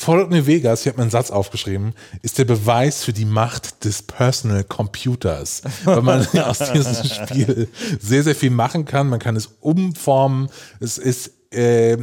Fallout 0.00 0.30
New 0.30 0.46
Vegas, 0.46 0.80
ich 0.80 0.86
habe 0.86 0.96
mir 0.96 1.02
einen 1.02 1.10
Satz 1.10 1.30
aufgeschrieben, 1.30 1.92
ist 2.22 2.38
der 2.38 2.46
Beweis 2.46 3.04
für 3.04 3.12
die 3.12 3.26
Macht 3.26 3.84
des 3.84 4.00
Personal 4.00 4.64
Computers. 4.64 5.60
Weil 5.84 6.00
man 6.00 6.26
aus 6.38 6.58
diesem 6.72 7.04
Spiel 7.04 7.68
sehr, 8.00 8.22
sehr 8.22 8.34
viel 8.34 8.48
machen 8.48 8.86
kann. 8.86 9.10
Man 9.10 9.18
kann 9.18 9.36
es 9.36 9.50
umformen. 9.60 10.48
Es 10.80 10.96
ist, 10.96 11.32
äh, 11.50 11.98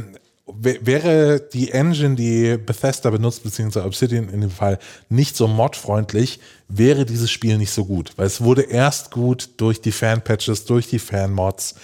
wäre 0.46 1.40
die 1.52 1.72
Engine, 1.72 2.14
die 2.14 2.56
Bethesda 2.56 3.10
benutzt, 3.10 3.42
beziehungsweise 3.42 3.84
Obsidian 3.84 4.28
in 4.28 4.42
dem 4.42 4.52
Fall, 4.52 4.78
nicht 5.08 5.36
so 5.36 5.48
modfreundlich, 5.48 6.38
wäre 6.68 7.04
dieses 7.04 7.32
Spiel 7.32 7.58
nicht 7.58 7.72
so 7.72 7.84
gut. 7.84 8.12
Weil 8.14 8.28
es 8.28 8.40
wurde 8.40 8.62
erst 8.62 9.10
gut 9.10 9.50
durch 9.56 9.80
die 9.80 9.90
Fan-Patches, 9.90 10.66
durch 10.66 10.86
die 10.86 11.00
Fan-Mods, 11.00 11.74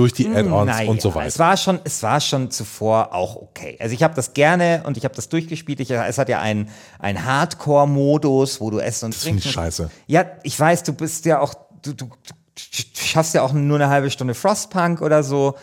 durch 0.00 0.12
die 0.14 0.28
Add-ons 0.28 0.66
Naja, 0.66 0.90
und 0.90 1.00
so 1.00 1.14
weiter. 1.14 1.26
Es 1.26 1.38
war 1.38 1.56
schon, 1.56 1.78
es 1.84 2.02
war 2.02 2.20
schon 2.20 2.50
zuvor 2.50 3.14
auch 3.14 3.36
okay. 3.36 3.76
Also 3.80 3.94
ich 3.94 4.02
habe 4.02 4.14
das 4.14 4.32
gerne 4.32 4.82
und 4.86 4.96
ich 4.96 5.04
habe 5.04 5.14
das 5.14 5.28
durchgespielt. 5.28 5.78
Ich, 5.80 5.90
es 5.90 6.18
hat 6.18 6.28
ja 6.28 6.40
einen, 6.40 6.68
einen 6.98 7.24
Hardcore-Modus, 7.24 8.60
wo 8.60 8.70
du 8.70 8.78
essen 8.78 9.06
und 9.06 9.14
Das 9.14 9.22
trinken. 9.22 9.42
ich 9.44 9.50
scheiße. 9.50 9.90
Ja, 10.06 10.24
ich 10.42 10.58
weiß, 10.58 10.82
du 10.84 10.92
bist 10.92 11.24
ja 11.26 11.40
auch, 11.40 11.54
du, 11.82 11.92
du, 11.92 12.06
du 12.06 12.12
schaffst 12.94 13.34
ja 13.34 13.42
auch 13.42 13.52
nur 13.52 13.76
eine 13.76 13.88
halbe 13.88 14.10
Stunde 14.10 14.34
Frostpunk 14.34 15.00
oder 15.02 15.22
so. 15.22 15.54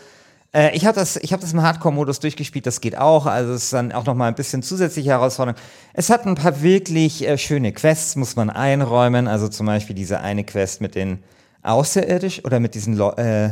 Äh, 0.54 0.74
ich 0.76 0.86
habe 0.86 0.94
das, 0.98 1.16
ich 1.16 1.32
hab 1.32 1.40
das 1.40 1.52
im 1.52 1.62
Hardcore-Modus 1.62 2.20
durchgespielt, 2.20 2.66
das 2.66 2.80
geht 2.80 2.96
auch. 2.96 3.26
Also 3.26 3.52
es 3.52 3.64
ist 3.64 3.72
dann 3.72 3.92
auch 3.92 4.04
nochmal 4.06 4.28
ein 4.28 4.34
bisschen 4.34 4.62
zusätzliche 4.62 5.10
Herausforderung. 5.10 5.60
Es 5.92 6.10
hat 6.10 6.26
ein 6.26 6.36
paar 6.36 6.62
wirklich 6.62 7.26
äh, 7.26 7.36
schöne 7.36 7.72
Quests, 7.72 8.16
muss 8.16 8.36
man 8.36 8.50
einräumen. 8.50 9.26
Also 9.28 9.48
zum 9.48 9.66
Beispiel 9.66 9.94
diese 9.96 10.20
eine 10.20 10.44
Quest 10.44 10.80
mit 10.80 10.94
den 10.94 11.22
Außerirdisch 11.62 12.44
oder 12.44 12.60
mit 12.60 12.74
diesen, 12.74 12.96
Leu- 12.96 13.14
äh, 13.16 13.50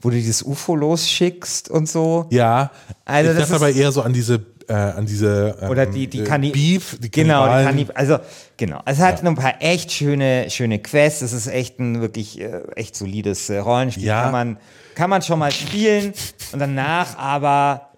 wo 0.00 0.10
du 0.10 0.16
dieses 0.16 0.42
UFO 0.42 0.76
losschickst 0.76 1.68
und 1.70 1.88
so. 1.88 2.26
Ja, 2.30 2.70
Also 3.04 3.30
ich 3.30 3.36
das 3.38 3.48
dachte 3.48 3.56
ist- 3.56 3.62
aber 3.62 3.72
eher 3.80 3.92
so 3.92 4.02
an 4.02 4.12
diese, 4.12 4.44
äh, 4.68 4.72
an 4.74 5.06
diese 5.06 5.56
ähm, 5.60 5.70
Oder 5.70 5.86
die, 5.86 6.06
die 6.08 6.20
äh, 6.20 6.24
Kanni 6.24 6.50
Beef, 6.50 6.98
die 7.00 7.10
Genau, 7.10 7.44
die. 7.46 7.64
Kannib 7.64 7.92
also 7.94 8.18
genau. 8.56 8.80
Es 8.86 8.98
hat 8.98 9.22
noch 9.22 9.30
ein 9.32 9.36
paar 9.36 9.54
echt 9.60 9.92
schöne, 9.92 10.50
schöne 10.50 10.78
Quests. 10.78 11.22
Es 11.22 11.32
ist 11.32 11.46
echt 11.46 11.78
ein 11.80 12.00
wirklich 12.00 12.40
äh, 12.40 12.62
echt 12.76 12.96
solides 12.96 13.48
äh, 13.50 13.58
Rollenspiel. 13.58 14.04
Ja. 14.04 14.22
Kann 14.24 14.32
man, 14.32 14.56
kann 14.94 15.10
man 15.10 15.22
schon 15.22 15.38
mal 15.38 15.50
spielen 15.52 16.12
und 16.52 16.58
danach 16.60 17.16
aber 17.18 17.88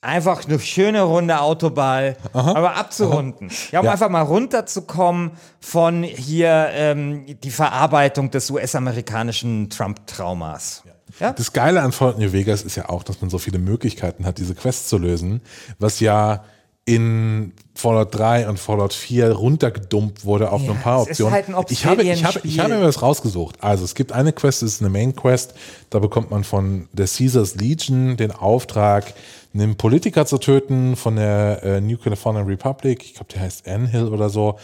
einfach 0.00 0.44
eine 0.46 0.58
schöne 0.60 1.00
Runde 1.02 1.40
Autoball, 1.40 2.16
aber 2.34 2.76
abzurunden. 2.76 3.50
Ja, 3.72 3.80
um 3.80 3.86
Ja. 3.86 3.92
einfach 3.92 4.10
mal 4.10 4.20
runterzukommen 4.20 5.30
von 5.60 6.02
hier 6.02 6.68
ähm, 6.72 7.24
die 7.42 7.50
Verarbeitung 7.50 8.30
des 8.30 8.50
US-amerikanischen 8.50 9.70
Trump-Traumas. 9.70 10.82
Ja? 10.86 10.92
Das 11.18 11.52
Geile 11.52 11.82
an 11.82 11.92
Fallout 11.92 12.18
New 12.18 12.32
Vegas 12.32 12.62
ist 12.62 12.76
ja 12.76 12.88
auch, 12.88 13.02
dass 13.02 13.20
man 13.20 13.30
so 13.30 13.38
viele 13.38 13.58
Möglichkeiten 13.58 14.26
hat, 14.26 14.38
diese 14.38 14.54
Quests 14.54 14.88
zu 14.88 14.98
lösen, 14.98 15.40
was 15.78 16.00
ja 16.00 16.44
in 16.86 17.52
Fallout 17.74 18.14
3 18.14 18.48
und 18.48 18.58
Fallout 18.58 18.92
4 18.92 19.32
runtergedumpt 19.32 20.24
wurde 20.24 20.52
auf 20.52 20.60
Ja, 20.60 20.66
nur 20.66 20.76
ein 20.76 20.82
paar 20.82 21.00
Optionen. 21.00 21.32
halt 21.32 21.48
ein 21.48 21.56
ich 21.70 21.86
habe, 21.86 22.02
ich 22.02 22.24
habe, 22.24 22.40
ich 22.44 22.58
habe 22.58 22.74
mir 22.74 22.82
was 22.82 23.00
rausgesucht. 23.00 23.62
Also 23.62 23.84
es 23.84 23.94
gibt 23.94 24.12
eine 24.12 24.32
Quest, 24.32 24.62
das 24.62 24.74
ist 24.74 24.80
eine 24.82 24.90
Main 24.90 25.16
Quest, 25.16 25.54
da 25.88 25.98
bekommt 25.98 26.30
man 26.30 26.44
von 26.44 26.88
der 26.92 27.06
Caesars 27.06 27.54
Legion 27.54 28.16
den 28.16 28.32
Auftrag, 28.32 29.14
einen 29.54 29.76
Politiker 29.76 30.26
zu 30.26 30.36
töten 30.38 30.96
von 30.96 31.16
der 31.16 31.62
äh, 31.62 31.80
New 31.80 31.96
California 31.96 32.42
Republic. 32.42 33.02
Ich 33.02 33.14
glaube, 33.14 33.32
der 33.32 33.42
heißt 33.42 33.66
Anhill 33.66 34.08
oder 34.08 34.28
so. 34.28 34.58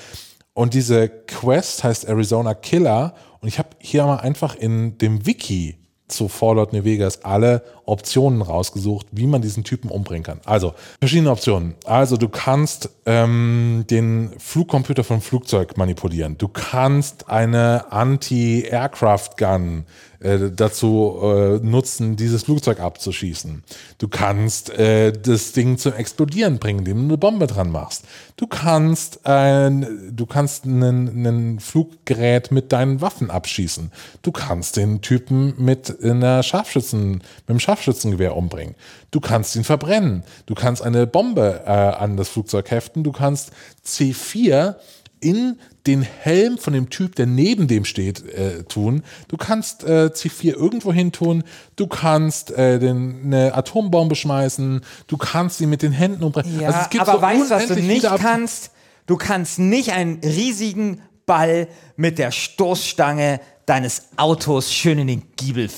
Und 0.52 0.74
diese 0.74 1.08
Quest 1.08 1.84
heißt 1.84 2.04
Arizona 2.04 2.54
Killer. 2.54 3.14
Und 3.40 3.48
ich 3.48 3.58
habe 3.58 3.70
hier 3.78 4.04
mal 4.04 4.16
einfach 4.16 4.56
in 4.56 4.98
dem 4.98 5.24
Wiki 5.26 5.79
zu 6.10 6.28
Fallout 6.28 6.72
New 6.72 6.84
Vegas 6.84 7.24
alle 7.24 7.62
Optionen 7.86 8.42
rausgesucht, 8.42 9.06
wie 9.10 9.26
man 9.26 9.42
diesen 9.42 9.64
Typen 9.64 9.90
umbringen 9.90 10.22
kann. 10.22 10.40
Also 10.44 10.74
verschiedene 11.00 11.30
Optionen. 11.30 11.74
Also 11.84 12.16
du 12.16 12.28
kannst 12.28 12.90
ähm, 13.06 13.84
den 13.90 14.30
Flugcomputer 14.38 15.04
vom 15.04 15.20
Flugzeug 15.20 15.76
manipulieren. 15.76 16.38
Du 16.38 16.48
kannst 16.48 17.28
eine 17.28 17.90
Anti-Aircraft-Gun 17.90 19.84
äh, 20.20 20.50
dazu 20.54 21.18
äh, 21.22 21.58
nutzen, 21.66 22.16
dieses 22.16 22.44
Flugzeug 22.44 22.78
abzuschießen. 22.78 23.64
Du 23.98 24.08
kannst 24.08 24.70
äh, 24.70 25.12
das 25.12 25.52
Ding 25.52 25.78
zum 25.78 25.94
Explodieren 25.94 26.58
bringen, 26.58 26.80
indem 26.80 26.98
du 26.98 27.04
eine 27.04 27.18
Bombe 27.18 27.46
dran 27.46 27.70
machst. 27.70 28.04
Du 28.36 28.46
kannst 28.46 29.26
ein, 29.26 30.12
du 30.12 30.26
kannst 30.26 30.66
einen 30.66 31.58
Fluggerät 31.58 32.52
mit 32.52 32.70
deinen 32.72 33.00
Waffen 33.00 33.30
abschießen. 33.30 33.90
Du 34.22 34.30
kannst 34.30 34.76
den 34.76 35.00
Typen 35.00 35.54
mit 35.56 36.02
einer 36.02 36.42
Scharfschützen, 36.42 37.12
mit 37.12 37.22
einem 37.48 37.60
Scharfschützengewehr 37.60 38.36
umbringen. 38.36 38.74
Du 39.10 39.20
kannst 39.20 39.56
ihn 39.56 39.64
verbrennen. 39.64 40.22
Du 40.46 40.54
kannst 40.54 40.82
eine 40.82 41.06
Bombe 41.06 41.62
äh, 41.64 41.70
an 41.70 42.16
das 42.16 42.28
Flugzeug 42.28 42.70
heften. 42.70 43.04
Du 43.04 43.12
kannst 43.12 43.52
C4 43.86 44.76
in 45.20 45.58
den 45.86 46.02
Helm 46.02 46.58
von 46.58 46.72
dem 46.72 46.90
Typ, 46.90 47.14
der 47.16 47.26
neben 47.26 47.68
dem 47.68 47.84
steht, 47.84 48.26
äh, 48.28 48.64
tun. 48.64 49.02
Du 49.28 49.36
kannst 49.36 49.84
äh, 49.84 50.10
C4 50.12 50.54
irgendwo 50.54 50.92
hin 50.92 51.12
tun. 51.12 51.44
Du 51.76 51.86
kannst 51.86 52.50
äh, 52.52 52.78
den, 52.78 53.20
eine 53.24 53.54
Atombombe 53.54 54.14
schmeißen. 54.14 54.80
Du 55.06 55.16
kannst 55.16 55.60
ihn 55.60 55.70
mit 55.70 55.82
den 55.82 55.92
Händen 55.92 56.22
umbringen. 56.22 56.60
Ja, 56.60 56.68
also 56.68 56.80
es 56.82 56.90
gibt 56.90 57.02
aber 57.02 57.12
so 57.12 57.22
weißt 57.22 57.50
du, 57.50 57.54
was 57.54 57.66
du 57.68 57.74
nicht 57.76 58.06
kannst? 58.18 58.70
Du 59.06 59.16
kannst 59.16 59.58
nicht 59.58 59.92
einen 59.92 60.20
riesigen 60.22 61.02
Ball 61.26 61.68
mit 61.96 62.18
der 62.18 62.30
Stoßstange 62.30 63.40
deines 63.66 64.08
Autos 64.16 64.72
schön 64.72 64.98
in 64.98 65.06
den 65.06 65.22
Giebel 65.36 65.70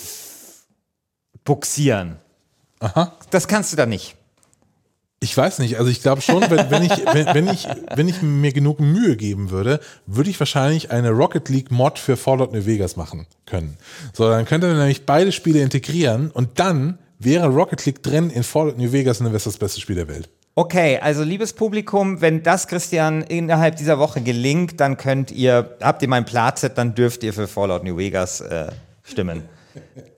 buxieren. 1.45 2.17
Aha. 2.81 3.17
Das 3.31 3.49
kannst 3.49 3.73
du 3.73 3.77
da 3.77 3.87
nicht. 3.87 4.17
Ich 5.23 5.37
weiß 5.37 5.61
nicht, 5.61 5.79
also 5.79 5.89
ich 5.89 6.03
glaube 6.03 6.21
schon, 6.21 6.43
wenn, 6.51 6.69
wenn, 6.69 6.83
ich, 6.83 6.91
wenn, 7.13 7.27
wenn, 7.33 7.47
ich, 7.47 7.69
wenn 7.95 8.09
ich 8.09 8.23
mir 8.23 8.53
genug 8.53 8.81
Mühe 8.81 9.17
geben 9.17 9.51
würde, 9.51 9.79
würde 10.05 10.31
ich 10.31 10.41
wahrscheinlich 10.41 10.91
eine 10.91 11.11
Rocket 11.11 11.49
League 11.49 11.71
Mod 11.71 12.01
für 12.01 12.17
Fallout 12.17 12.53
New 12.53 12.67
Vegas 12.67 12.97
machen 12.97 13.29
können. 13.47 13.77
So, 14.13 14.29
dann 14.29 14.47
könnte 14.47 14.67
man 14.67 14.79
nämlich 14.79 15.07
beide 15.07 15.31
Spiele 15.31 15.63
integrieren 15.63 16.33
und 16.33 16.59
dann 16.59 16.99
wäre 17.21 17.47
Rocket 17.47 17.87
League 17.87 18.03
drin 18.03 18.31
in 18.31 18.43
Fallout 18.43 18.79
New 18.79 18.91
Vegas 18.91 19.21
und 19.21 19.27
dann 19.27 19.33
wäre 19.33 19.37
es 19.37 19.45
das 19.45 19.59
beste 19.59 19.81
Spiel 19.81 19.95
der 19.95 20.09
Welt. 20.09 20.29
Okay, 20.57 20.99
also 20.99 21.23
liebes 21.23 21.53
Publikum, 21.53 22.21
wenn 22.21 22.43
das 22.43 22.67
Christian 22.67 23.23
innerhalb 23.23 23.77
dieser 23.77 24.01
Woche 24.01 24.23
gelingt, 24.23 24.81
dann 24.81 24.97
könnt 24.97 25.31
ihr, 25.31 25.77
habt 25.81 26.03
ihr 26.03 26.09
mein 26.09 26.25
Platzet, 26.25 26.77
dann 26.77 26.97
dürft 26.97 27.23
ihr 27.23 27.33
für 27.33 27.47
Fallout 27.47 27.85
New 27.85 27.97
Vegas 27.97 28.41
äh, 28.41 28.73
stimmen. 29.05 29.45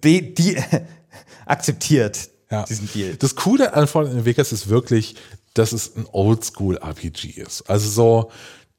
Die, 0.02 0.34
die 0.34 0.56
akzeptiert 1.44 2.30
Ja. 2.54 2.64
diesen 2.64 2.90
Deal. 2.92 3.16
Das 3.16 3.34
Coole 3.36 3.74
an 3.74 3.86
Fallout 3.86 4.14
New 4.14 4.24
Vegas 4.24 4.52
ist 4.52 4.68
wirklich, 4.68 5.16
dass 5.54 5.72
es 5.72 5.96
ein 5.96 6.06
Oldschool-RPG 6.10 7.40
ist. 7.40 7.62
Also 7.68 7.88
so, 7.88 8.30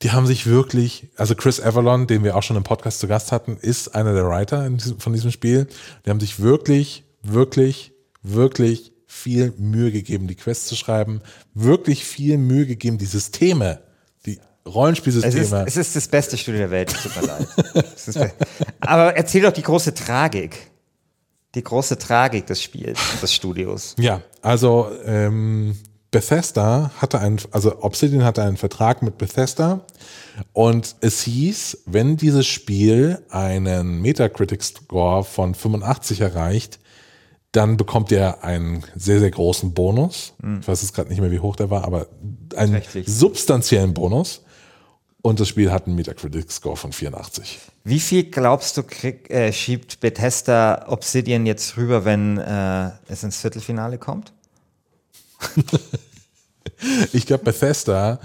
die 0.02 0.12
haben 0.12 0.28
sich 0.28 0.46
wirklich, 0.46 1.08
also 1.16 1.36
Chris 1.36 1.62
Avalon, 1.62 2.08
den 2.08 2.24
wir 2.24 2.36
auch 2.36 2.44
schon 2.44 2.58
im 2.58 2.64
Podcast 2.64 3.00
zu 3.00 3.08
Gast 3.08 3.32
hatten, 3.32 3.58
ist 3.58 3.96
einer 3.96 4.14
der 4.14 4.28
Writer 4.28 4.66
in 4.66 4.78
diesem, 4.78 5.00
von 5.00 5.14
diesem 5.14 5.32
Spiel. 5.32 5.68
Die 6.06 6.10
haben 6.10 6.20
sich 6.20 6.42
wirklich, 6.42 7.06
wirklich, 7.24 7.94
wirklich 8.22 8.92
viel 9.08 9.54
Mühe 9.58 9.92
gegeben, 9.92 10.28
die 10.28 10.36
Quests 10.36 10.68
zu 10.68 10.76
schreiben, 10.76 11.22
wirklich 11.54 12.04
viel 12.04 12.38
Mühe 12.38 12.66
gegeben, 12.66 12.98
die 12.98 13.06
Systeme, 13.06 13.80
die 14.26 14.32
Es 14.34 14.38
ist, 14.38 14.76
Rollenspielsysteme. 14.76 15.64
es 15.66 15.78
ist 15.78 15.96
das 15.96 16.08
beste 16.10 16.38
Studio 16.38 16.60
der 16.60 16.72
Welt, 16.72 16.94
tut 17.02 17.16
mir 17.16 17.28
leid. 17.28 18.34
Aber 18.82 19.16
erzähl 19.16 19.44
doch 19.44 19.54
die 19.54 19.62
große 19.62 19.94
Tragik. 19.94 20.72
Die 21.56 21.64
große 21.64 21.98
Tragik 21.98 22.46
des 22.46 22.62
Spiels, 22.62 23.00
des 23.22 23.34
Studios. 23.34 23.96
Ja, 23.98 24.22
also 24.42 24.90
ähm, 25.06 25.78
Bethesda 26.12 26.92
hatte 26.98 27.20
einen, 27.20 27.40
also 27.52 27.82
Obsidian 27.82 28.24
hatte 28.24 28.44
einen 28.44 28.58
Vertrag 28.58 29.02
mit 29.02 29.18
Bethesda 29.18 29.82
und 30.54 30.96
es 31.02 31.24
hieß, 31.24 31.84
wenn 31.86 32.16
dieses 32.18 32.46
Spiel 32.46 33.20
einen 33.30 34.02
Metacritic-Score 34.02 35.24
von 35.24 35.56
85 35.56 36.22
erreicht, 36.22 36.80
dann 37.52 37.78
bekommt 37.78 38.12
ihr 38.12 38.44
einen 38.44 38.84
sehr, 38.96 39.20
sehr 39.20 39.32
großen 39.32 39.74
Bonus. 39.74 40.34
Ich 40.60 40.68
weiß 40.68 40.82
jetzt 40.82 40.94
gerade 40.94 41.10
nicht 41.10 41.22
mehr, 41.22 41.32
wie 41.32 41.40
hoch 41.40 41.56
der 41.56 41.70
war, 41.70 41.86
aber 41.86 42.08
einen 42.56 42.74
Beträchtlich. 42.74 43.08
substanziellen 43.08 43.94
Bonus. 43.94 44.45
Und 45.26 45.40
das 45.40 45.48
Spiel 45.48 45.72
hat 45.72 45.88
einen 45.88 45.96
Metacritic-Score 45.96 46.78
von 46.78 46.92
84. 46.92 47.58
Wie 47.84 48.00
viel 48.00 48.26
glaubst 48.26 48.78
du, 48.78 48.84
krieg, 48.84 49.28
äh, 49.32 49.52
schiebt 49.52 50.00
Bethesda 50.00 50.86
Obsidian 50.88 51.48
jetzt 51.48 51.78
rüber, 51.78 52.06
wenn 52.06 52.38
äh, 52.38 52.92
es 53.08 53.24
ins 53.24 53.38
Viertelfinale 53.38 53.98
kommt? 53.98 54.32
Ich 57.14 57.26
glaube, 57.26 57.46
Bethesda 57.46 58.20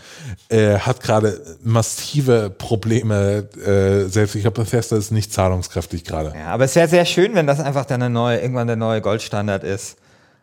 äh, 0.48 0.78
hat 0.78 1.00
gerade 1.00 1.40
massive 1.62 2.50
Probleme. 2.50 3.48
Äh, 3.64 4.08
selbst 4.08 4.34
ich 4.34 4.42
glaube, 4.42 4.62
Bethesda 4.62 4.96
ist 4.96 5.12
nicht 5.12 5.32
zahlungskräftig 5.32 6.04
gerade. 6.04 6.32
Ja, 6.36 6.48
aber 6.48 6.64
es 6.64 6.74
wäre 6.74 6.88
sehr 6.88 7.04
schön, 7.04 7.34
wenn 7.34 7.46
das 7.46 7.60
einfach 7.60 7.84
dann 7.84 8.02
eine 8.02 8.12
neue, 8.12 8.40
irgendwann 8.40 8.66
der 8.66 8.76
neue 8.76 9.00
Goldstandard 9.00 9.62
ist. 9.62 9.96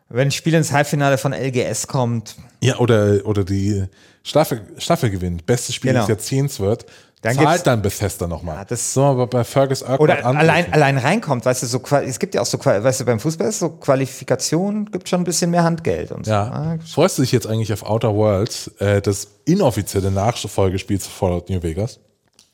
Wenn 0.10 0.30
ein 0.30 0.32
Spiel 0.32 0.54
ins 0.54 0.72
Halbfinale 0.72 1.18
von 1.18 1.34
LGS 1.34 1.88
kommt, 1.88 2.36
Ja, 2.62 2.78
oder, 2.78 3.26
oder 3.26 3.44
die 3.44 3.88
Staffel, 4.28 4.62
Staffel 4.78 5.10
gewinnt, 5.10 5.46
bestes 5.46 5.74
Spiel 5.76 5.92
Genau. 5.92 6.02
des 6.04 6.10
Jahrzehnts 6.10 6.60
wird, 6.60 6.86
Dann 7.22 7.36
zahlt 7.36 7.66
dann 7.66 7.82
Bethesda 7.82 8.28
nochmal. 8.28 8.58
Ja, 8.58 8.66
das- 8.66 8.94
so, 8.94 9.04
aber 9.04 9.26
bei 9.26 9.44
Fergus 9.44 9.82
Urquhart 9.82 10.00
oder 10.02 10.26
allein, 10.26 10.72
allein 10.72 10.98
reinkommt, 10.98 11.46
weißt 11.46 11.64
du, 11.64 11.66
so, 11.68 11.82
es 12.06 12.20
gibt 12.20 12.36
ja 12.36 12.42
auch 12.42 12.46
so, 12.46 12.64
weißt 12.64 13.00
du, 13.02 13.06
beim 13.06 13.20
Fußball 13.20 13.48
ist 13.48 13.60
so 13.60 13.70
Qualifikation, 13.70 14.86
gibt 14.92 15.10
schon 15.10 15.22
ein 15.22 15.24
bisschen 15.24 15.50
mehr 15.52 15.64
Handgeld 15.64 16.12
und 16.12 16.26
so. 16.26 16.32
Ja. 16.32 16.44
Ah, 16.44 16.78
Freust 16.86 17.18
du 17.18 17.22
dich 17.24 17.32
jetzt 17.32 17.48
eigentlich 17.48 17.72
auf 17.74 17.84
Outer 17.84 18.14
Worlds, 18.14 18.68
äh, 18.80 19.02
das 19.02 19.28
inoffizielle 19.46 20.12
Nachfolgespiel 20.12 21.00
zu 21.00 21.10
Fallout 21.10 21.50
New 21.50 21.64
Vegas? 21.64 22.00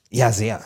Ja, 0.09 0.31
sehr. 0.31 0.61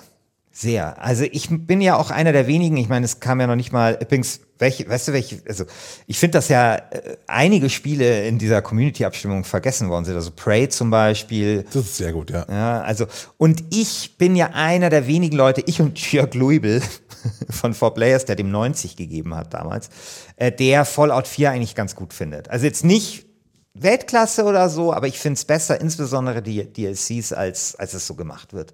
Sehr. 0.51 1.01
Also 1.01 1.23
ich 1.23 1.47
bin 1.49 1.81
ja 1.81 1.95
auch 1.97 2.09
einer 2.11 2.31
der 2.33 2.47
wenigen, 2.47 2.77
ich 2.77 2.89
meine, 2.89 3.05
es 3.05 3.19
kam 3.19 3.39
ja 3.39 3.47
noch 3.47 3.55
nicht 3.55 3.71
mal, 3.71 3.97
übrigens, 4.01 4.41
welche, 4.59 4.87
weißt 4.89 5.09
du, 5.09 5.13
welche, 5.13 5.41
also 5.47 5.65
ich 6.07 6.17
finde, 6.19 6.37
dass 6.37 6.49
ja 6.49 6.75
äh, 6.75 7.17
einige 7.27 7.69
Spiele 7.69 8.27
in 8.27 8.37
dieser 8.37 8.61
Community-Abstimmung 8.61 9.43
vergessen 9.43 9.89
worden 9.89 10.05
sind. 10.05 10.15
Also 10.15 10.31
Prey 10.35 10.69
zum 10.69 10.89
Beispiel. 10.89 11.63
Das 11.63 11.83
ist 11.83 11.97
sehr 11.97 12.13
gut, 12.13 12.29
ja. 12.29 12.45
Ja, 12.49 12.81
also, 12.81 13.05
und 13.37 13.63
ich 13.71 14.17
bin 14.17 14.35
ja 14.35 14.51
einer 14.53 14.89
der 14.89 15.07
wenigen 15.07 15.35
Leute, 15.35 15.63
ich 15.65 15.81
und 15.81 15.99
Jörg 16.11 16.33
Luibel, 16.33 16.81
von 17.49 17.73
Four 17.73 17.93
Players, 17.93 18.25
der 18.25 18.35
dem 18.35 18.51
90 18.51 18.95
gegeben 18.95 19.35
hat 19.35 19.53
damals, 19.53 19.89
äh, 20.35 20.51
der 20.51 20.85
Fallout 20.85 21.27
4 21.27 21.51
eigentlich 21.51 21.75
ganz 21.75 21.95
gut 21.95 22.13
findet. 22.13 22.49
Also 22.49 22.65
jetzt 22.65 22.83
nicht 22.83 23.25
Weltklasse 23.73 24.43
oder 24.43 24.69
so, 24.69 24.93
aber 24.93 25.07
ich 25.07 25.19
finde 25.19 25.37
es 25.37 25.45
besser, 25.45 25.79
insbesondere 25.79 26.41
die 26.41 26.63
DLCs, 26.65 27.33
als, 27.33 27.75
als 27.75 27.93
es 27.93 28.07
so 28.07 28.15
gemacht 28.15 28.53
wird. 28.53 28.73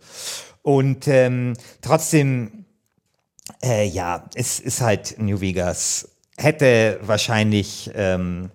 Und 0.62 1.08
ähm, 1.08 1.54
trotzdem, 1.82 2.63
äh, 3.62 3.88
ja, 3.88 4.26
es 4.36 4.60
ist 4.60 4.82
halt 4.82 5.16
New 5.20 5.42
Vegas. 5.42 6.10
Hätte 6.38 7.00
wahrscheinlich 7.02 7.92
ähm, 7.94 8.50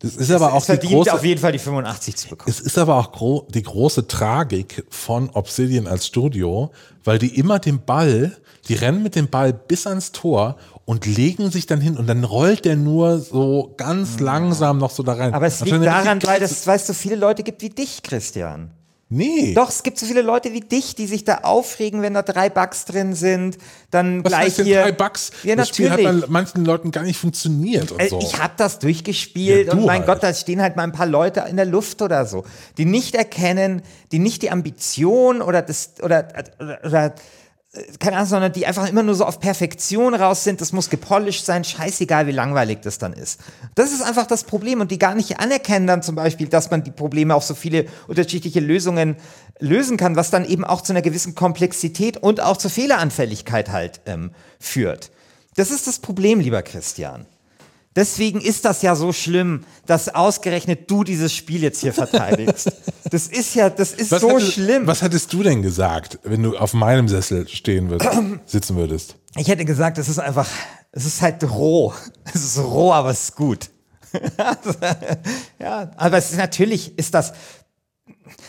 Das 0.00 0.16
ist 0.16 0.30
aber 0.30 0.48
es 0.48 0.52
auch 0.52 0.60
die 0.60 0.66
verdient 0.66 0.92
große, 0.92 1.14
auf 1.14 1.24
jeden 1.24 1.40
Fall 1.40 1.52
die 1.52 1.58
85 1.58 2.16
zu 2.16 2.28
bekommen. 2.28 2.50
Es 2.50 2.60
ist 2.60 2.78
aber 2.78 2.96
auch 2.96 3.12
gro 3.12 3.46
die 3.50 3.62
große 3.62 4.08
Tragik 4.08 4.84
von 4.90 5.30
Obsidian 5.30 5.86
als 5.86 6.06
Studio, 6.06 6.72
weil 7.04 7.18
die 7.18 7.38
immer 7.38 7.58
den 7.58 7.84
Ball, 7.84 8.36
die 8.68 8.74
rennen 8.74 9.02
mit 9.02 9.14
dem 9.14 9.28
Ball 9.28 9.52
bis 9.52 9.86
ans 9.86 10.12
Tor 10.12 10.56
und 10.84 11.06
legen 11.06 11.50
sich 11.50 11.66
dann 11.66 11.80
hin 11.80 11.96
und 11.96 12.06
dann 12.06 12.24
rollt 12.24 12.64
der 12.64 12.76
nur 12.76 13.18
so 13.20 13.74
ganz 13.76 14.18
langsam 14.18 14.78
noch 14.78 14.90
so 14.90 15.02
da 15.02 15.14
rein. 15.14 15.34
Aber 15.34 15.46
es 15.46 15.60
Anstatt 15.60 15.80
liegt 15.80 15.92
daran, 15.92 16.22
weil 16.22 16.42
es, 16.42 16.66
es 16.66 16.86
so 16.86 16.92
viele 16.92 17.16
Leute 17.16 17.42
gibt 17.42 17.62
wie 17.62 17.70
dich, 17.70 18.02
Christian. 18.02 18.70
Nee. 19.08 19.54
Doch, 19.54 19.68
es 19.68 19.84
gibt 19.84 20.00
so 20.00 20.06
viele 20.06 20.22
Leute 20.22 20.52
wie 20.52 20.60
dich, 20.60 20.96
die 20.96 21.06
sich 21.06 21.22
da 21.24 21.38
aufregen, 21.42 22.02
wenn 22.02 22.14
da 22.14 22.22
drei 22.22 22.48
Bugs 22.50 22.86
drin 22.86 23.14
sind. 23.14 23.56
Dann 23.92 24.24
Was 24.24 24.30
gleich 24.32 24.44
heißt 24.46 24.58
denn 24.58 24.64
hier. 24.66 24.82
drei 24.82 24.90
Bugs? 24.92 25.30
Ja, 25.44 25.54
das 25.54 25.68
Spiel 25.68 25.90
hat 25.90 26.00
natürlich. 26.00 26.22
bei 26.22 26.28
manchen 26.28 26.64
Leuten 26.64 26.90
gar 26.90 27.04
nicht 27.04 27.16
funktioniert 27.16 27.92
und 27.92 28.00
Äh, 28.00 28.08
so. 28.08 28.18
Ich 28.18 28.36
habe 28.42 28.54
das 28.56 28.80
durchgespielt 28.80 29.68
Ja, 29.68 29.74
und 29.74 29.84
mein 29.84 29.98
halt. 29.98 30.06
Gott, 30.06 30.22
da 30.24 30.34
stehen 30.34 30.60
halt 30.60 30.74
mal 30.74 30.82
ein 30.82 30.90
paar 30.92 31.06
Leute 31.06 31.44
in 31.48 31.54
der 31.56 31.66
Luft 31.66 32.02
oder 32.02 32.26
so, 32.26 32.44
die 32.78 32.84
nicht 32.84 33.14
erkennen, 33.14 33.82
die 34.10 34.18
nicht 34.18 34.42
die 34.42 34.50
Ambition 34.50 35.40
oder 35.40 35.62
das 35.62 35.94
oder 36.02 36.26
oder, 36.58 36.78
oder 36.84 37.14
keine 37.98 38.16
Ahnung, 38.16 38.28
sondern 38.28 38.52
die 38.52 38.66
einfach 38.66 38.88
immer 38.88 39.02
nur 39.02 39.14
so 39.14 39.24
auf 39.24 39.40
Perfektion 39.40 40.14
raus 40.14 40.44
sind. 40.44 40.60
Das 40.60 40.72
muss 40.72 40.90
gepolished 40.90 41.44
sein, 41.44 41.64
scheißegal, 41.64 42.26
wie 42.26 42.32
langweilig 42.32 42.78
das 42.82 42.98
dann 42.98 43.12
ist. 43.12 43.40
Das 43.74 43.92
ist 43.92 44.02
einfach 44.02 44.26
das 44.26 44.44
Problem 44.44 44.80
und 44.80 44.90
die 44.90 44.98
gar 44.98 45.14
nicht 45.14 45.38
anerkennen 45.40 45.86
dann 45.86 46.02
zum 46.02 46.14
Beispiel, 46.14 46.48
dass 46.48 46.70
man 46.70 46.84
die 46.84 46.90
Probleme 46.90 47.34
auf 47.34 47.44
so 47.44 47.54
viele 47.54 47.86
unterschiedliche 48.08 48.60
Lösungen 48.60 49.16
lösen 49.58 49.96
kann, 49.96 50.16
was 50.16 50.30
dann 50.30 50.44
eben 50.44 50.64
auch 50.64 50.80
zu 50.82 50.92
einer 50.92 51.02
gewissen 51.02 51.34
Komplexität 51.34 52.16
und 52.16 52.40
auch 52.40 52.56
zur 52.56 52.70
Fehleranfälligkeit 52.70 53.70
halt 53.70 54.00
ähm, 54.06 54.30
führt. 54.58 55.10
Das 55.56 55.70
ist 55.70 55.86
das 55.86 55.98
Problem, 55.98 56.40
lieber 56.40 56.62
Christian. 56.62 57.26
Deswegen 57.96 58.42
ist 58.42 58.66
das 58.66 58.82
ja 58.82 58.94
so 58.94 59.12
schlimm, 59.12 59.64
dass 59.86 60.14
ausgerechnet 60.14 60.90
du 60.90 61.02
dieses 61.02 61.32
Spiel 61.34 61.62
jetzt 61.62 61.80
hier 61.80 61.92
verteidigst. 61.92 62.70
Das 63.08 63.28
ist 63.28 63.54
ja, 63.54 63.70
das 63.70 63.92
ist 63.92 64.10
so 64.10 64.30
hättest, 64.30 64.54
schlimm. 64.54 64.88
was 64.88 65.00
hättest 65.00 65.32
du 65.32 65.44
denn 65.44 65.62
gesagt, 65.62 66.18
wenn 66.24 66.42
du 66.42 66.56
auf 66.56 66.74
meinem 66.74 67.06
Sessel 67.06 67.46
stehen 67.46 67.88
würdest, 67.88 68.10
sitzen 68.46 68.74
würdest? 68.74 69.14
Ich 69.36 69.46
hätte 69.46 69.64
gesagt, 69.64 69.98
es 69.98 70.08
ist 70.08 70.18
einfach, 70.18 70.48
es 70.90 71.06
ist 71.06 71.22
halt 71.22 71.48
roh. 71.48 71.94
Es 72.34 72.42
ist 72.42 72.58
roh, 72.58 72.92
aber 72.92 73.10
es 73.10 73.22
ist 73.22 73.36
gut. 73.36 73.70
ja, 75.60 75.92
aber 75.96 76.18
es 76.18 76.32
ist 76.32 76.38
natürlich, 76.38 76.98
ist 76.98 77.14
das, 77.14 77.32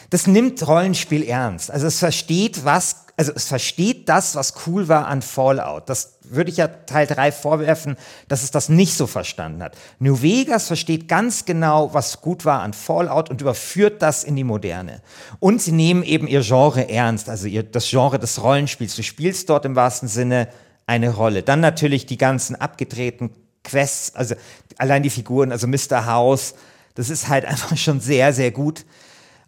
das 0.10 0.28
nimmt 0.28 0.66
Rollenspiel 0.68 1.24
ernst. 1.24 1.72
Also 1.72 1.88
es 1.88 2.00
versteht 2.00 2.66
was, 2.66 3.08
also 3.18 3.32
es 3.36 3.48
versteht 3.48 4.10
das, 4.10 4.36
was 4.36 4.54
cool 4.66 4.88
war 4.88 5.08
an 5.08 5.22
Fallout. 5.22 5.90
Das 5.90 6.20
würde 6.24 6.50
ich 6.50 6.58
ja 6.58 6.68
Teil 6.68 7.08
3 7.08 7.32
vorwerfen, 7.32 7.98
dass 8.28 8.44
es 8.44 8.52
das 8.52 8.70
nicht 8.70 8.96
so 8.96 9.08
verstanden 9.08 9.64
hat. 9.64 9.78
New 10.00 10.22
Vegas 10.22 10.68
versteht 10.68 11.08
ganz 11.08 11.46
genau, 11.46 11.94
was 11.94 12.22
gut 12.22 12.46
war 12.46 12.62
an 12.62 12.74
Fallout 12.74 13.30
und 13.30 13.42
überführt 13.42 14.02
das 14.02 14.24
in 14.24 14.36
die 14.36 14.44
Moderne. 14.44 15.02
Und 15.40 15.62
sie 15.62 15.72
nehmen 15.72 16.04
eben 16.04 16.28
ihr 16.28 16.42
Genre 16.42 16.90
ernst, 16.90 17.30
also 17.30 17.48
ihr, 17.48 17.64
das 17.64 17.90
Genre 17.90 18.20
des 18.20 18.42
Rollenspiels. 18.42 18.96
Du 18.96 19.04
spielst 19.04 19.50
dort 19.50 19.66
im 19.66 19.76
wahrsten 19.76 20.08
Sinne 20.08 20.48
eine 20.86 21.14
Rolle. 21.14 21.44
Dann 21.44 21.60
natürlich 21.60 22.06
die 22.06 22.18
ganzen 22.18 22.56
abgedrehten 22.56 23.32
Quests, 23.64 24.16
also 24.16 24.36
allein 24.78 25.04
die 25.04 25.10
Figuren, 25.10 25.52
also 25.52 25.68
Mr. 25.68 26.06
House, 26.06 26.56
das 26.96 27.10
ist 27.10 27.28
halt 27.28 27.46
einfach 27.48 27.76
schon 27.78 28.00
sehr, 28.00 28.34
sehr 28.34 28.52
gut. 28.52 28.86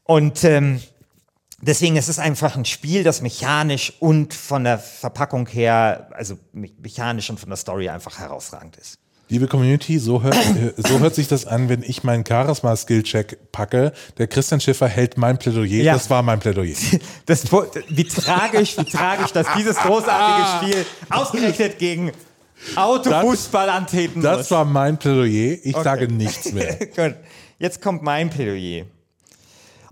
Und 0.10 0.44
ähm, 0.44 0.82
deswegen 1.62 1.96
ist 1.96 2.08
es 2.10 2.18
einfach 2.18 2.56
ein 2.56 2.66
Spiel, 2.66 3.04
das 3.04 3.22
mechanisch 3.22 3.94
und 4.00 4.34
von 4.34 4.64
der 4.64 4.80
Verpackung 4.80 5.46
her, 5.48 6.10
also 6.14 6.36
me- 6.52 6.72
mechanisch 6.82 7.30
und 7.30 7.40
von 7.40 7.50
der 7.50 7.58
Story 7.58 7.90
einfach 7.90 8.18
herausragend 8.18 8.76
ist. 8.78 8.98
Liebe 9.28 9.48
Community, 9.48 10.00
so 10.00 10.24
hört, 10.24 10.34
äh, 10.36 10.74
so 10.78 10.98
hört 10.98 11.14
sich 11.14 11.28
das 11.28 11.46
an, 11.46 11.70
wenn 11.70 11.84
ich 11.84 12.04
meinen 12.04 12.26
Charisma-Skill-Check 12.26 13.52
packe. 13.52 13.94
Der 14.18 14.26
Christian 14.26 14.60
Schiffer 14.60 14.88
hält 14.88 15.16
mein 15.20 15.38
Plädoyer. 15.38 15.84
Ja. 15.84 15.94
Das 15.94 16.10
war 16.10 16.24
mein 16.24 16.40
Plädoyer. 16.40 16.74
Das, 17.28 17.44
wie 17.90 18.06
tragisch, 18.06 18.76
wie 18.80 18.86
tragisch, 18.86 19.32
dass 19.32 19.46
dieses 19.56 19.78
großartige 19.78 20.72
Spiel 20.72 20.86
ausgerechnet 21.12 21.78
gegen 21.78 22.12
Autofußball 22.76 23.70
antreten 23.70 24.22
Das 24.24 24.38
muss. 24.40 24.52
war 24.52 24.66
mein 24.66 24.98
Plädoyer. 24.98 25.58
Ich 25.62 25.76
sage 25.78 26.08
nichts 26.12 26.52
mehr. 26.52 26.78
Gut, 26.96 27.14
jetzt 27.60 27.80
kommt 27.80 28.02
mein 28.02 28.32
Plädoyer. 28.32 28.86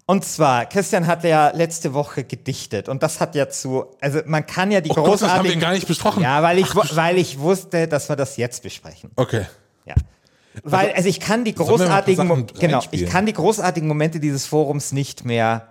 Und 0.09 0.23
zwar, 0.23 0.65
Christian 0.65 1.05
hat 1.05 1.25
ja 1.25 1.49
letzte 1.49 1.93
Woche 1.93 2.23
gedichtet 2.23 2.87
und 2.87 3.03
das 3.03 3.19
hat 3.19 3.35
ja 3.35 3.49
zu, 3.49 3.87
also 3.99 4.21
man 4.25 4.45
kann 4.45 4.71
ja 4.71 4.79
die 4.79 4.89
Oh 4.91 4.93
Gott, 4.93 5.05
das 5.15 5.21
haben 5.23 5.29
wir 5.29 5.33
großartigen... 5.33 5.59
gar 5.59 5.73
nicht 5.73 5.85
besprochen. 5.85 6.23
Ja, 6.23 6.41
weil 6.41 6.59
ich, 6.59 6.73
wu- 6.73 6.95
weil 6.95 7.17
ich 7.17 7.37
wusste, 7.39 7.89
dass 7.89 8.07
wir 8.07 8.15
das 8.15 8.37
jetzt 8.37 8.63
besprechen. 8.63 9.11
Okay. 9.17 9.45
Ja. 9.83 9.95
Weil, 10.63 10.93
also 10.93 11.09
ich 11.09 11.19
kann 11.19 11.43
die 11.43 11.53
großartigen, 11.53 12.47
genau, 12.57 12.81
ich 12.91 13.05
kann 13.05 13.25
die 13.25 13.33
großartigen 13.33 13.85
Momente 13.87 14.21
dieses 14.21 14.45
Forums 14.45 14.93
nicht 14.93 15.25
mehr 15.25 15.67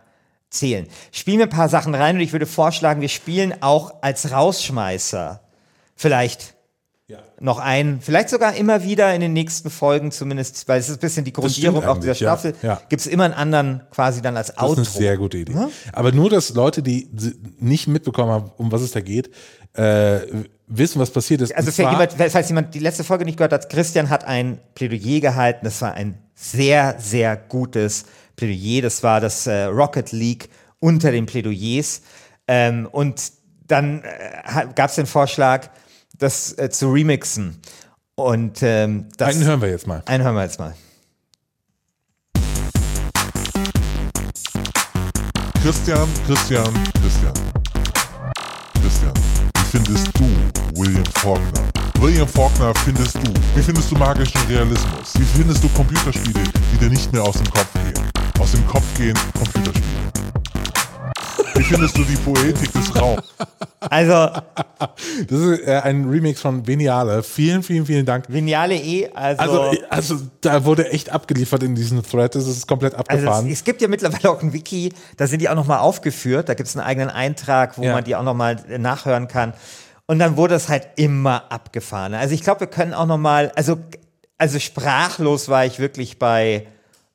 zählen. 0.50 0.86
Spielen 1.12 1.38
wir 1.38 1.46
ein 1.46 1.50
paar 1.50 1.70
Sachen 1.70 1.94
rein 1.94 2.16
und 2.16 2.20
ich 2.20 2.32
würde 2.32 2.46
vorschlagen, 2.46 3.00
wir 3.00 3.08
spielen 3.08 3.62
auch 3.62 4.02
als 4.02 4.32
Rausschmeißer 4.32 5.40
vielleicht 5.94 6.55
Ja. 7.08 7.18
noch 7.38 7.60
ein, 7.60 8.00
vielleicht 8.00 8.30
sogar 8.30 8.56
immer 8.56 8.82
wieder 8.82 9.14
in 9.14 9.20
den 9.20 9.32
nächsten 9.32 9.70
Folgen 9.70 10.10
zumindest, 10.10 10.66
weil 10.66 10.80
es 10.80 10.88
ist 10.88 10.96
ein 10.96 11.00
bisschen 11.00 11.24
die 11.24 11.32
Grundierung 11.32 11.84
auch 11.84 11.98
dieser 11.98 12.10
eigentlich, 12.10 12.20
ja. 12.20 12.36
Staffel, 12.36 12.54
Ja. 12.62 12.80
gibt 12.88 12.98
es 13.00 13.06
immer 13.06 13.22
einen 13.24 13.34
anderen 13.34 13.82
quasi 13.92 14.20
dann 14.22 14.36
als 14.36 14.48
Das 14.48 14.58
Outro. 14.58 14.82
ist 14.82 14.88
eine 14.96 14.98
sehr 15.04 15.16
gute 15.16 15.38
Idee. 15.38 15.54
Aber 15.92 16.10
nur, 16.10 16.30
dass 16.30 16.50
Leute, 16.54 16.82
die 16.82 17.08
nicht 17.60 17.86
mitbekommen 17.86 18.32
haben, 18.32 18.50
um 18.56 18.72
was 18.72 18.80
es 18.82 18.90
da 18.90 19.00
geht, 19.00 19.30
äh, 19.74 20.18
wissen, 20.66 20.98
was 21.00 21.10
passiert 21.10 21.42
ist. 21.42 21.54
Also 21.54 21.70
zwar- 21.70 21.92
jemand, 21.92 22.12
falls 22.32 22.48
jemand 22.48 22.74
die 22.74 22.80
letzte 22.80 23.04
Folge 23.04 23.24
nicht 23.24 23.36
gehört 23.38 23.52
hat, 23.52 23.70
Christian 23.70 24.10
hat 24.10 24.24
ein 24.24 24.58
Plädoyer 24.74 25.20
gehalten. 25.20 25.60
Das 25.62 25.80
war 25.82 25.94
ein 25.94 26.18
sehr, 26.34 26.96
sehr 26.98 27.36
gutes 27.36 28.06
Plädoyer. 28.34 28.82
Das 28.82 29.04
war 29.04 29.20
das 29.20 29.46
äh, 29.46 29.64
Rocket 29.66 30.10
League 30.10 30.48
unter 30.80 31.12
den 31.12 31.26
Plädoyers. 31.26 32.00
Ähm, 32.48 32.88
und 32.90 33.30
dann 33.68 34.02
äh, 34.02 34.66
gab 34.74 34.90
es 34.90 34.96
den 34.96 35.06
Vorschlag, 35.06 35.68
das 36.18 36.56
äh, 36.58 36.70
zu 36.70 36.90
remixen. 36.90 37.60
Und 38.14 38.62
ähm, 38.62 39.08
das 39.18 39.34
einen 39.34 39.44
hören 39.44 39.60
wir 39.60 39.68
jetzt 39.68 39.86
mal. 39.86 40.02
einen 40.06 40.24
hören 40.24 40.34
wir 40.34 40.42
jetzt 40.42 40.58
mal. 40.58 40.74
Christian, 45.62 46.08
Christian, 46.26 46.72
Christian. 47.02 47.32
Christian, 48.80 49.12
wie 49.14 49.64
findest 49.70 50.08
du 50.16 50.80
William 50.80 51.04
Faulkner? 51.16 51.62
William 51.98 52.28
Faulkner 52.28 52.72
findest 52.84 53.16
du. 53.16 53.34
Wie 53.54 53.62
findest 53.62 53.90
du 53.90 53.96
magischen 53.96 54.40
Realismus? 54.48 55.14
Wie 55.18 55.24
findest 55.24 55.64
du 55.64 55.68
Computerspiele, 55.70 56.44
die 56.72 56.78
dir 56.78 56.88
nicht 56.88 57.12
mehr 57.12 57.22
aus 57.22 57.36
dem 57.36 57.50
Kopf 57.50 57.72
gehen? 57.72 58.10
Aus 58.38 58.52
dem 58.52 58.64
Kopf 58.66 58.84
gehen 58.96 59.18
Computerspiele. 59.34 59.95
Wie 61.56 61.62
findest 61.62 61.96
du 61.96 62.04
die 62.04 62.16
Poetik 62.16 62.72
des 62.72 62.94
Raums? 63.00 63.22
Also, 63.80 64.12
Das 65.28 65.40
ist 65.40 65.60
äh, 65.66 65.80
ein 65.82 66.08
Remix 66.08 66.40
von 66.40 66.66
Veniale. 66.66 67.22
Vielen, 67.22 67.62
vielen, 67.62 67.86
vielen 67.86 68.04
Dank. 68.04 68.26
Vignale 68.28 68.74
E, 68.76 69.08
also. 69.14 69.42
Also, 69.62 69.82
also 69.88 70.16
da 70.40 70.64
wurde 70.64 70.90
echt 70.90 71.10
abgeliefert 71.10 71.62
in 71.62 71.74
diesem 71.74 72.02
Thread. 72.02 72.34
Das 72.34 72.46
ist 72.46 72.66
komplett 72.66 72.94
Also 72.94 73.04
abgefahren. 73.10 73.46
es, 73.46 73.52
es 73.60 73.64
gibt 73.64 73.80
ja 73.80 73.88
mittlerweile 73.88 74.30
auch 74.30 74.42
ein 74.42 74.52
Wiki, 74.52 74.92
da 75.16 75.26
sind 75.26 75.40
die 75.40 75.48
auch 75.48 75.54
nochmal 75.54 75.78
aufgeführt. 75.78 76.48
Da 76.48 76.54
gibt 76.54 76.68
es 76.68 76.76
einen 76.76 76.86
eigenen 76.86 77.10
Eintrag, 77.10 77.78
wo 77.78 77.82
Ja. 77.84 77.92
man 77.94 78.04
die 78.04 78.16
auch 78.16 78.22
nochmal 78.22 78.56
nachhören 78.78 79.28
kann. 79.28 79.54
Und 80.06 80.18
dann 80.18 80.36
wurde 80.36 80.54
es 80.54 80.68
halt 80.68 80.86
immer 80.96 81.50
abgefahren. 81.50 82.14
Also 82.14 82.34
ich 82.34 82.42
glaube, 82.42 82.60
wir 82.60 82.66
können 82.68 82.92
auch 82.94 83.06
nochmal, 83.06 83.50
also, 83.56 83.78
also 84.38 84.58
sprachlos 84.58 85.48
war 85.48 85.64
ich 85.64 85.78
wirklich 85.78 86.18
bei 86.18 86.66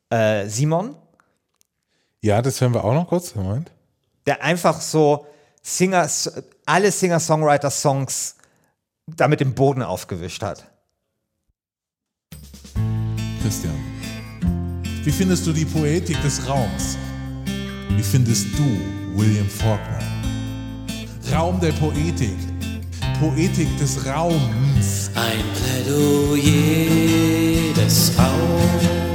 äh, 0.10 0.48
Simon, 0.48 0.96
ja, 2.24 2.42
das 2.44 2.62
hören 2.62 2.74
wir 2.76 2.84
auch 2.86 2.94
noch 2.94 3.08
kurz. 3.08 3.34
Moment. 3.34 3.72
Der 4.26 4.44
einfach 4.44 4.82
so 4.82 5.28
Singer, 5.62 6.10
alle 6.66 6.92
Singer-Songwriter-Songs 6.92 8.36
damit 9.08 9.40
den 9.40 9.54
Boden 9.54 9.84
aufgewischt 9.84 10.42
hat. 10.42 10.66
Christian, 13.42 13.80
wie 15.04 15.12
findest 15.12 15.48
du 15.48 15.54
die 15.54 15.66
Poetik 15.66 16.22
des 16.22 16.48
Raums? 16.48 16.98
Wie 17.90 18.04
findest 18.04 18.48
du 18.58 18.64
William 19.16 19.50
Faulkner? 19.50 20.00
Raum 21.32 21.60
der 21.60 21.72
Poetik. 21.74 22.38
Poetik 23.20 23.78
des 23.78 24.06
Raums. 24.06 25.12
Ein 25.16 25.44
Plädoyer 25.56 26.92
des 27.76 28.12
Raums, 28.18 29.11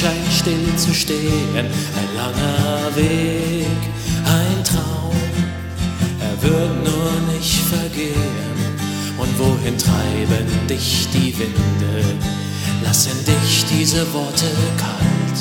scheint 0.00 0.32
still 0.32 0.76
zu 0.76 0.94
stehen, 0.94 1.66
ein 2.00 2.10
langer 2.16 2.96
Weg, 2.96 3.80
ein 4.24 4.64
Traum, 4.64 5.14
er 6.20 6.42
wird 6.42 6.84
nur 6.84 7.34
nicht 7.34 7.60
gehen? 7.94 8.58
Und 9.18 9.38
wohin 9.38 9.76
treiben 9.76 10.48
dich 10.68 11.06
die 11.12 11.38
Winde? 11.38 12.04
Lassen 12.82 13.12
dich 13.26 13.66
diese 13.66 14.10
Worte 14.14 14.50
kalt? 14.78 15.38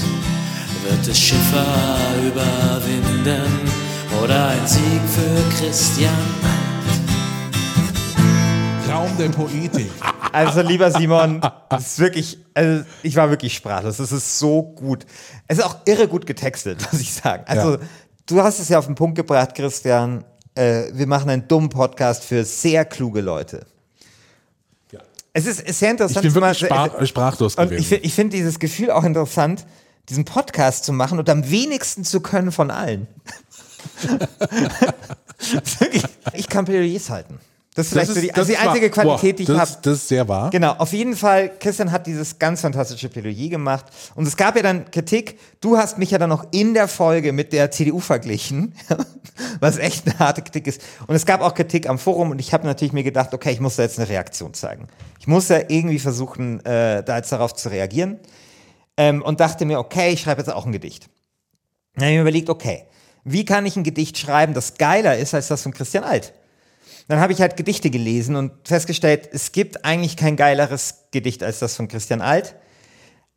Wird 0.84 1.08
es 1.08 1.18
Schiffer 1.18 1.98
überwinden 2.28 3.52
oder 4.22 4.50
ein 4.50 4.68
Sieg 4.68 5.02
für 5.16 5.58
Christian 5.58 6.59
Raum 8.92 9.18
der 9.18 9.30
Poetik. 9.30 9.90
Also, 10.32 10.62
lieber 10.62 10.92
Simon, 10.92 11.42
es 11.76 11.88
ist 11.88 12.00
wirklich, 12.00 12.38
also 12.54 12.84
ich 13.04 13.16
war 13.16 13.30
wirklich 13.30 13.54
sprachlos. 13.54 14.00
Es 14.00 14.12
ist 14.12 14.40
so 14.40 14.62
gut. 14.64 15.06
Es 15.48 15.58
ist 15.58 15.64
auch 15.64 15.78
irre 15.86 16.08
gut 16.08 16.26
getextet, 16.26 16.86
muss 16.92 17.02
ich 17.02 17.14
sagen. 17.14 17.44
Also, 17.48 17.74
Ja. 17.74 17.80
du 18.26 18.42
hast 18.44 18.60
es 18.60 18.70
ja 18.70 18.80
auf 18.80 18.86
den 18.86 18.96
Punkt 18.96 19.16
gebracht, 19.16 19.56
Christian. 19.56 20.24
Äh, 20.56 20.86
wir 20.94 21.08
machen 21.08 21.30
einen 21.30 21.48
dummen 21.48 21.70
Podcast 21.70 22.24
für 22.24 22.44
sehr 22.44 22.86
kluge 22.86 23.22
Leute. 23.22 23.66
Ja. 24.92 25.00
Es 25.34 25.46
ist 25.46 25.66
sehr 25.80 25.92
interessant. 25.92 26.26
Ich 26.26 26.34
bin 26.34 26.42
wirklich 26.42 26.70
mal- 26.70 26.90
sprach, 26.90 27.06
sprachlos 27.06 27.56
gewesen. 27.56 27.80
ich, 27.80 27.92
ich 28.04 28.14
finde 28.14 28.36
dieses 28.36 28.60
Gefühl 28.60 28.92
auch 28.92 29.04
interessant, 29.04 29.66
diesen 30.10 30.26
Podcast 30.26 30.86
zu 30.86 30.94
machen 30.94 31.20
und 31.20 31.30
am 31.30 31.50
wenigsten 31.50 32.04
zu 32.04 32.20
können 32.22 32.52
von 32.52 32.72
allen. 32.72 33.08
Ich 36.34 36.50
kann 36.50 36.66
Plädoyers 36.66 37.10
halten. 37.10 37.40
Das 37.80 37.88
ist 37.88 37.94
vielleicht 37.94 38.12
so 38.12 38.20
die, 38.20 38.34
also 38.34 38.46
die 38.46 38.54
ist 38.54 38.60
wahr. 38.60 38.70
einzige 38.72 38.90
Qualität, 38.90 39.40
die 39.40 39.44
ich 39.44 39.48
das, 39.48 39.58
habe. 39.58 39.82
Das 39.84 39.94
ist 39.94 40.08
sehr 40.10 40.28
wahr. 40.28 40.50
Genau, 40.50 40.74
auf 40.74 40.92
jeden 40.92 41.16
Fall, 41.16 41.50
Christian 41.60 41.94
hat 41.94 42.08
dieses 42.08 42.38
ganz 42.38 42.60
fantastische 42.60 43.08
Plädoyer 43.08 43.48
gemacht. 43.48 43.86
Und 44.16 44.28
es 44.28 44.36
gab 44.36 44.58
ja 44.58 44.62
dann 44.62 44.92
Kritik. 44.92 45.40
Du 45.62 45.78
hast 45.78 45.98
mich 45.98 46.12
ja 46.12 46.18
dann 46.18 46.28
noch 46.28 46.46
in 46.52 46.74
der 46.74 46.90
Folge 46.90 47.32
mit 47.32 47.54
der 47.54 47.72
CDU 47.72 48.02
verglichen, 48.02 48.76
was 49.62 49.78
echt 49.78 50.08
eine 50.08 50.20
harte 50.20 50.42
Kritik 50.42 50.68
ist. 50.68 50.82
Und 51.08 51.16
es 51.16 51.26
gab 51.26 51.40
auch 51.40 51.54
Kritik 51.54 51.88
am 51.88 51.98
Forum 51.98 52.32
und 52.32 52.40
ich 52.40 52.54
habe 52.54 52.68
natürlich 52.68 52.92
mir 52.92 53.04
gedacht, 53.04 53.34
okay, 53.34 53.52
ich 53.52 53.62
muss 53.62 53.78
da 53.78 53.84
jetzt 53.84 53.98
eine 53.98 54.10
Reaktion 54.10 54.54
zeigen. 54.54 54.90
Ich 55.22 55.28
muss 55.28 55.48
ja 55.48 55.62
irgendwie 55.70 56.00
versuchen, 56.00 56.60
äh, 56.66 57.02
da 57.02 57.16
jetzt 57.16 57.32
darauf 57.32 57.54
zu 57.56 57.70
reagieren. 57.70 58.20
Ähm, 58.98 59.22
und 59.22 59.40
dachte 59.40 59.64
mir, 59.64 59.80
okay, 59.80 60.12
ich 60.12 60.20
schreibe 60.20 60.42
jetzt 60.42 60.52
auch 60.52 60.66
ein 60.66 60.74
Gedicht. 60.74 61.10
Dann 61.96 62.04
habe 62.04 62.12
ich 62.12 62.18
mir 62.18 62.22
überlegt, 62.24 62.50
okay, 62.50 62.84
wie 63.24 63.46
kann 63.46 63.66
ich 63.66 63.78
ein 63.78 63.86
Gedicht 63.86 64.18
schreiben, 64.18 64.54
das 64.54 64.74
geiler 64.74 65.18
ist 65.18 65.34
als 65.34 65.48
das 65.48 65.64
von 65.64 65.74
Christian 65.74 66.04
Alt? 66.04 66.34
Dann 67.10 67.20
habe 67.20 67.34
ich 67.34 67.42
halt 67.42 67.58
Gedichte 67.58 67.90
gelesen 67.90 68.36
und 68.36 68.52
festgestellt, 68.66 69.30
es 69.34 69.52
gibt 69.52 69.84
eigentlich 69.84 70.16
kein 70.16 70.36
geileres 70.36 71.06
Gedicht 71.10 71.42
als 71.42 71.58
das 71.58 71.76
von 71.76 71.88
Christian 71.88 72.22
Alt. 72.22 72.54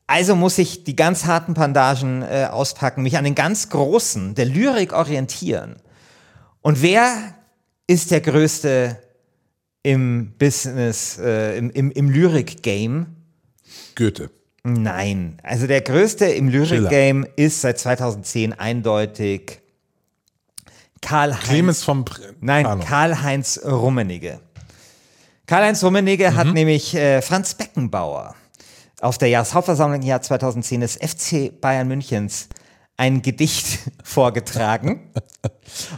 Also 0.07 0.37
muss 0.37 0.59
ich 0.59 0.85
die 0.85 0.95
ganz 0.95 1.25
harten 1.25 1.55
Bandagen 1.55 2.20
äh, 2.20 2.49
auspacken, 2.51 3.03
mich 3.03 3.16
an 3.16 3.25
den 3.25 3.35
ganz 3.35 3.70
großen 3.70 4.35
der 4.35 4.45
Lyrik 4.45 4.93
orientieren. 4.93 5.77
Und 6.61 6.83
wer 6.83 7.35
ist 7.87 8.11
der 8.11 8.20
Größte 8.20 8.99
im 9.83 10.35
Business, 10.39 11.18
äh, 11.18 11.57
im, 11.57 11.70
im, 11.70 11.91
im 11.93 12.11
Lyrik-Game? 12.11 13.07
Goethe. 13.95 14.29
Nein, 14.64 15.39
also 15.43 15.66
der 15.66 15.81
größte 15.81 16.27
im 16.27 16.51
Lyrik-Game 16.51 17.27
ist 17.37 17.62
seit 17.62 17.79
2010 17.79 18.53
eindeutig 18.53 19.61
Karl-Heinz. 21.03 21.44
Clemens 21.44 21.84
vom 21.84 22.05
Pr 22.05 22.18
Nein, 22.40 22.64
Pano. 22.64 22.84
Karl-Heinz 22.84 23.61
Rummenigge. 23.64 24.40
Karl-Heinz 25.46 25.84
Rummenigge 25.84 26.34
hat 26.34 26.46
nämlich 26.46 26.94
äh, 26.94 27.20
Franz 27.20 27.55
Beckenbauer 27.55 28.34
auf 29.03 29.18
der 29.18 29.28
Jahreshauptversammlung 29.28 30.00
im 30.00 30.07
Jahr 30.07 30.22
2010 30.22 30.80
des 30.80 30.94
FC 30.94 31.61
Bayern 31.61 31.88
Münchens 31.88 32.48
ein 32.96 33.20
Gedicht 33.20 33.80
vorgetragen. 34.05 35.11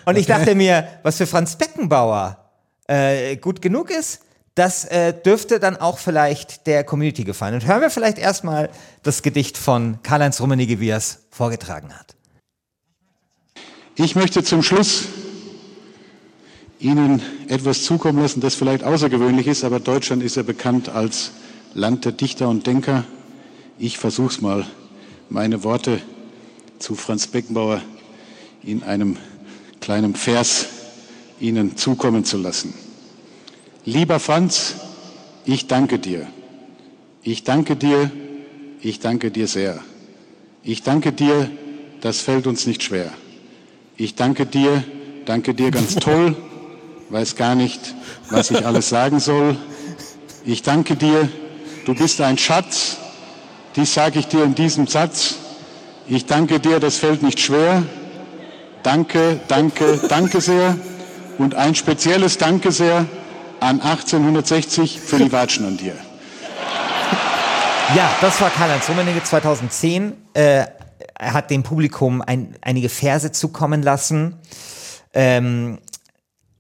Und 0.06 0.16
ich 0.16 0.26
dachte 0.26 0.54
mir, 0.54 0.88
was 1.02 1.18
für 1.18 1.26
Franz 1.26 1.56
Beckenbauer 1.56 2.38
äh, 2.88 3.36
gut 3.36 3.60
genug 3.62 3.90
ist, 3.90 4.22
das 4.54 4.84
äh, 4.86 5.12
dürfte 5.12 5.58
dann 5.58 5.76
auch 5.76 5.98
vielleicht 5.98 6.66
der 6.66 6.84
Community 6.84 7.24
gefallen. 7.24 7.54
Und 7.54 7.66
hören 7.66 7.80
wir 7.80 7.90
vielleicht 7.90 8.18
erstmal 8.18 8.70
das 9.02 9.22
Gedicht 9.22 9.58
von 9.58 9.98
Karl-Heinz 10.02 10.40
Rummenigge, 10.40 10.80
wie 10.80 10.88
er 10.88 10.98
es 10.98 11.26
vorgetragen 11.30 11.92
hat. 11.92 12.14
Ich 13.96 14.16
möchte 14.16 14.42
zum 14.42 14.64
Schluss 14.64 15.04
Ihnen 16.80 17.22
etwas 17.46 17.84
zukommen 17.84 18.20
lassen, 18.20 18.40
das 18.40 18.56
vielleicht 18.56 18.82
außergewöhnlich 18.82 19.46
ist, 19.46 19.62
aber 19.62 19.78
Deutschland 19.78 20.22
ist 20.22 20.34
ja 20.34 20.42
bekannt 20.42 20.88
als 20.88 21.30
Land 21.74 22.04
der 22.04 22.10
Dichter 22.10 22.48
und 22.48 22.66
Denker. 22.66 23.04
Ich 23.78 23.96
versuche 23.98 24.34
es 24.34 24.40
mal, 24.40 24.66
meine 25.30 25.62
Worte 25.62 26.00
zu 26.80 26.96
Franz 26.96 27.28
Beckenbauer 27.28 27.82
in 28.64 28.82
einem 28.82 29.16
kleinen 29.80 30.16
Vers 30.16 30.66
Ihnen 31.38 31.76
zukommen 31.76 32.24
zu 32.24 32.36
lassen. 32.36 32.74
Lieber 33.84 34.18
Franz, 34.18 34.74
ich 35.44 35.68
danke 35.68 36.00
dir. 36.00 36.26
Ich 37.22 37.44
danke 37.44 37.76
dir, 37.76 38.10
ich 38.80 38.98
danke 38.98 39.30
dir 39.30 39.46
sehr. 39.46 39.78
Ich 40.64 40.82
danke 40.82 41.12
dir, 41.12 41.48
das 42.00 42.20
fällt 42.20 42.48
uns 42.48 42.66
nicht 42.66 42.82
schwer. 42.82 43.12
Ich 43.96 44.16
danke 44.16 44.44
dir, 44.44 44.82
danke 45.24 45.54
dir 45.54 45.70
ganz 45.70 45.94
toll, 46.00 46.34
weiß 47.10 47.36
gar 47.36 47.54
nicht, 47.54 47.94
was 48.28 48.50
ich 48.50 48.66
alles 48.66 48.88
sagen 48.88 49.20
soll. 49.20 49.56
Ich 50.44 50.62
danke 50.62 50.96
dir, 50.96 51.28
du 51.86 51.94
bist 51.94 52.20
ein 52.20 52.36
Schatz, 52.36 52.96
dies 53.76 53.94
sage 53.94 54.18
ich 54.18 54.26
dir 54.26 54.42
in 54.42 54.54
diesem 54.56 54.88
Satz. 54.88 55.36
Ich 56.08 56.26
danke 56.26 56.58
dir, 56.58 56.80
das 56.80 56.96
fällt 56.96 57.22
nicht 57.22 57.40
schwer. 57.40 57.84
Danke, 58.82 59.40
danke, 59.48 60.00
danke 60.08 60.40
sehr. 60.40 60.76
Und 61.38 61.54
ein 61.54 61.74
spezielles 61.74 62.36
Danke 62.36 62.70
sehr 62.70 63.06
an 63.60 63.80
1860 63.80 65.00
für 65.00 65.18
die 65.18 65.32
Watschen 65.32 65.66
an 65.66 65.76
dir. 65.76 65.94
Ja, 67.94 68.10
das 68.20 68.40
war 68.40 68.50
Karl-Heinz 68.50 68.88
Rummenigge 68.88 69.22
2010. 69.22 70.12
Äh, 70.34 70.66
hat 71.18 71.50
dem 71.50 71.62
Publikum 71.62 72.22
ein, 72.22 72.56
einige 72.60 72.88
Verse 72.88 73.32
zukommen 73.32 73.82
lassen. 73.82 74.36
Ähm, 75.12 75.78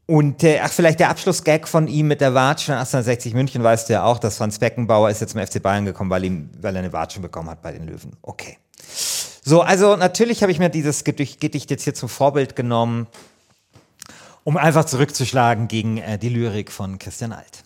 und 0.06 0.44
äh, 0.44 0.60
ach, 0.62 0.70
vielleicht 0.70 1.00
der 1.00 1.08
Abschlussgag 1.08 1.66
von 1.66 1.88
ihm 1.88 2.08
mit 2.08 2.20
der 2.20 2.34
Watschen 2.34 2.72
an 2.72 2.80
1860 2.80 3.32
München 3.32 3.62
weißt 3.62 3.88
du 3.88 3.94
ja 3.94 4.04
auch, 4.04 4.18
dass 4.18 4.36
Franz 4.36 4.58
Beckenbauer 4.58 5.08
ist 5.08 5.20
jetzt 5.20 5.32
zum 5.32 5.44
FC 5.44 5.62
Bayern 5.62 5.86
gekommen, 5.86 6.10
weil, 6.10 6.24
ihm, 6.24 6.50
weil 6.60 6.76
er 6.76 6.80
eine 6.80 6.92
Watschen 6.92 7.22
bekommen 7.22 7.48
hat 7.48 7.62
bei 7.62 7.72
den 7.72 7.86
Löwen. 7.86 8.14
Okay. 8.20 8.58
So, 9.46 9.62
also 9.62 9.96
natürlich 9.96 10.42
habe 10.42 10.52
ich 10.52 10.58
mir 10.58 10.68
dieses 10.68 11.04
Gedicht 11.04 11.40
Gedicht 11.40 11.70
jetzt 11.70 11.84
hier 11.84 11.94
zum 11.94 12.08
Vorbild 12.08 12.54
genommen, 12.54 13.06
um 14.42 14.58
einfach 14.58 14.84
zurückzuschlagen 14.84 15.68
gegen 15.68 15.98
äh, 15.98 16.18
die 16.18 16.28
Lyrik 16.28 16.70
von 16.70 16.98
Christian 16.98 17.32
Alt. 17.32 17.64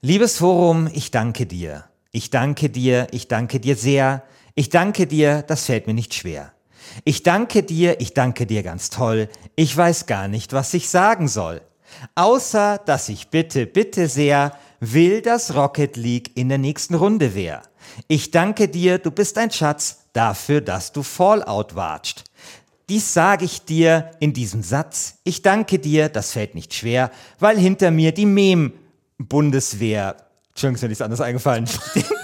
Liebes 0.00 0.38
Forum, 0.38 0.88
ich 0.92 1.10
danke 1.10 1.46
dir. 1.46 1.84
Ich 2.12 2.30
danke 2.30 2.70
dir, 2.70 3.08
ich 3.10 3.26
danke 3.26 3.58
dir 3.58 3.76
sehr. 3.76 4.22
Ich 4.58 4.70
danke 4.70 5.06
dir, 5.06 5.42
das 5.42 5.66
fällt 5.66 5.86
mir 5.86 5.92
nicht 5.92 6.14
schwer. 6.14 6.50
Ich 7.04 7.22
danke 7.22 7.62
dir, 7.62 8.00
ich 8.00 8.14
danke 8.14 8.46
dir 8.46 8.62
ganz 8.62 8.88
toll. 8.88 9.28
Ich 9.54 9.76
weiß 9.76 10.06
gar 10.06 10.28
nicht, 10.28 10.54
was 10.54 10.72
ich 10.72 10.88
sagen 10.88 11.28
soll. 11.28 11.60
Außer, 12.14 12.78
dass 12.78 13.10
ich 13.10 13.28
bitte, 13.28 13.66
bitte 13.66 14.08
sehr 14.08 14.56
will, 14.80 15.20
dass 15.20 15.54
Rocket 15.54 15.98
League 15.98 16.30
in 16.36 16.48
der 16.48 16.56
nächsten 16.56 16.94
Runde 16.94 17.34
wär. 17.34 17.60
Ich 18.08 18.30
danke 18.30 18.68
dir, 18.68 18.98
du 18.98 19.10
bist 19.10 19.36
ein 19.36 19.50
Schatz, 19.50 20.04
dafür, 20.14 20.62
dass 20.62 20.90
du 20.90 21.02
Fallout 21.02 21.76
watscht. 21.76 22.24
Dies 22.88 23.12
sage 23.12 23.44
ich 23.44 23.66
dir 23.66 24.10
in 24.20 24.32
diesem 24.32 24.62
Satz. 24.62 25.18
Ich 25.24 25.42
danke 25.42 25.78
dir, 25.78 26.08
das 26.08 26.32
fällt 26.32 26.54
nicht 26.54 26.72
schwer, 26.72 27.10
weil 27.38 27.58
hinter 27.58 27.90
mir 27.90 28.12
die 28.12 28.24
Mem-Bundeswehr, 28.24 30.16
Entschuldigung, 30.48 30.76
ist 30.76 30.82
mir 30.82 30.88
nichts 30.88 31.02
anderes 31.02 31.20
eingefallen, 31.20 31.68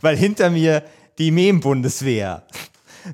weil 0.00 0.16
hinter 0.16 0.50
mir 0.50 0.82
die 1.18 1.30
Mem-Bundeswehr. 1.30 2.42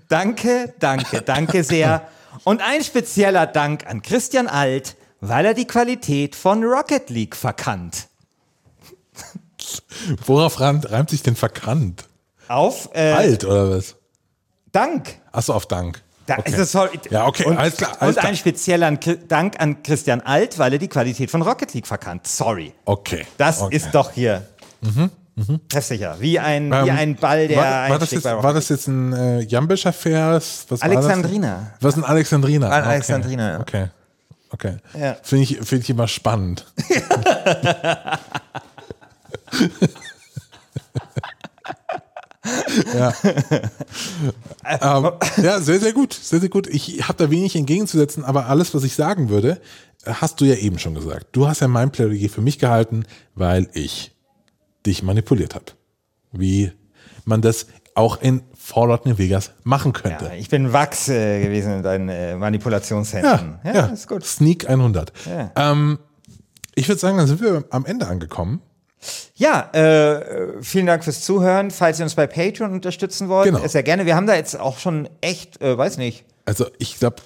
Danke, 0.08 0.74
danke, 0.78 1.22
danke 1.22 1.62
sehr. 1.64 2.08
Und 2.44 2.62
ein 2.62 2.82
spezieller 2.82 3.46
Dank 3.46 3.86
an 3.86 4.02
Christian 4.02 4.48
Alt, 4.48 4.96
weil 5.20 5.44
er 5.44 5.54
die 5.54 5.66
Qualität 5.66 6.34
von 6.34 6.64
Rocket 6.64 7.10
League 7.10 7.36
verkannt. 7.36 8.08
Worauf 10.26 10.60
reimt, 10.60 10.90
reimt 10.90 11.10
sich 11.10 11.22
denn 11.22 11.36
verkannt? 11.36 12.04
Auf 12.48 12.88
äh, 12.94 13.12
Alt 13.12 13.44
oder 13.44 13.70
was? 13.70 13.94
Dank. 14.72 15.14
Achso, 15.30 15.52
auf 15.54 15.66
Dank. 15.66 16.02
Da 16.26 16.38
Okay. 16.38 16.50
ist 16.52 16.58
es 16.58 16.70
voll- 16.72 16.90
Ja, 17.10 17.26
okay, 17.26 17.44
und, 17.44 17.56
alles 17.58 17.76
klar, 17.76 17.96
alles 18.00 18.16
und 18.16 18.24
ein 18.24 18.36
spezieller 18.36 18.86
an- 18.86 18.98
Dank 19.28 19.60
an 19.60 19.82
Christian 19.82 20.20
Alt, 20.20 20.58
weil 20.58 20.72
er 20.72 20.78
die 20.78 20.88
Qualität 20.88 21.30
von 21.30 21.42
Rocket 21.42 21.74
League 21.74 21.86
verkannt. 21.86 22.26
Sorry. 22.26 22.72
Okay. 22.84 23.26
Das 23.38 23.60
okay. 23.60 23.76
ist 23.76 23.90
doch 23.92 24.12
hier 24.12 24.46
treffsicher. 25.68 26.16
Wie 26.20 26.38
ein, 26.38 26.70
wie 26.70 26.88
Ähm, 26.88 26.96
ein 26.96 27.16
Ball, 27.16 27.48
der 27.48 27.56
war, 27.58 27.90
war, 27.90 27.98
das 27.98 28.10
jetzt, 28.10 28.24
war 28.24 28.52
das 28.52 28.68
jetzt 28.68 28.86
ein 28.86 29.12
äh, 29.12 29.40
jambischer 29.40 29.92
Vers? 29.92 30.66
Was 30.68 30.82
Alexandrina. 30.82 31.72
Was 31.80 31.96
ist 31.96 32.02
ein 32.02 32.08
Alexandrina? 32.08 32.68
Ein 32.68 32.82
Okay. 32.82 32.90
Alexandrina, 32.90 33.50
ja. 33.52 33.60
Okay. 33.60 33.86
Okay. 34.50 34.76
Ja. 34.98 35.16
Finde 35.22 35.44
ich, 35.44 35.58
find 35.62 35.82
ich 35.82 35.90
immer 35.90 36.08
spannend. 36.08 36.66
ja. 42.94 43.14
ähm, 44.80 45.12
ja, 45.42 45.60
sehr, 45.60 45.80
sehr 45.80 45.92
gut. 45.92 46.12
Sehr, 46.12 46.40
sehr 46.40 46.48
gut. 46.48 46.66
Ich 46.66 47.08
habe 47.08 47.16
da 47.18 47.30
wenig 47.30 47.56
entgegenzusetzen, 47.56 48.24
aber 48.24 48.46
alles, 48.46 48.74
was 48.74 48.84
ich 48.84 48.94
sagen 48.94 49.28
würde, 49.28 49.60
hast 50.06 50.40
du 50.40 50.44
ja 50.44 50.54
eben 50.56 50.78
schon 50.78 50.94
gesagt. 50.94 51.28
Du 51.32 51.48
hast 51.48 51.60
ja 51.60 51.68
mein 51.68 51.90
Plädoyer 51.90 52.28
für 52.28 52.40
mich 52.40 52.58
gehalten, 52.58 53.04
weil 53.34 53.68
ich 53.72 54.11
dich 54.86 55.02
manipuliert 55.02 55.54
habe. 55.54 55.66
Wie 56.32 56.72
man 57.24 57.42
das 57.42 57.66
auch 57.94 58.20
in 58.20 58.42
Fallout 58.54 59.06
New 59.06 59.18
Vegas 59.18 59.52
machen 59.64 59.92
könnte. 59.92 60.26
Ja, 60.26 60.34
ich 60.34 60.48
bin 60.48 60.72
Wachs 60.72 61.08
äh, 61.08 61.42
gewesen 61.42 61.76
in 61.76 61.82
deinen 61.82 62.08
äh, 62.08 62.36
Manipulationshänden. 62.36 63.58
Ja, 63.64 63.74
ja, 63.74 63.86
ist 63.86 64.08
gut. 64.08 64.24
Sneak 64.24 64.68
100. 64.68 65.12
Ja. 65.26 65.52
Ähm, 65.56 65.98
ich 66.74 66.88
würde 66.88 67.00
sagen, 67.00 67.18
dann 67.18 67.26
sind 67.26 67.40
wir 67.40 67.64
am 67.70 67.84
Ende 67.84 68.06
angekommen. 68.06 68.62
Ja, 69.34 69.68
äh, 69.72 70.62
vielen 70.62 70.86
Dank 70.86 71.04
fürs 71.04 71.22
Zuhören. 71.22 71.70
Falls 71.70 71.98
ihr 71.98 72.04
uns 72.04 72.14
bei 72.14 72.26
Patreon 72.26 72.72
unterstützen 72.72 73.28
wollt, 73.28 73.52
genau. 73.52 73.66
sehr 73.66 73.82
gerne. 73.82 74.06
Wir 74.06 74.14
haben 74.14 74.26
da 74.26 74.36
jetzt 74.36 74.58
auch 74.58 74.78
schon 74.78 75.08
echt, 75.20 75.60
äh, 75.60 75.76
weiß 75.76 75.98
nicht. 75.98 76.24
Also 76.44 76.66
ich 76.78 76.98
glaube 76.98 77.16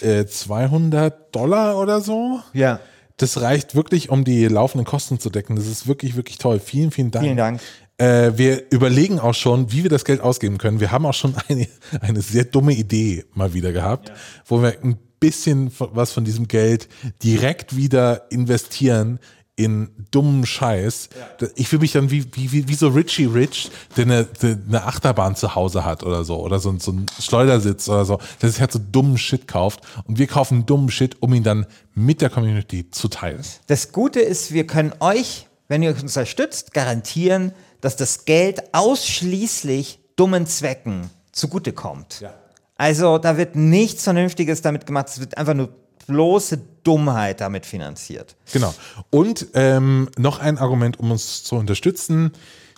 äh, 0.00 0.26
200 0.26 1.34
Dollar 1.34 1.78
oder 1.78 2.00
so. 2.00 2.40
Ja. 2.52 2.80
Das 3.22 3.40
reicht 3.40 3.76
wirklich, 3.76 4.10
um 4.10 4.24
die 4.24 4.48
laufenden 4.48 4.84
Kosten 4.84 5.20
zu 5.20 5.30
decken. 5.30 5.54
Das 5.54 5.68
ist 5.68 5.86
wirklich, 5.86 6.16
wirklich 6.16 6.38
toll. 6.38 6.58
Vielen, 6.58 6.90
vielen 6.90 7.12
Dank. 7.12 7.24
Vielen 7.24 7.36
Dank. 7.36 7.60
Äh, 7.96 8.32
wir 8.36 8.64
überlegen 8.72 9.20
auch 9.20 9.34
schon, 9.34 9.70
wie 9.70 9.84
wir 9.84 9.90
das 9.90 10.04
Geld 10.04 10.20
ausgeben 10.20 10.58
können. 10.58 10.80
Wir 10.80 10.90
haben 10.90 11.06
auch 11.06 11.14
schon 11.14 11.36
eine, 11.48 11.68
eine 12.00 12.20
sehr 12.20 12.44
dumme 12.44 12.72
Idee 12.72 13.24
mal 13.32 13.54
wieder 13.54 13.70
gehabt, 13.70 14.08
ja. 14.08 14.14
wo 14.46 14.60
wir 14.60 14.74
ein 14.82 14.98
bisschen 15.20 15.70
was 15.78 16.10
von 16.10 16.24
diesem 16.24 16.48
Geld 16.48 16.88
direkt 17.22 17.76
wieder 17.76 18.26
investieren 18.32 19.20
in 19.54 20.06
dummen 20.10 20.46
Scheiß. 20.46 21.10
Ja. 21.40 21.48
Ich 21.56 21.68
fühle 21.68 21.82
mich 21.82 21.92
dann 21.92 22.10
wie, 22.10 22.24
wie, 22.34 22.68
wie 22.68 22.74
so 22.74 22.88
Richie 22.88 23.26
Rich, 23.26 23.70
der 23.96 24.04
eine, 24.04 24.24
der 24.24 24.58
eine 24.66 24.84
Achterbahn 24.84 25.36
zu 25.36 25.54
Hause 25.54 25.84
hat 25.84 26.02
oder 26.02 26.24
so. 26.24 26.40
Oder 26.40 26.58
so, 26.58 26.74
so 26.78 26.92
ein 26.92 27.06
Schleudersitz 27.20 27.88
oder 27.88 28.04
so, 28.04 28.18
der 28.40 28.50
sich 28.50 28.60
halt 28.60 28.72
so 28.72 28.78
dummen 28.78 29.18
Shit 29.18 29.46
kauft. 29.46 29.80
Und 30.04 30.18
wir 30.18 30.26
kaufen 30.26 30.64
dummen 30.64 30.90
Shit, 30.90 31.20
um 31.20 31.34
ihn 31.34 31.42
dann 31.42 31.66
mit 31.94 32.22
der 32.22 32.30
Community 32.30 32.90
zu 32.90 33.08
teilen. 33.08 33.42
Das 33.66 33.92
Gute 33.92 34.20
ist, 34.20 34.52
wir 34.52 34.66
können 34.66 34.94
euch, 35.00 35.46
wenn 35.68 35.82
ihr 35.82 35.90
uns 35.90 36.02
unterstützt, 36.02 36.72
garantieren, 36.72 37.52
dass 37.82 37.96
das 37.96 38.24
Geld 38.24 38.74
ausschließlich 38.74 39.98
dummen 40.16 40.46
Zwecken 40.46 41.10
zugutekommt. 41.32 42.20
Ja. 42.20 42.32
Also 42.76 43.18
da 43.18 43.36
wird 43.36 43.54
nichts 43.54 44.04
Vernünftiges 44.04 44.62
damit 44.62 44.86
gemacht. 44.86 45.08
Es 45.08 45.20
wird 45.20 45.36
einfach 45.36 45.54
nur 45.54 45.68
bloße 46.06 46.60
Dummheit 46.84 47.40
damit 47.40 47.66
finanziert. 47.66 48.36
Genau. 48.52 48.74
Und 49.10 49.46
ähm, 49.54 50.08
noch 50.18 50.38
ein 50.40 50.58
Argument, 50.58 50.98
um 50.98 51.10
uns 51.10 51.44
zu 51.44 51.56
unterstützen. 51.56 52.32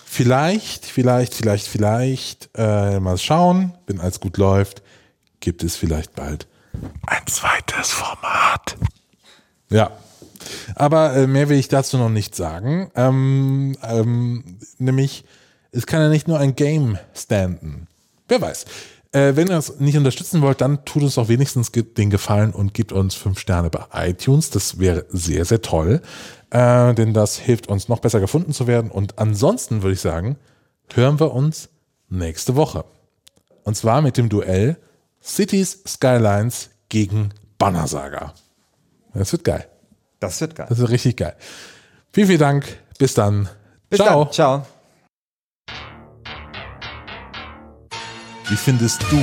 Vielleicht, 0.05 0.85
vielleicht, 0.85 1.35
vielleicht, 1.35 1.67
vielleicht 1.67 2.51
äh, 2.55 3.01
mal 3.01 3.19
schauen, 3.19 3.75
wenn 3.87 4.01
alles 4.01 4.21
gut 4.21 4.37
läuft, 4.37 4.83
gibt 5.41 5.65
es 5.65 5.77
vielleicht 5.77 6.15
bald 6.15 6.47
ein 7.07 7.27
zweites 7.27 7.91
Format. 7.91 8.77
Ja. 9.71 9.91
Aber 10.75 11.15
äh, 11.15 11.27
mehr 11.27 11.49
will 11.49 11.59
ich 11.59 11.69
dazu 11.69 11.97
noch 11.97 12.11
nicht 12.11 12.35
sagen. 12.35 12.91
Ähm, 12.95 13.77
ähm, 13.83 14.59
nämlich, 14.79 15.25
es 15.73 15.87
kann 15.87 16.01
ja 16.01 16.09
nicht 16.09 16.29
nur 16.29 16.39
ein 16.39 16.55
Game 16.55 16.99
standen. 17.15 17.87
Wer 18.29 18.41
weiß. 18.41 18.67
Äh, 19.15 19.37
wenn 19.37 19.49
ihr 19.49 19.57
es 19.57 19.79
nicht 19.79 19.97
unterstützen 19.97 20.43
wollt, 20.43 20.61
dann 20.61 20.85
tut 20.85 21.05
es 21.05 21.19
auch 21.19 21.29
wenigstens 21.29 21.71
den 21.71 22.11
Gefallen 22.11 22.53
und 22.53 22.75
gebt 22.75 22.91
uns 22.91 23.15
fünf 23.15 23.39
Sterne 23.39 23.71
bei 23.71 23.85
iTunes. 24.09 24.51
Das 24.51 24.81
wäre 24.81 25.07
sehr, 25.09 25.45
sehr 25.45 25.63
toll. 25.63 26.03
Äh, 26.51 26.95
denn 26.95 27.15
das 27.15 27.39
hilft 27.39 27.69
uns 27.69 27.89
noch 27.89 28.01
besser 28.01 28.19
gefunden 28.19 28.53
zu 28.53 28.67
werden. 28.67 28.91
Und 28.91 29.19
ansonsten 29.21 29.83
würde 29.83 29.95
ich 29.95 30.01
sagen, 30.01 30.37
hören 30.93 31.21
wir 31.21 31.33
uns 31.33 31.69
nächste 32.09 32.57
Woche. 32.57 32.85
Und 33.63 33.77
zwar 33.77 34.03
mit 34.03 34.17
dem 34.17 34.29
Duell 34.29 34.77
Cities 35.23 35.83
Skylines 35.87 36.71
gegen 36.89 37.31
Banner 37.57 37.87
Saga. 37.87 38.35
Das 39.15 39.31
wird 39.31 39.45
geil. 39.45 39.69
Das 40.19 40.41
wird 40.41 40.57
geil. 40.57 40.67
Das 40.69 40.79
wird 40.79 40.91
richtig 40.91 41.17
geil. 41.17 41.37
Vielen, 42.13 42.27
vielen 42.27 42.41
Dank. 42.41 42.79
Bis 42.99 43.15
dann. 43.15 43.49
Bis 43.89 44.01
Ciao. 44.01 44.25
Dann. 44.25 44.33
Ciao. 44.33 44.67
Wie 48.49 48.57
findest 48.57 49.03
du 49.11 49.17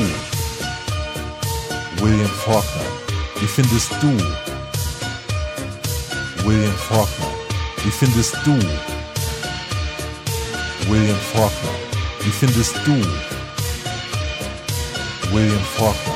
William 2.04 2.30
Faulkner? 2.44 2.86
Wie 3.40 3.48
findest 3.48 3.92
du 4.02 4.18
William 6.44 6.74
Faulkner? 6.74 7.28
Wie 7.84 7.92
findest 7.92 8.36
du 8.44 8.58
William 10.90 11.20
Faulkner? 11.34 11.76
Wie 12.22 12.32
findest 12.32 12.76
du 12.86 12.96
William 15.32 15.64
Faulkner? 15.78 16.16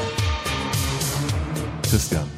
Christian. 1.90 2.35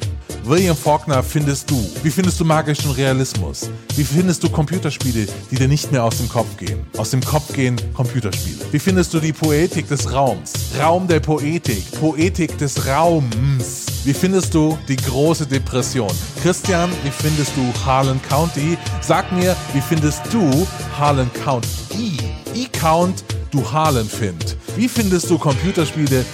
William 0.48 0.74
Faulkner 0.74 1.22
findest 1.22 1.70
du? 1.70 1.76
Wie 2.02 2.10
findest 2.10 2.40
du 2.40 2.44
magischen 2.46 2.90
Realismus? 2.92 3.68
Wie 3.96 4.02
findest 4.02 4.42
du 4.42 4.48
Computerspiele, 4.48 5.26
die 5.50 5.56
dir 5.56 5.68
nicht 5.68 5.92
mehr 5.92 6.02
aus 6.02 6.16
dem 6.16 6.28
Kopf 6.30 6.56
gehen? 6.56 6.86
Aus 6.96 7.10
dem 7.10 7.20
Kopf 7.20 7.52
gehen 7.52 7.76
Computerspiele. 7.92 8.64
Wie 8.72 8.78
findest 8.78 9.12
du 9.12 9.20
die 9.20 9.34
Poetik 9.34 9.88
des 9.88 10.10
Raums? 10.10 10.54
Raum 10.80 11.06
der 11.06 11.20
Poetik. 11.20 11.92
Poetik 12.00 12.56
des 12.56 12.86
Raums. 12.86 13.84
Wie 14.04 14.14
findest 14.14 14.54
du 14.54 14.78
die 14.88 14.96
große 14.96 15.46
Depression? 15.46 16.10
Christian, 16.40 16.90
wie 17.04 17.10
findest 17.10 17.52
du 17.54 17.84
Harlan 17.84 18.18
County? 18.22 18.78
Sag 19.02 19.30
mir, 19.32 19.54
wie 19.74 19.82
findest 19.82 20.22
du 20.32 20.66
Harlan 20.98 21.30
County? 21.44 22.16
E-Count 22.54 23.22
du 23.50 23.70
Harlan 23.70 24.08
find. 24.08 24.56
Wie 24.76 24.88
findest 24.88 25.28
du 25.28 25.36
Computerspiele, 25.36 26.24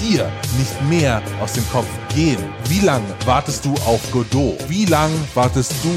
die 0.00 0.10
dir 0.12 0.30
nicht 0.58 0.80
mehr 0.88 1.20
aus 1.40 1.54
dem 1.54 1.68
Kopf 1.70 1.88
gehen? 2.14 2.38
Wie 2.68 2.80
lange 2.80 3.14
wartest 3.24 3.64
du 3.64 3.74
auf 3.86 4.00
Godot? 4.10 4.58
Wie 4.68 4.84
lange 4.84 5.16
wartest 5.34 5.72
du 5.82 5.94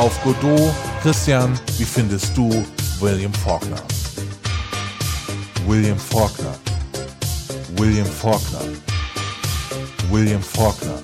auf 0.00 0.22
Godot? 0.22 0.74
Christian, 1.02 1.58
wie 1.78 1.84
findest 1.84 2.36
du 2.36 2.64
William 3.00 3.32
Faulkner? 3.32 3.82
William 5.66 5.98
Faulkner. 5.98 6.54
William 7.76 8.06
Faulkner. 8.06 8.60
William 10.10 10.42
Faulkner. 10.42 10.98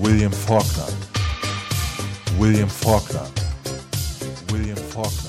William 0.00 0.32
Faulkner. 0.32 0.88
William 2.38 2.68
Faulkner. 2.68 3.26
William 4.50 4.76
Faulkner. 4.76 5.25